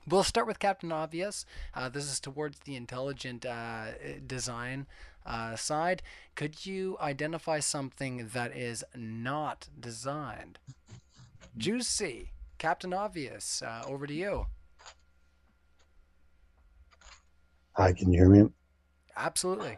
[0.09, 1.45] We'll start with Captain Obvious.
[1.73, 3.87] Uh, this is towards the intelligent uh,
[4.25, 4.87] design
[5.25, 6.01] uh, side.
[6.33, 10.59] Could you identify something that is not designed?
[11.57, 14.45] Juicy, Captain Obvious, uh, over to you.
[17.73, 18.49] Hi, can you hear me?
[19.17, 19.77] Absolutely.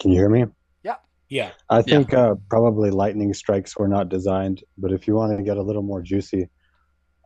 [0.00, 0.46] Can you hear me?
[0.82, 0.96] Yeah.
[1.28, 1.50] Yeah.
[1.68, 2.30] I think yeah.
[2.30, 5.82] Uh, probably lightning strikes were not designed, but if you want to get a little
[5.82, 6.48] more juicy,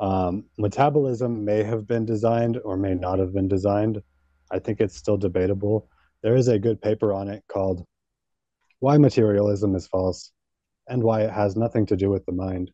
[0.00, 4.02] um, metabolism may have been designed or may not have been designed.
[4.50, 5.88] I think it's still debatable.
[6.22, 7.84] There is a good paper on it called
[8.78, 10.32] Why Materialism is False
[10.88, 12.70] and Why It Has Nothing to Do with the Mind.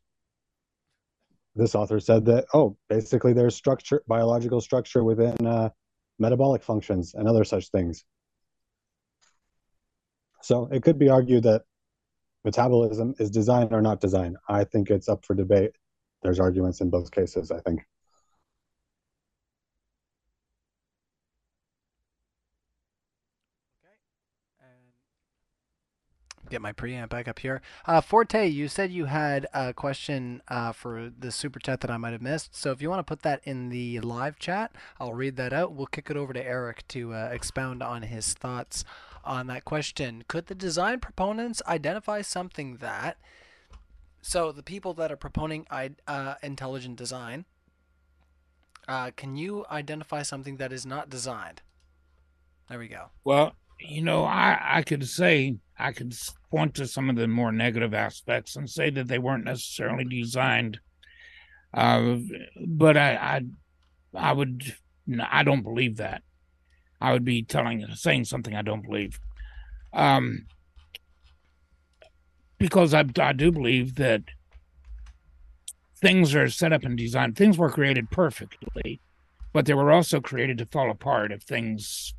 [1.57, 5.71] This author said that, oh, basically there's structure, biological structure within uh,
[6.19, 8.05] metabolic functions and other such things.
[10.43, 11.63] So it could be argued that
[12.45, 14.37] metabolism is designed or not designed.
[14.49, 15.71] I think it's up for debate.
[16.25, 17.87] There's arguments in both cases, I think.
[26.51, 27.61] get my preamp back up here.
[27.85, 31.97] Uh, Forte, you said you had a question uh, for the super chat that I
[31.97, 32.55] might have missed.
[32.55, 34.71] So if you want to put that in the live chat,
[35.01, 35.73] I'll read that out.
[35.73, 38.85] We'll kick it over to Eric to uh, expound on his thoughts
[39.25, 40.23] on that question.
[40.29, 43.17] Could the design proponents identify something that,
[44.25, 45.67] so the people that are proponing
[46.07, 47.45] uh, intelligent design,
[48.89, 51.61] uh, can you identify something that is not designed?
[52.71, 53.11] There we go.
[53.25, 56.17] Well, you know, I, I could say, I could
[56.51, 60.81] point to some of the more negative aspects and say that they weren't necessarily designed.
[61.75, 62.17] Uh,
[62.67, 63.41] but I, I,
[64.15, 64.75] I would,
[65.31, 66.23] I don't believe that.
[66.99, 69.21] I would be telling saying something I don't believe.
[69.93, 70.47] Um,
[72.59, 74.23] because I, I do believe that
[76.01, 77.37] things are set up and designed.
[77.37, 79.01] Things were created perfectly,
[79.53, 82.15] but they were also created to fall apart if things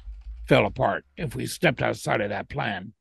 [0.48, 1.06] fell apart.
[1.18, 2.94] If we stepped outside of that plan,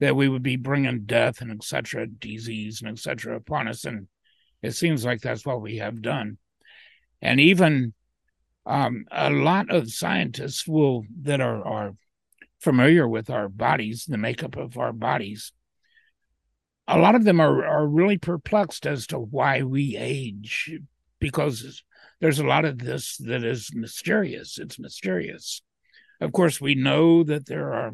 [0.00, 3.36] that we would be bringing death and etc., disease and etc.
[3.36, 4.08] upon us, and
[4.62, 6.38] it seems like that's what we have done.
[7.22, 7.92] And even
[8.66, 11.92] um, a lot of scientists will that are are
[12.60, 15.52] familiar with our bodies, the makeup of our bodies.
[16.92, 20.70] A lot of them are are really perplexed as to why we age,
[21.20, 21.84] because
[22.20, 24.58] there's a lot of this that is mysterious.
[24.58, 25.62] It's mysterious.
[26.20, 27.92] Of course, we know that there are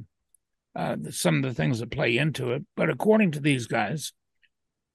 [0.74, 4.12] uh, some of the things that play into it, but according to these guys,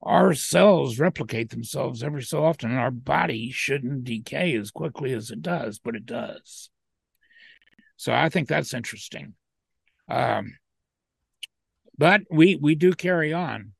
[0.01, 5.29] our cells replicate themselves every so often, and our body shouldn't decay as quickly as
[5.29, 6.69] it does, but it does.
[7.97, 9.35] So I think that's interesting.
[10.09, 10.57] Um,
[11.97, 13.73] but we we do carry on,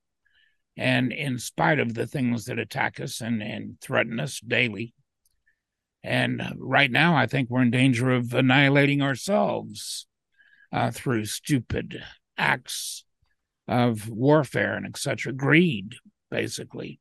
[0.77, 4.93] and in spite of the things that attack us and and threaten us daily,
[6.03, 10.07] And right now, I think we're in danger of annihilating ourselves
[10.72, 12.03] uh, through stupid
[12.38, 13.03] acts
[13.68, 15.34] of warfare and etc.
[15.34, 15.95] Greed,
[16.31, 16.99] basically.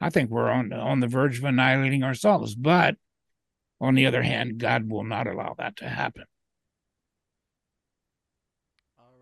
[0.00, 2.54] I think we're on on the verge of annihilating ourselves.
[2.54, 2.96] But
[3.80, 6.24] on the other hand, God will not allow that to happen.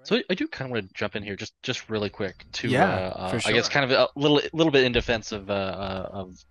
[0.06, 2.68] So I do kind of want to jump in here just just really quick to
[2.68, 5.50] Yeah, uh, for uh, I guess kind of a little little bit in defense of
[5.50, 6.44] uh, uh, of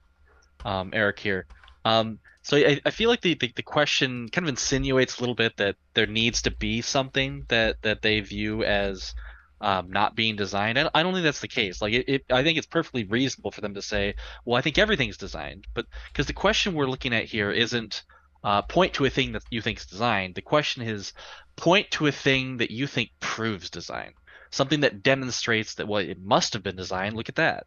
[0.66, 1.46] um, Eric here.
[1.86, 5.36] Um, so I, I feel like the, the the question kind of insinuates a little
[5.36, 9.16] bit that there needs to be something that that they view as
[9.62, 10.78] um, not being designed.
[10.78, 11.82] I, I don't think that's the case.
[11.82, 14.78] Like it, it, I think it's perfectly reasonable for them to say, well, I think
[14.78, 18.04] everything's designed, but because the question we're looking at here isn't
[18.46, 20.36] uh, point to a thing that you think is designed.
[20.36, 21.14] The question is
[21.56, 24.14] point to a thing that you think proves design,
[24.52, 27.16] something that demonstrates that well, it must have been designed.
[27.16, 27.66] Look at that.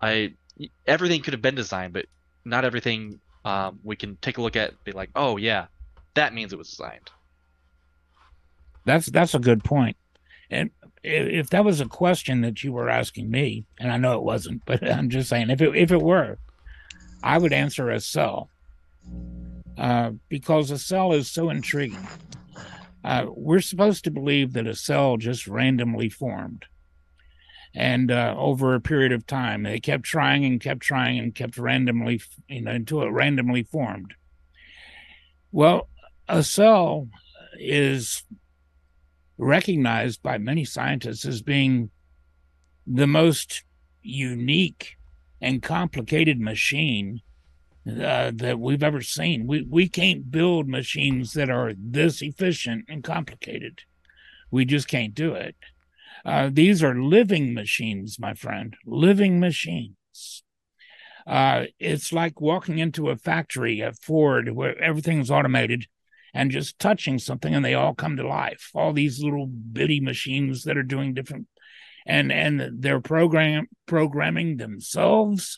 [0.00, 0.34] I
[0.86, 2.04] everything could have been designed, but
[2.44, 5.66] not everything um, we can take a look at be like, oh yeah,
[6.12, 7.10] that means it was designed.
[8.84, 9.96] That's that's a good point.
[10.50, 10.70] And
[11.02, 14.64] if that was a question that you were asking me, and I know it wasn't,
[14.66, 16.36] but I'm just saying, if it if it were,
[17.22, 18.50] I would answer as cell,
[19.80, 22.06] uh, because a cell is so intriguing.
[23.02, 26.66] Uh, we're supposed to believe that a cell just randomly formed,
[27.74, 31.56] and uh, over a period of time, they kept trying and kept trying and kept
[31.56, 34.12] randomly, you know, until it randomly formed.
[35.50, 35.88] Well,
[36.28, 37.08] a cell
[37.58, 38.22] is
[39.38, 41.88] recognized by many scientists as being
[42.86, 43.64] the most
[44.02, 44.96] unique
[45.40, 47.22] and complicated machine
[47.98, 49.46] uh, that we've ever seen.
[49.46, 53.80] We we can't build machines that are this efficient and complicated.
[54.50, 55.56] We just can't do it.
[56.24, 60.42] Uh, these are living machines, my friend, living machines.
[61.26, 65.86] Uh, it's like walking into a factory at Ford where everything's automated
[66.34, 68.70] and just touching something and they all come to life.
[68.74, 71.46] All these little bitty machines that are doing different
[72.06, 75.56] and and they're program programming themselves.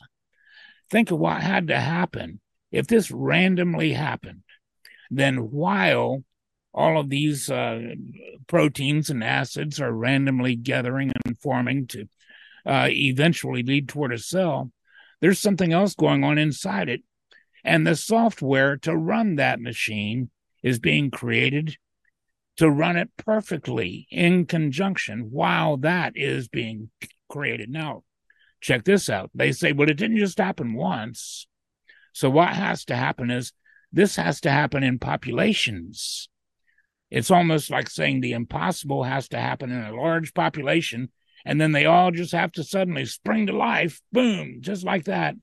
[0.93, 2.41] Think of what had to happen
[2.71, 4.43] if this randomly happened.
[5.11, 6.23] Then while
[6.75, 7.95] all of these uh,
[8.47, 12.09] proteins and acids are randomly gathering and forming to
[12.67, 14.71] uh, eventually lead toward a cell,
[15.23, 17.03] there's something else going on inside it.
[17.65, 20.29] And the software to run that machine
[20.63, 21.79] is being created
[22.59, 26.91] to run it perfectly in conjunction while that is being
[27.31, 27.71] created.
[27.71, 28.03] Now,
[28.63, 29.31] check this out.
[29.35, 31.47] They say, well, it didn't just happen once.
[32.15, 33.53] So, what has to happen is
[33.93, 36.29] this has to happen in populations.
[37.11, 41.11] It's almost like saying the impossible has to happen in a large population,
[41.45, 45.35] and then they all just have to suddenly spring to life, boom, just like that,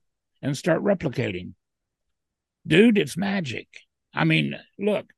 [0.42, 1.52] and start replicating.
[2.66, 3.68] Dude, it's magic.
[4.12, 5.12] I mean, look,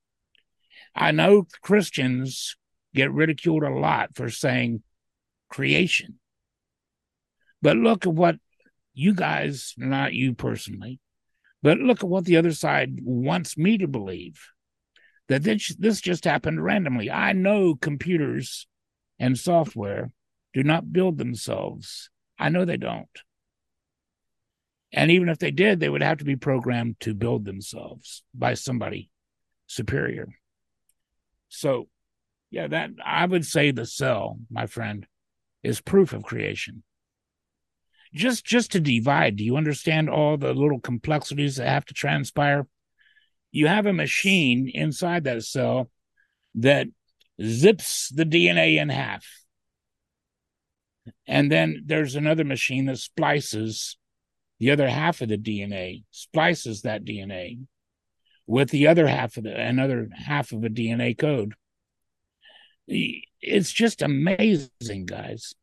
[0.95, 2.55] I know Christians
[2.93, 4.83] get ridiculed a lot for saying
[5.49, 6.19] creation.
[7.63, 8.35] But look at what
[8.93, 10.99] you guys, not you personally,
[11.61, 14.49] but look at what the other side wants me to believe
[15.29, 17.09] that this, this just happened randomly.
[17.09, 18.67] I know computers
[19.17, 20.11] and software
[20.53, 22.09] do not build themselves.
[22.37, 23.07] I know they don't.
[24.91, 28.55] And even if they did, they would have to be programmed to build themselves by
[28.55, 29.09] somebody
[29.67, 30.27] superior.
[31.47, 31.87] So,
[32.51, 35.07] yeah, that I would say the cell, my friend,
[35.63, 36.83] is proof of creation.
[38.13, 42.67] Just just to divide, do you understand all the little complexities that have to transpire?
[43.51, 45.89] You have a machine inside that cell
[46.55, 46.87] that
[47.41, 49.25] zips the DNA in half.
[51.27, 53.97] And then there's another machine that splices
[54.59, 57.65] the other half of the DNA, splices that DNA
[58.45, 61.53] with the other half of the another half of a DNA code.
[62.87, 65.53] It's just amazing, guys.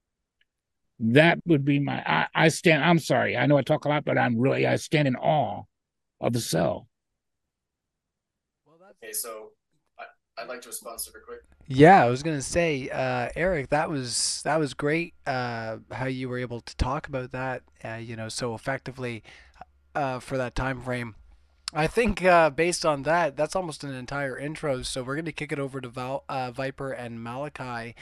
[1.01, 4.05] That would be my I, I stand I'm sorry, I know I talk a lot,
[4.05, 5.65] but I'm really I stand in awe
[6.21, 6.89] of the cell.
[9.03, 9.53] Okay, so
[9.99, 10.05] I,
[10.43, 11.41] I'd like to respond super quick.
[11.67, 15.15] Yeah, I was gonna say, uh, Eric, that was that was great.
[15.27, 19.23] Uh, how you were able to talk about that, uh, you know, so effectively,
[19.95, 21.15] uh, for that time frame.
[21.73, 24.83] I think uh, based on that, that's almost an entire intro.
[24.83, 27.95] So we're gonna kick it over to Val, uh, Viper and Malachi.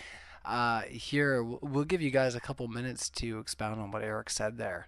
[0.49, 4.31] Uh, here, we'll we'll give you guys a couple minutes to expound on what Eric
[4.31, 4.87] said there.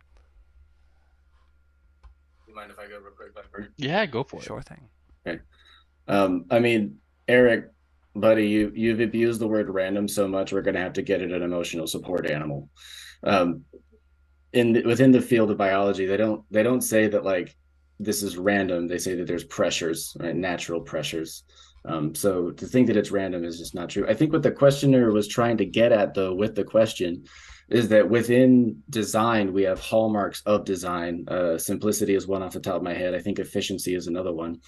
[2.48, 3.68] You mind if I go real quick, Viper?
[3.76, 4.44] Yeah, go for it.
[4.44, 4.88] Sure thing.
[5.26, 5.40] Okay.
[6.08, 6.96] Um, I mean,
[7.28, 7.66] Eric,
[8.16, 11.30] buddy, you you've abused the word random so much, we're gonna have to get it
[11.30, 12.70] an emotional support animal.
[13.22, 13.64] Um,
[14.54, 17.54] in the, within the field of biology, they don't they don't say that like
[17.98, 18.88] this is random.
[18.88, 20.34] They say that there's pressures, right?
[20.34, 21.44] Natural pressures.
[21.84, 24.06] Um, so to think that it's random is just not true.
[24.08, 27.24] I think what the questioner was trying to get at, though, with the question,
[27.68, 31.24] is that within design we have hallmarks of design.
[31.28, 33.14] Uh, simplicity is one off the top of my head.
[33.14, 34.60] I think efficiency is another one.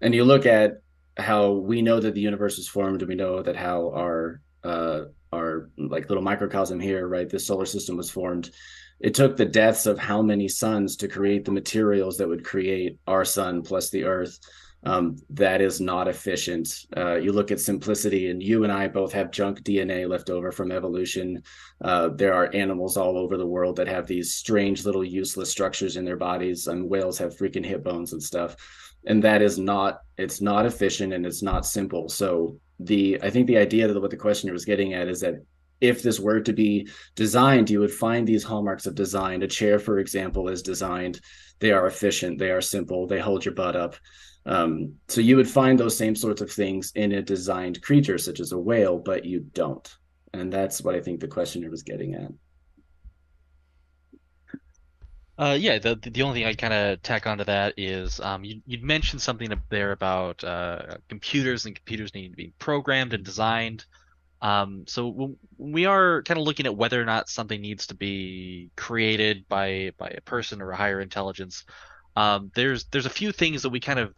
[0.00, 0.78] And you look at
[1.16, 5.04] how we know that the universe is formed, and we know that how our uh,
[5.32, 7.28] our like little microcosm here, right?
[7.28, 8.50] This solar system was formed.
[8.98, 12.98] It took the deaths of how many suns to create the materials that would create
[13.06, 14.38] our sun plus the Earth
[14.86, 16.86] um, that is not efficient.
[16.96, 20.52] Uh, you look at simplicity, and you and I both have junk DNA left over
[20.52, 21.42] from evolution.
[21.80, 25.96] Uh, there are animals all over the world that have these strange little useless structures
[25.96, 28.54] in their bodies, and whales have freaking hip bones and stuff.
[29.06, 32.08] And that is not, it's not efficient and it's not simple.
[32.08, 35.44] So the, I think the idea that what the questioner was getting at is that
[35.80, 39.42] if this were to be designed, you would find these hallmarks of design.
[39.42, 41.20] A chair, for example, is designed.
[41.58, 42.38] They are efficient.
[42.38, 43.06] They are simple.
[43.06, 43.96] They hold your butt up.
[44.46, 48.38] Um, so you would find those same sorts of things in a designed creature, such
[48.38, 49.92] as a whale, but you don't.
[50.32, 52.30] And that's what I think the questioner was getting at.
[55.38, 58.62] Uh, yeah, the the only thing I kind of tack onto that is um, you
[58.66, 63.22] you mentioned something up there about uh, computers and computers needing to be programmed and
[63.22, 63.84] designed.
[64.40, 67.94] Um, so when we are kind of looking at whether or not something needs to
[67.94, 71.64] be created by by a person or a higher intelligence,
[72.16, 74.14] um, there's there's a few things that we kind of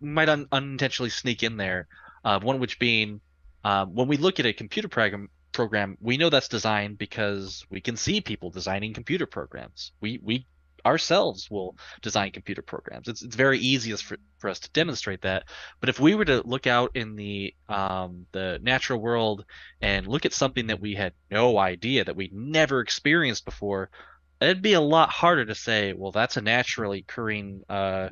[0.00, 1.88] might un unintentionally sneak in there.
[2.24, 3.20] Uh, one which being
[3.64, 7.80] um, when we look at a computer program program, we know that's designed because we
[7.80, 9.92] can see people designing computer programs.
[10.00, 10.46] We we
[10.84, 13.08] ourselves will design computer programs.
[13.08, 15.44] It's it's very easy for, for us to demonstrate that.
[15.80, 19.44] But if we were to look out in the um, the natural world
[19.80, 23.90] and look at something that we had no idea that we'd never experienced before,
[24.40, 28.10] it'd be a lot harder to say, well, that's a naturally occurring uh,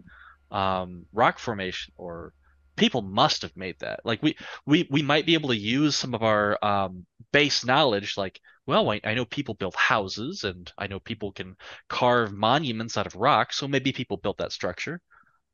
[0.53, 2.33] um, rock formation or
[2.77, 4.01] people must have made that.
[4.05, 8.17] Like we we we might be able to use some of our um, base knowledge
[8.17, 11.57] like well I, I, know people build houses and i know people can
[11.89, 15.01] carve monuments out of rock so maybe people built that structure.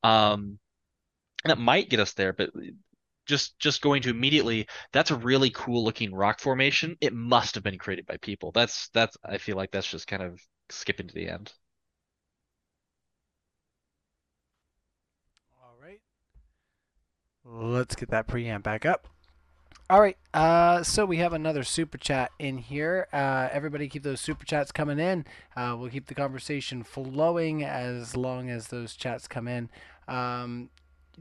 [0.03, 0.59] Um
[1.45, 2.51] that might get us there but
[3.27, 6.97] just just going to immediately that's a really cool looking rock formation.
[7.01, 8.53] It must have been created by people.
[8.53, 11.53] That's that's i feel like that's just kind of skipping to the end
[17.51, 19.09] Let's get that preamp back up.
[19.89, 23.09] All right, uh, so we have another super chat in here.
[23.11, 25.25] Uh, everybody, keep those super chats coming in.
[25.57, 29.71] Uh, we'll keep the conversation flowing as long as those chats come in.
[30.07, 30.69] Um,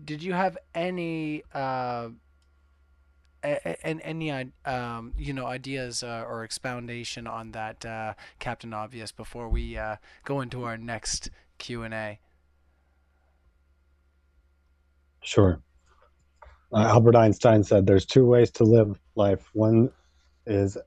[0.04, 2.10] did you have any uh,
[3.42, 4.30] and any
[4.66, 9.96] um, you know ideas uh, or expoundation on that uh, Captain Obvious before we uh,
[10.26, 12.20] go into our next Q and A?
[15.22, 15.62] Sure
[16.74, 19.50] uh, Albert Einstein said there's two ways to live life.
[19.54, 19.90] One
[20.46, 20.78] is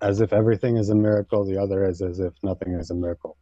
[0.00, 3.36] as if everything is a miracle, the other is as if nothing is a miracle.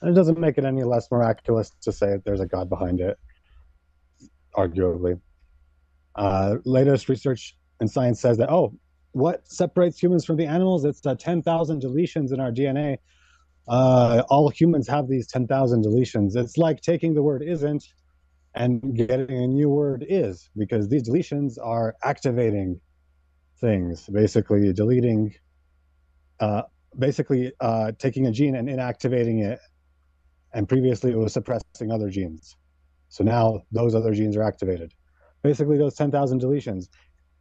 [0.00, 3.18] And it doesn't make it any less miraculous to say there's a God behind it,
[4.54, 5.20] arguably.
[6.14, 8.74] Uh, latest research in science says that, oh,
[9.12, 10.84] what separates humans from the animals?
[10.84, 12.98] It's uh, 10,000 deletions in our DNA.
[13.68, 16.36] Uh, all humans have these 10,000 deletions.
[16.36, 17.84] It's like taking the word isn't
[18.56, 22.80] and getting a new word is because these deletions are activating
[23.60, 25.34] things basically deleting
[26.40, 26.62] uh,
[26.98, 29.58] basically uh, taking a gene and inactivating it
[30.54, 32.56] and previously it was suppressing other genes.
[33.08, 34.92] So now those other genes are activated.
[35.42, 36.88] Basically those 10,000 deletions.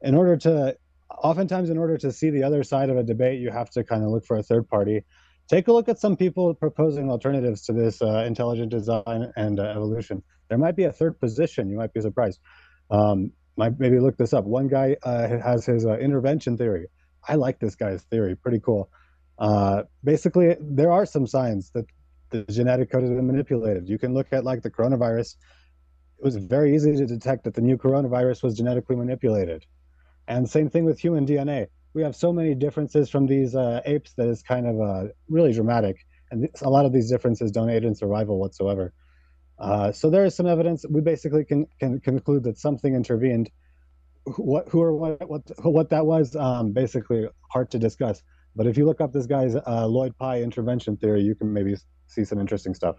[0.02, 0.78] In order to
[1.10, 4.04] oftentimes in order to see the other side of a debate you have to kind
[4.04, 5.04] of look for a third party
[5.48, 9.64] take a look at some people proposing alternatives to this uh, intelligent design and uh,
[9.64, 10.24] evolution.
[10.50, 11.70] There might be a third position.
[11.70, 12.40] You might be surprised.
[12.90, 14.46] Um, might maybe look this up.
[14.46, 16.88] One guy uh, has his uh, intervention theory.
[17.28, 18.36] I like this guy's theory.
[18.36, 18.90] Pretty cool.
[19.38, 21.86] Uh, basically, there are some signs that
[22.30, 23.88] the genetic code has been manipulated.
[23.88, 25.36] You can look at like the coronavirus.
[26.18, 29.66] It was very easy to detect that the new coronavirus was genetically manipulated.
[30.28, 34.14] And same thing with human DNA we have so many differences from these uh, apes
[34.18, 36.06] that is kind of uh, really dramatic.
[36.30, 38.94] And a lot of these differences don't aid in survival whatsoever.
[39.58, 40.86] Uh, so there is some evidence.
[40.90, 43.50] We basically can, can conclude that something intervened.
[44.36, 48.22] What, who or what, what, what that was, um, basically hard to discuss.
[48.58, 51.76] But if you look up this guy's uh, Lloyd Pye intervention theory, you can maybe
[52.08, 52.98] see some interesting stuff.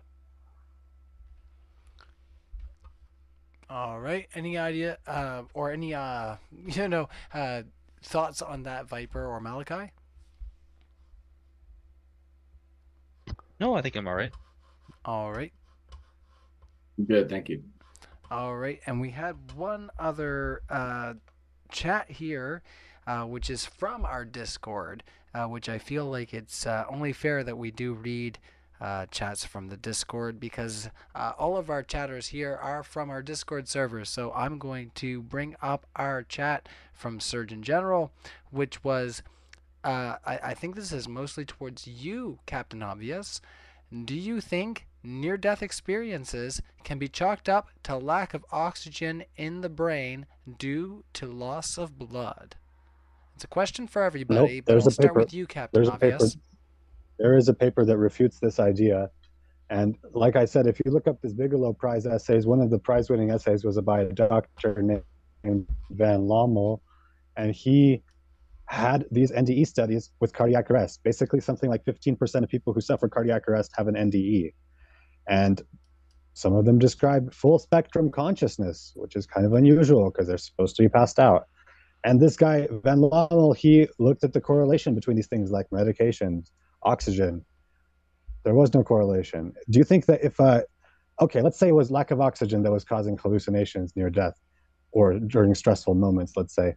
[3.68, 4.26] All right.
[4.34, 6.36] Any idea uh, or any uh,
[6.66, 7.08] you know
[8.02, 9.92] thoughts on that, Viper or Malachi?
[13.58, 14.32] No, I think I'm all right.
[15.04, 15.52] All right.
[17.06, 17.62] Good, thank you.
[18.30, 21.14] All right, and we had one other uh,
[21.70, 22.62] chat here,
[23.06, 27.44] uh, which is from our Discord, uh, which I feel like it's uh, only fair
[27.44, 28.38] that we do read
[28.80, 33.22] uh, chats from the Discord because uh, all of our chatters here are from our
[33.22, 34.04] Discord server.
[34.04, 38.12] So I'm going to bring up our chat from Surgeon General,
[38.50, 39.22] which was,
[39.84, 43.40] uh, I, I think this is mostly towards you, Captain Obvious.
[44.04, 49.60] Do you think near death experiences can be chalked up to lack of oxygen in
[49.60, 50.26] the brain
[50.58, 52.56] due to loss of blood?
[53.34, 56.36] It's a question for everybody, Nope, but I'll start paper- with you, Captain there's Obvious.
[57.18, 59.10] There is a paper that refutes this idea.
[59.68, 62.78] And like I said, if you look up this Bigelow Prize essays, one of the
[62.78, 66.80] prize winning essays was by a doctor named Van Lommel.
[67.36, 68.02] And he
[68.66, 71.00] had these NDE studies with cardiac arrest.
[71.02, 74.54] Basically, something like 15% of people who suffer cardiac arrest have an NDE.
[75.28, 75.60] And
[76.34, 80.76] some of them describe full spectrum consciousness, which is kind of unusual because they're supposed
[80.76, 81.46] to be passed out.
[82.04, 86.50] And this guy, Van Lommel, he looked at the correlation between these things like medications,
[86.86, 87.44] oxygen.
[88.44, 89.52] There was no correlation.
[89.68, 90.62] Do you think that if, uh,
[91.20, 94.40] okay, let's say it was lack of oxygen that was causing hallucinations near death
[94.92, 96.74] or during stressful moments, let's say,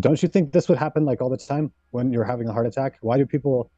[0.00, 2.66] don't you think this would happen like all the time when you're having a heart
[2.66, 2.96] attack?
[3.02, 3.70] Why do people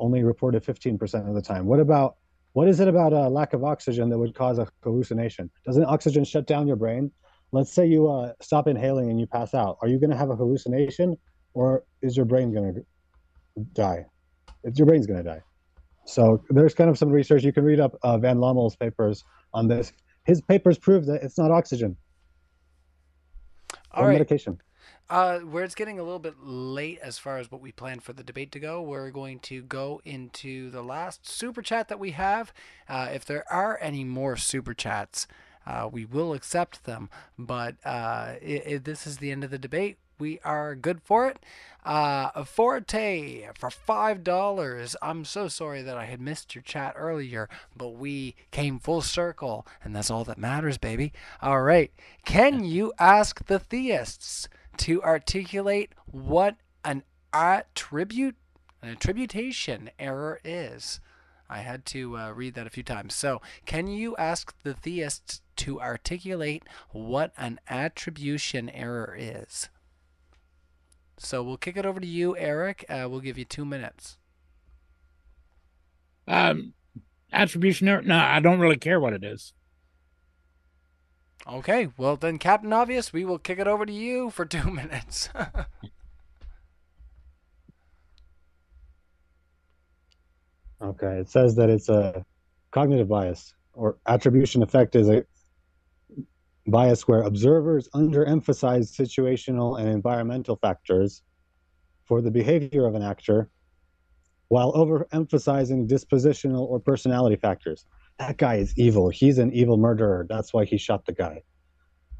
[0.00, 1.66] only report it 15% of the time?
[1.66, 2.16] What about,
[2.54, 5.50] what is it about a lack of oxygen that would cause a hallucination?
[5.64, 7.12] Doesn't oxygen shut down your brain?
[7.52, 9.78] Let's say you uh, stop inhaling and you pass out.
[9.80, 11.16] Are you going to have a hallucination
[11.54, 12.84] or is your brain going to
[13.72, 14.06] die?
[14.64, 15.42] It's, your brain's going to die.
[16.04, 19.68] So there's kind of some research you can read up uh, Van Lommel's papers on
[19.68, 19.92] this.
[20.24, 21.96] His papers prove that it's not oxygen
[23.92, 24.12] All or right.
[24.14, 24.58] medication.
[25.10, 28.12] Uh, where it's getting a little bit late as far as what we planned for
[28.12, 32.10] the debate to go, we're going to go into the last super chat that we
[32.10, 32.52] have.
[32.88, 35.26] Uh, if there are any more super chats,
[35.66, 37.08] uh, we will accept them.
[37.38, 39.96] But uh, i i this is the end of the debate.
[40.18, 41.38] We are good for it.
[41.84, 44.96] Uh, Forte for five dollars.
[45.00, 49.66] I'm so sorry that I had missed your chat earlier, but we came full circle,
[49.82, 51.12] and that's all that matters, baby.
[51.40, 51.90] All right.
[52.24, 54.48] Can you ask the theists?
[54.78, 58.36] to articulate what an attribute,
[58.80, 61.00] an attribution error is.
[61.50, 63.14] I had to uh, read that a few times.
[63.14, 69.68] So, can you ask the theists to articulate what an attribution error is?
[71.18, 72.84] So, we'll kick it over to you, Eric.
[72.88, 74.18] Uh, we'll give you two minutes.
[76.26, 76.74] Um,
[77.32, 78.02] attribution error?
[78.02, 79.52] No, I don't really care what it is.
[81.50, 85.30] Okay, well, then, Captain Obvious, we will kick it over to you for two minutes.
[90.80, 92.24] Okay, it says that it's a
[92.70, 95.24] cognitive bias or attribution effect is a
[96.70, 101.22] bias where observers underemphasize situational and environmental factors
[102.04, 103.50] for the behavior of an actor
[104.48, 107.84] while overemphasizing dispositional or personality factors.
[108.18, 109.10] That guy is evil.
[109.10, 110.26] He's an evil murderer.
[110.28, 111.42] That's why he shot the guy.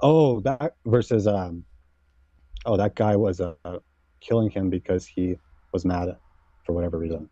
[0.00, 1.64] Oh, that versus um
[2.66, 3.54] oh that guy was uh,
[4.20, 5.36] killing him because he
[5.72, 6.16] was mad
[6.64, 7.28] for whatever reason.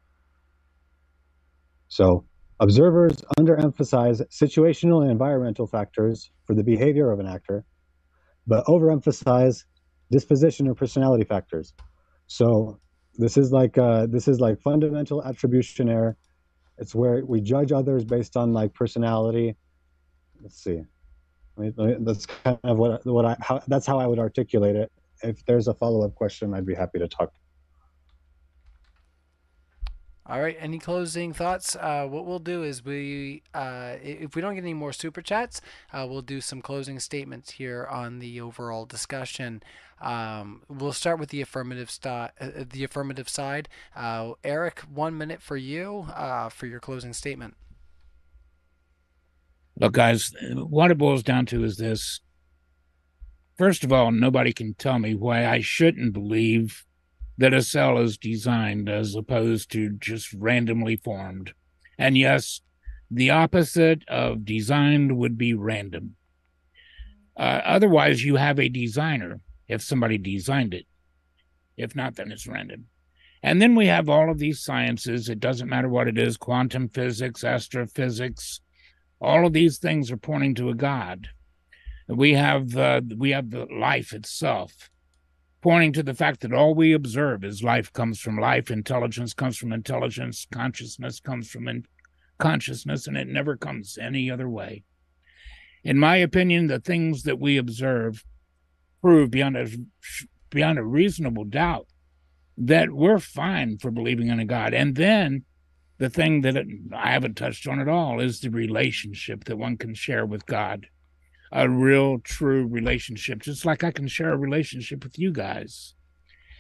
[1.88, 2.24] So,
[2.60, 7.64] observers underemphasize situational and environmental factors for the behavior of an actor,
[8.46, 9.64] but overemphasize
[10.10, 11.74] disposition or personality factors.
[12.26, 12.80] So,
[13.18, 16.16] this is like uh, this is like fundamental attribution error.
[16.78, 19.56] It's where we judge others based on like personality.
[20.42, 20.82] Let's see.
[21.56, 24.18] Let me- let me- that's kind of what what I how, that's how I would
[24.18, 24.92] articulate it.
[25.22, 27.32] If there's a follow up question, I'd be happy to talk.
[30.28, 30.57] All right.
[30.59, 31.77] Any closing thoughts?
[31.77, 35.61] Uh, what we'll do is we, uh, if we don't get any more super chats,
[35.93, 39.62] uh, we'll do some closing statements here on the overall discussion.
[40.01, 43.69] Um, we'll start with the affirmative sti- uh, the affirmative side.
[43.94, 47.55] Uh, Eric, one minute for you uh, for your closing statement.
[49.78, 52.20] Look, guys, what it boils down to is this.
[53.57, 56.85] First of all, nobody can tell me why I shouldn't believe
[57.38, 61.52] that a cell is designed as opposed to just randomly formed.
[61.98, 62.60] And yes,
[63.10, 66.16] the opposite of designed would be random.
[67.36, 70.86] Uh, otherwise, you have a designer if somebody designed it.
[71.76, 72.86] If not, then it's random.
[73.42, 75.28] And then we have all of these sciences.
[75.28, 78.60] It doesn't matter what it is quantum physics, astrophysics,
[79.20, 81.28] all of these things are pointing to a god
[82.08, 84.90] we have uh, we have the life itself
[85.66, 89.56] pointing to the fact that all we observe is life comes from life intelligence comes
[89.59, 91.86] from intelligence consciousness comes from in-
[92.38, 94.84] consciousness and it never comes any other way
[95.84, 98.24] In my opinion, the things that we observe
[99.02, 99.68] prove beyond a
[100.51, 101.86] beyond a reasonable doubt
[102.59, 104.74] that we're fine for believing in a God.
[104.74, 105.44] And then
[105.98, 109.76] the thing that it, I haven't touched on at all is the relationship that one
[109.76, 110.88] can share with God.
[111.56, 115.94] A real, true relationship, just like I can share a relationship with you guys.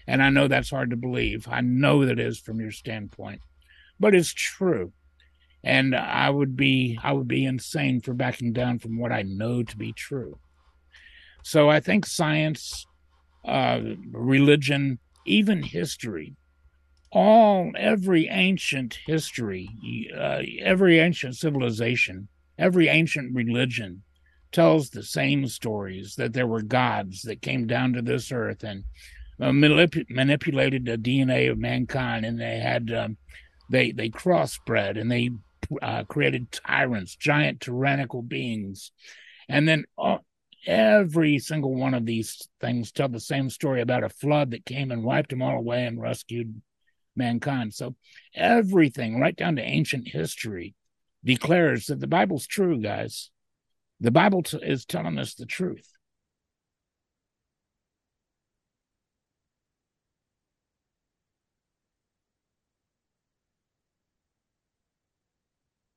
[0.06, 1.46] And I know that's hard to believe.
[1.50, 3.42] I know that is from your standpoint,
[4.00, 4.94] but it's true.
[5.62, 9.62] And I would be I would be insane for backing down from what I know
[9.62, 10.38] to be true.
[11.42, 12.86] So I think science,
[13.44, 13.80] uh,
[14.12, 16.36] religion, even history,
[17.12, 19.68] all every ancient history,
[20.16, 22.28] uh, every ancient civilization,
[22.58, 24.04] every ancient religion
[24.56, 28.84] tells the same stories that there were gods that came down to this earth and
[29.38, 33.18] uh, manip- manipulated the DNA of mankind, and they had um,
[33.70, 35.28] they they crossbred and they
[35.82, 38.92] uh, created tyrants, giant tyrannical beings,
[39.46, 40.16] and then uh,
[40.66, 44.90] every single one of these things tell the same story about a flood that came
[44.90, 46.62] and wiped them all away and rescued
[47.14, 47.74] mankind.
[47.74, 47.94] So
[48.34, 50.74] everything, right down to ancient history,
[51.22, 53.30] declares that the Bible's true, guys.
[54.00, 55.92] The Bible t- is telling us the truth.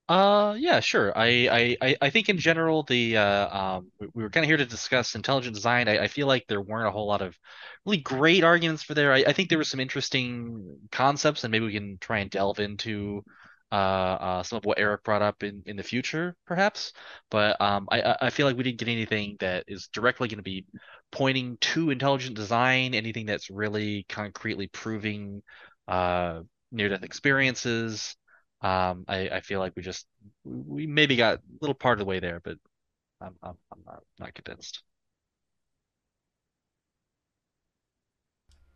[0.07, 1.15] Uh, yeah, sure.
[1.15, 4.57] I, I, I think in general, the uh, um, we, we were kind of here
[4.57, 5.87] to discuss intelligent design.
[5.87, 7.37] I, I feel like there weren't a whole lot of
[7.85, 9.13] really great arguments for there.
[9.13, 12.59] I, I think there were some interesting concepts, and maybe we can try and delve
[12.59, 13.23] into
[13.71, 16.93] uh, uh some of what Eric brought up in in the future, perhaps.
[17.29, 20.43] But um, I I feel like we didn't get anything that is directly going to
[20.43, 20.65] be
[21.11, 25.41] pointing to intelligent design, anything that's really concretely proving
[25.87, 26.41] uh
[26.71, 28.15] near-death experiences.
[28.61, 30.05] Um, I, I feel like we just
[30.43, 32.57] we maybe got a little part of the way there, but
[33.21, 34.83] I'm I'm, I'm not, not convinced.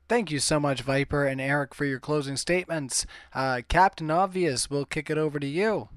[0.09, 3.05] Thank you so much, Viper and Eric, for your closing statements.
[3.33, 5.89] Uh, Captain Obvious, we'll kick it over to you.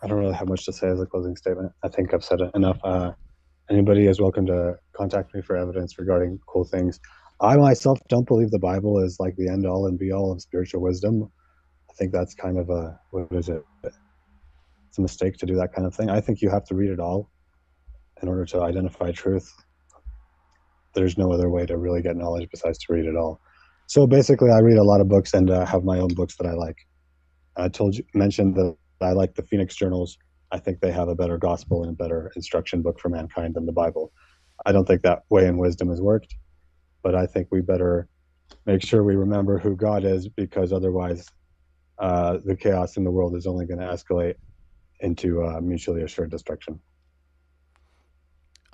[0.00, 1.72] I don't really have much to say as a closing statement.
[1.82, 2.78] I think I've said enough.
[2.84, 3.12] Uh,
[3.70, 7.00] anybody is welcome to contact me for evidence regarding cool things.
[7.40, 10.40] I myself don't believe the Bible is like the end all and be all of
[10.42, 11.32] spiritual wisdom.
[11.90, 13.64] I think that's kind of a what is it?
[14.94, 16.08] It's a mistake to do that kind of thing.
[16.08, 17.28] I think you have to read it all
[18.22, 19.52] in order to identify truth.
[20.94, 23.40] There's no other way to really get knowledge besides to read it all.
[23.88, 26.46] So basically, I read a lot of books and uh, have my own books that
[26.46, 26.76] I like.
[27.56, 30.16] I told you mentioned that I like the Phoenix Journals
[30.52, 33.66] I think they have a better gospel and a better instruction book for mankind than
[33.66, 34.12] the Bible.
[34.64, 36.36] I don't think that way in wisdom has worked,
[37.02, 38.06] but I think we better
[38.64, 41.26] make sure we remember who God is because otherwise
[41.98, 44.34] uh, the chaos in the world is only going to escalate
[45.00, 46.80] into uh, mutually assured destruction.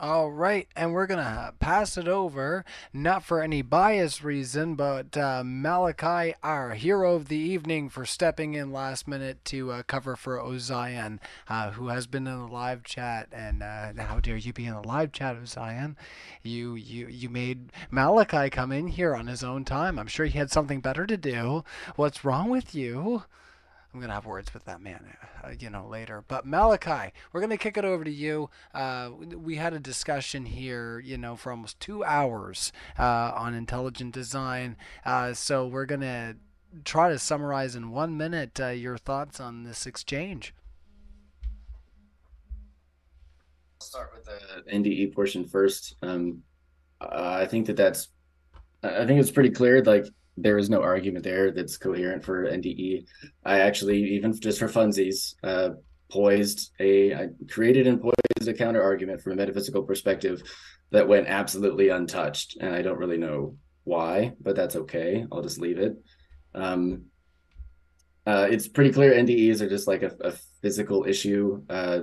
[0.03, 5.43] All right, and we're gonna pass it over, not for any bias reason, but uh,
[5.45, 10.39] Malachi, our hero of the evening, for stepping in last minute to uh, cover for
[10.39, 11.19] Ozian,
[11.49, 13.29] uh, who has been in the live chat.
[13.31, 15.97] And uh, how dare you be in the live chat, Ozian?
[16.43, 19.99] You you you made Malachi come in here on his own time.
[19.99, 21.63] I'm sure he had something better to do.
[21.97, 23.25] What's wrong with you?
[23.93, 26.23] I'm gonna have words with that man, uh, you know, later.
[26.29, 28.49] But Malachi, we're gonna kick it over to you.
[28.73, 34.15] Uh, we had a discussion here, you know, for almost two hours uh, on intelligent
[34.15, 34.77] design.
[35.05, 36.37] Uh, so we're gonna
[36.85, 40.55] try to summarize in one minute uh, your thoughts on this exchange.
[43.81, 45.97] Start with the NDE portion first.
[46.03, 46.45] Um,
[47.01, 48.09] I think that that's,
[48.85, 49.83] I think it's pretty clear.
[49.83, 50.07] Like
[50.43, 53.05] there is no argument there that's coherent for NDE.
[53.45, 55.71] I actually, even just for funsies, uh,
[56.11, 60.43] poised a, I created and poised a counter argument from a metaphysical perspective
[60.91, 62.57] that went absolutely untouched.
[62.61, 65.25] And I don't really know why, but that's okay.
[65.31, 65.97] I'll just leave it.
[66.55, 67.07] Um,
[68.27, 71.62] uh, it's pretty clear NDEs are just like a, a physical issue.
[71.69, 72.01] Uh,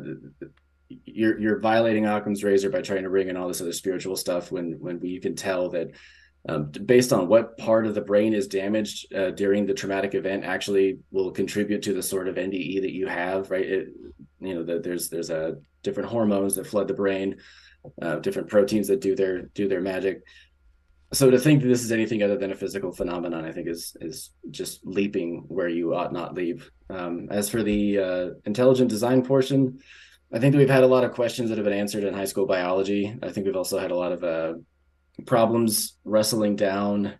[0.89, 4.51] you're you're violating Occam's razor by trying to bring in all this other spiritual stuff
[4.51, 5.91] when when we can tell that
[6.47, 10.45] um, based on what part of the brain is damaged uh, during the traumatic event
[10.45, 13.65] actually will contribute to the sort of NDE that you have, right?
[13.65, 13.87] It,
[14.39, 15.51] you know, the, there's there's a uh,
[15.83, 17.37] different hormones that flood the brain,
[18.01, 20.21] uh, different proteins that do their do their magic.
[21.13, 23.97] So to think that this is anything other than a physical phenomenon, I think is
[23.99, 26.61] is just leaping where you ought not leap.
[26.89, 29.79] Um, as for the uh, intelligent design portion,
[30.33, 32.25] I think that we've had a lot of questions that have been answered in high
[32.25, 33.17] school biology.
[33.21, 34.53] I think we've also had a lot of uh,
[35.25, 37.15] problems wrestling down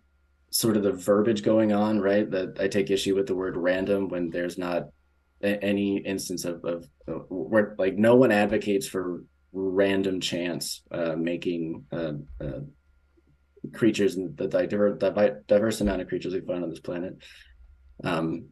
[0.50, 2.30] sort of the verbiage going on, right?
[2.30, 4.84] That I take issue with the word random when there's not
[5.42, 11.16] a- any instance of, of, of where like no one advocates for random chance uh,
[11.16, 12.60] making uh, uh,
[13.74, 14.98] creatures and the diverse,
[15.46, 17.16] diverse amount of creatures we find on this planet.
[18.04, 18.48] Um,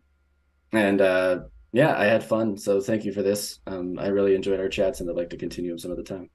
[0.73, 1.41] and uh,
[1.73, 2.57] yeah, I had fun.
[2.57, 3.61] So thank you for this.
[3.67, 6.31] Um, I really enjoyed our chats and I'd like to continue them some other time.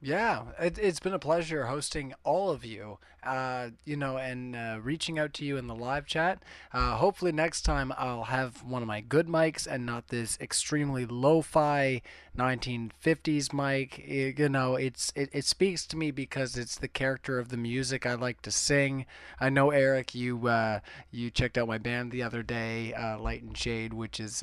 [0.00, 4.78] Yeah, it, has been a pleasure hosting all of you, uh, you know, and uh,
[4.82, 6.42] reaching out to you in the live chat.
[6.70, 11.06] Uh, hopefully, next time I'll have one of my good mics and not this extremely
[11.06, 12.02] lo fi
[12.36, 13.98] 1950s mic.
[14.00, 17.56] It, you know, it's it, it speaks to me because it's the character of the
[17.56, 19.06] music I like to sing.
[19.40, 23.42] I know, Eric, you uh, you checked out my band the other day, uh, Light
[23.42, 24.42] and Shade, which is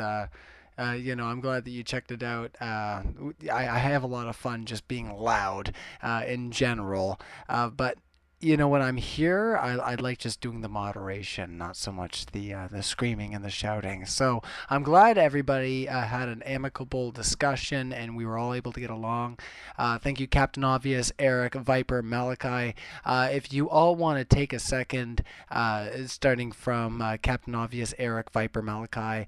[0.78, 2.56] uh, you know, I'm glad that you checked it out.
[2.60, 3.04] Uh,
[3.52, 7.20] I, I, have a lot of fun just being loud uh, in general.
[7.48, 7.98] Uh, but
[8.44, 12.26] you know, when I'm here, I, I like just doing the moderation, not so much
[12.28, 14.06] the uh, the screaming and the shouting.
[14.06, 18.82] So I'm glad everybody uh, had an amicable discussion and we were all able to
[18.82, 19.40] get along.
[19.78, 22.76] Uh, thank you, Captain Obvious, Eric, Viper, Malachi.
[23.06, 27.94] Uh, if you all want to take a second, uh, starting from uh, Captain Obvious,
[27.98, 29.26] Eric, Viper, Malachi,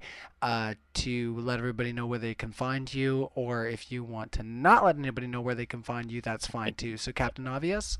[0.92, 4.84] to let everybody know where they can find you, or if you want to not
[4.84, 6.96] let anybody know where they can find you, that's fine too.
[6.96, 7.98] So, Captain Obvious.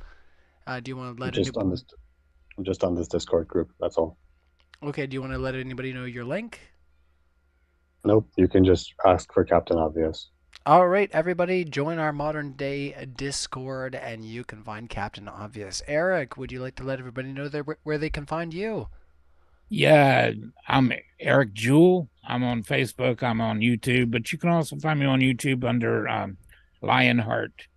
[0.67, 1.85] Uh, do you want to let just on this?
[2.63, 3.71] Just on this Discord group.
[3.81, 4.19] That's all.
[4.83, 5.07] Okay.
[5.07, 6.61] Do you want to let anybody know your link?
[8.05, 8.29] Nope.
[8.37, 10.31] You can just ask for Captain Obvious.
[10.65, 15.81] All right, everybody, join our modern day Discord, and you can find Captain Obvious.
[15.87, 18.89] Eric, would you like to let everybody know there, where they can find you?
[19.69, 20.33] Yeah,
[20.67, 22.09] I'm Eric Jewell.
[22.27, 23.23] I'm on Facebook.
[23.23, 26.37] I'm on YouTube, but you can also find me on YouTube under um,
[26.83, 27.69] Lionheart.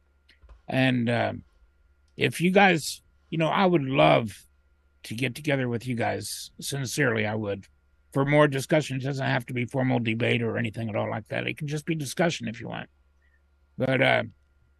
[0.68, 1.34] And uh,
[2.20, 4.46] if you guys, you know, I would love
[5.04, 6.52] to get together with you guys.
[6.60, 7.66] Sincerely, I would.
[8.12, 11.30] For more discussion, it doesn't have to be formal debate or anything at all like
[11.30, 11.48] that.
[11.48, 12.90] It can just be discussion if you want.
[13.78, 14.24] But uh,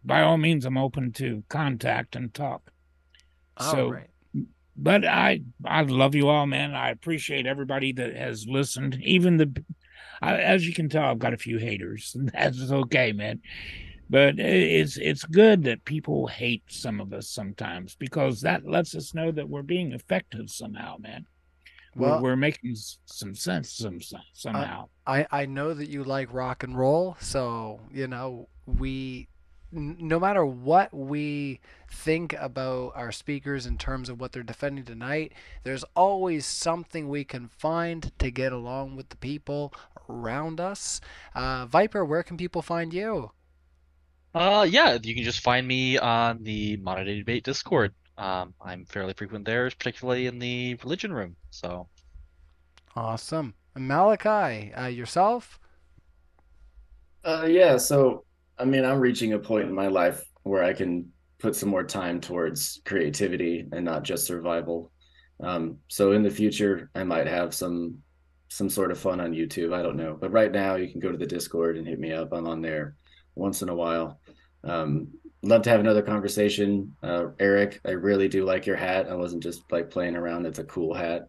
[0.04, 2.70] by all means, I'm open to contact and talk.
[3.56, 4.10] All so, right.
[4.76, 6.74] but I I love you all, man.
[6.74, 9.00] I appreciate everybody that has listened.
[9.02, 9.64] Even the,
[10.20, 12.14] I, as you can tell, I've got a few haters.
[12.34, 13.40] That's okay, man
[14.10, 19.14] but it's it's good that people hate some of us sometimes because that lets us
[19.14, 21.24] know that we're being effective somehow man
[21.94, 22.74] well, we're, we're making
[23.06, 23.98] some sense some,
[24.32, 29.28] somehow I, I know that you like rock and roll so you know we
[29.72, 35.32] no matter what we think about our speakers in terms of what they're defending tonight,
[35.62, 39.72] there's always something we can find to get along with the people
[40.08, 41.00] around us.
[41.36, 43.30] Uh, Viper, where can people find you?
[44.34, 47.94] Uh, yeah, you can just find me on the Modern Day Debate Discord.
[48.16, 51.36] Um, I'm fairly frequent there, particularly in the religion room.
[51.50, 51.88] So
[52.94, 55.58] awesome, Malachi, uh, yourself?
[57.24, 57.76] Uh, yeah.
[57.76, 58.24] So,
[58.58, 61.84] I mean, I'm reaching a point in my life where I can put some more
[61.84, 64.92] time towards creativity and not just survival.
[65.42, 68.02] Um, so in the future, I might have some
[68.48, 69.72] some sort of fun on YouTube.
[69.72, 72.12] I don't know, but right now, you can go to the Discord and hit me
[72.12, 72.32] up.
[72.32, 72.96] I'm on there
[73.34, 74.20] once in a while.
[74.64, 75.08] Um,
[75.42, 76.94] love to have another conversation.
[77.02, 79.08] Uh, Eric, I really do like your hat.
[79.08, 80.46] I wasn't just like playing around.
[80.46, 81.28] It's a cool hat.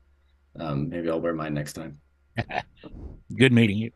[0.59, 1.99] Um, maybe I'll wear mine next time.
[3.37, 3.91] Good meeting you.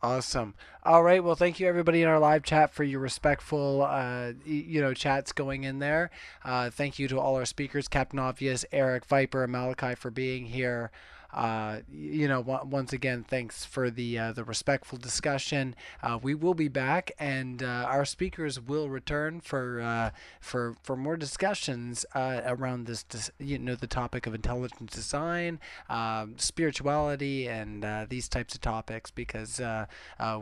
[0.00, 0.54] Awesome.
[0.84, 1.24] All right.
[1.24, 5.32] Well, thank you everybody in our live chat for your respectful, uh, you know, chats
[5.32, 6.10] going in there.
[6.44, 10.46] Uh, thank you to all our speakers, Captain Obvious, Eric, Viper, and Malachi for being
[10.46, 10.92] here
[11.32, 15.74] uh, you know, once again, thanks for the uh, the respectful discussion.
[16.02, 20.10] Uh, we will be back, and uh, our speakers will return for uh,
[20.40, 23.04] for for more discussions around this,
[23.38, 25.60] you know, the topic of intelligent design,
[25.90, 29.60] um, spirituality, and these types of topics because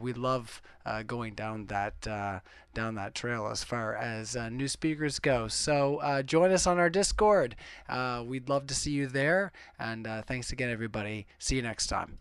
[0.01, 0.63] we love
[1.07, 2.43] going down that
[2.77, 5.49] down that trail as far as uh, new speakers go.
[5.49, 7.57] So uh, join us on our Discord.
[7.89, 9.51] Uh, we'd love to see you there.
[9.81, 11.27] And uh, thanks again, everybody.
[11.39, 12.19] See you next time.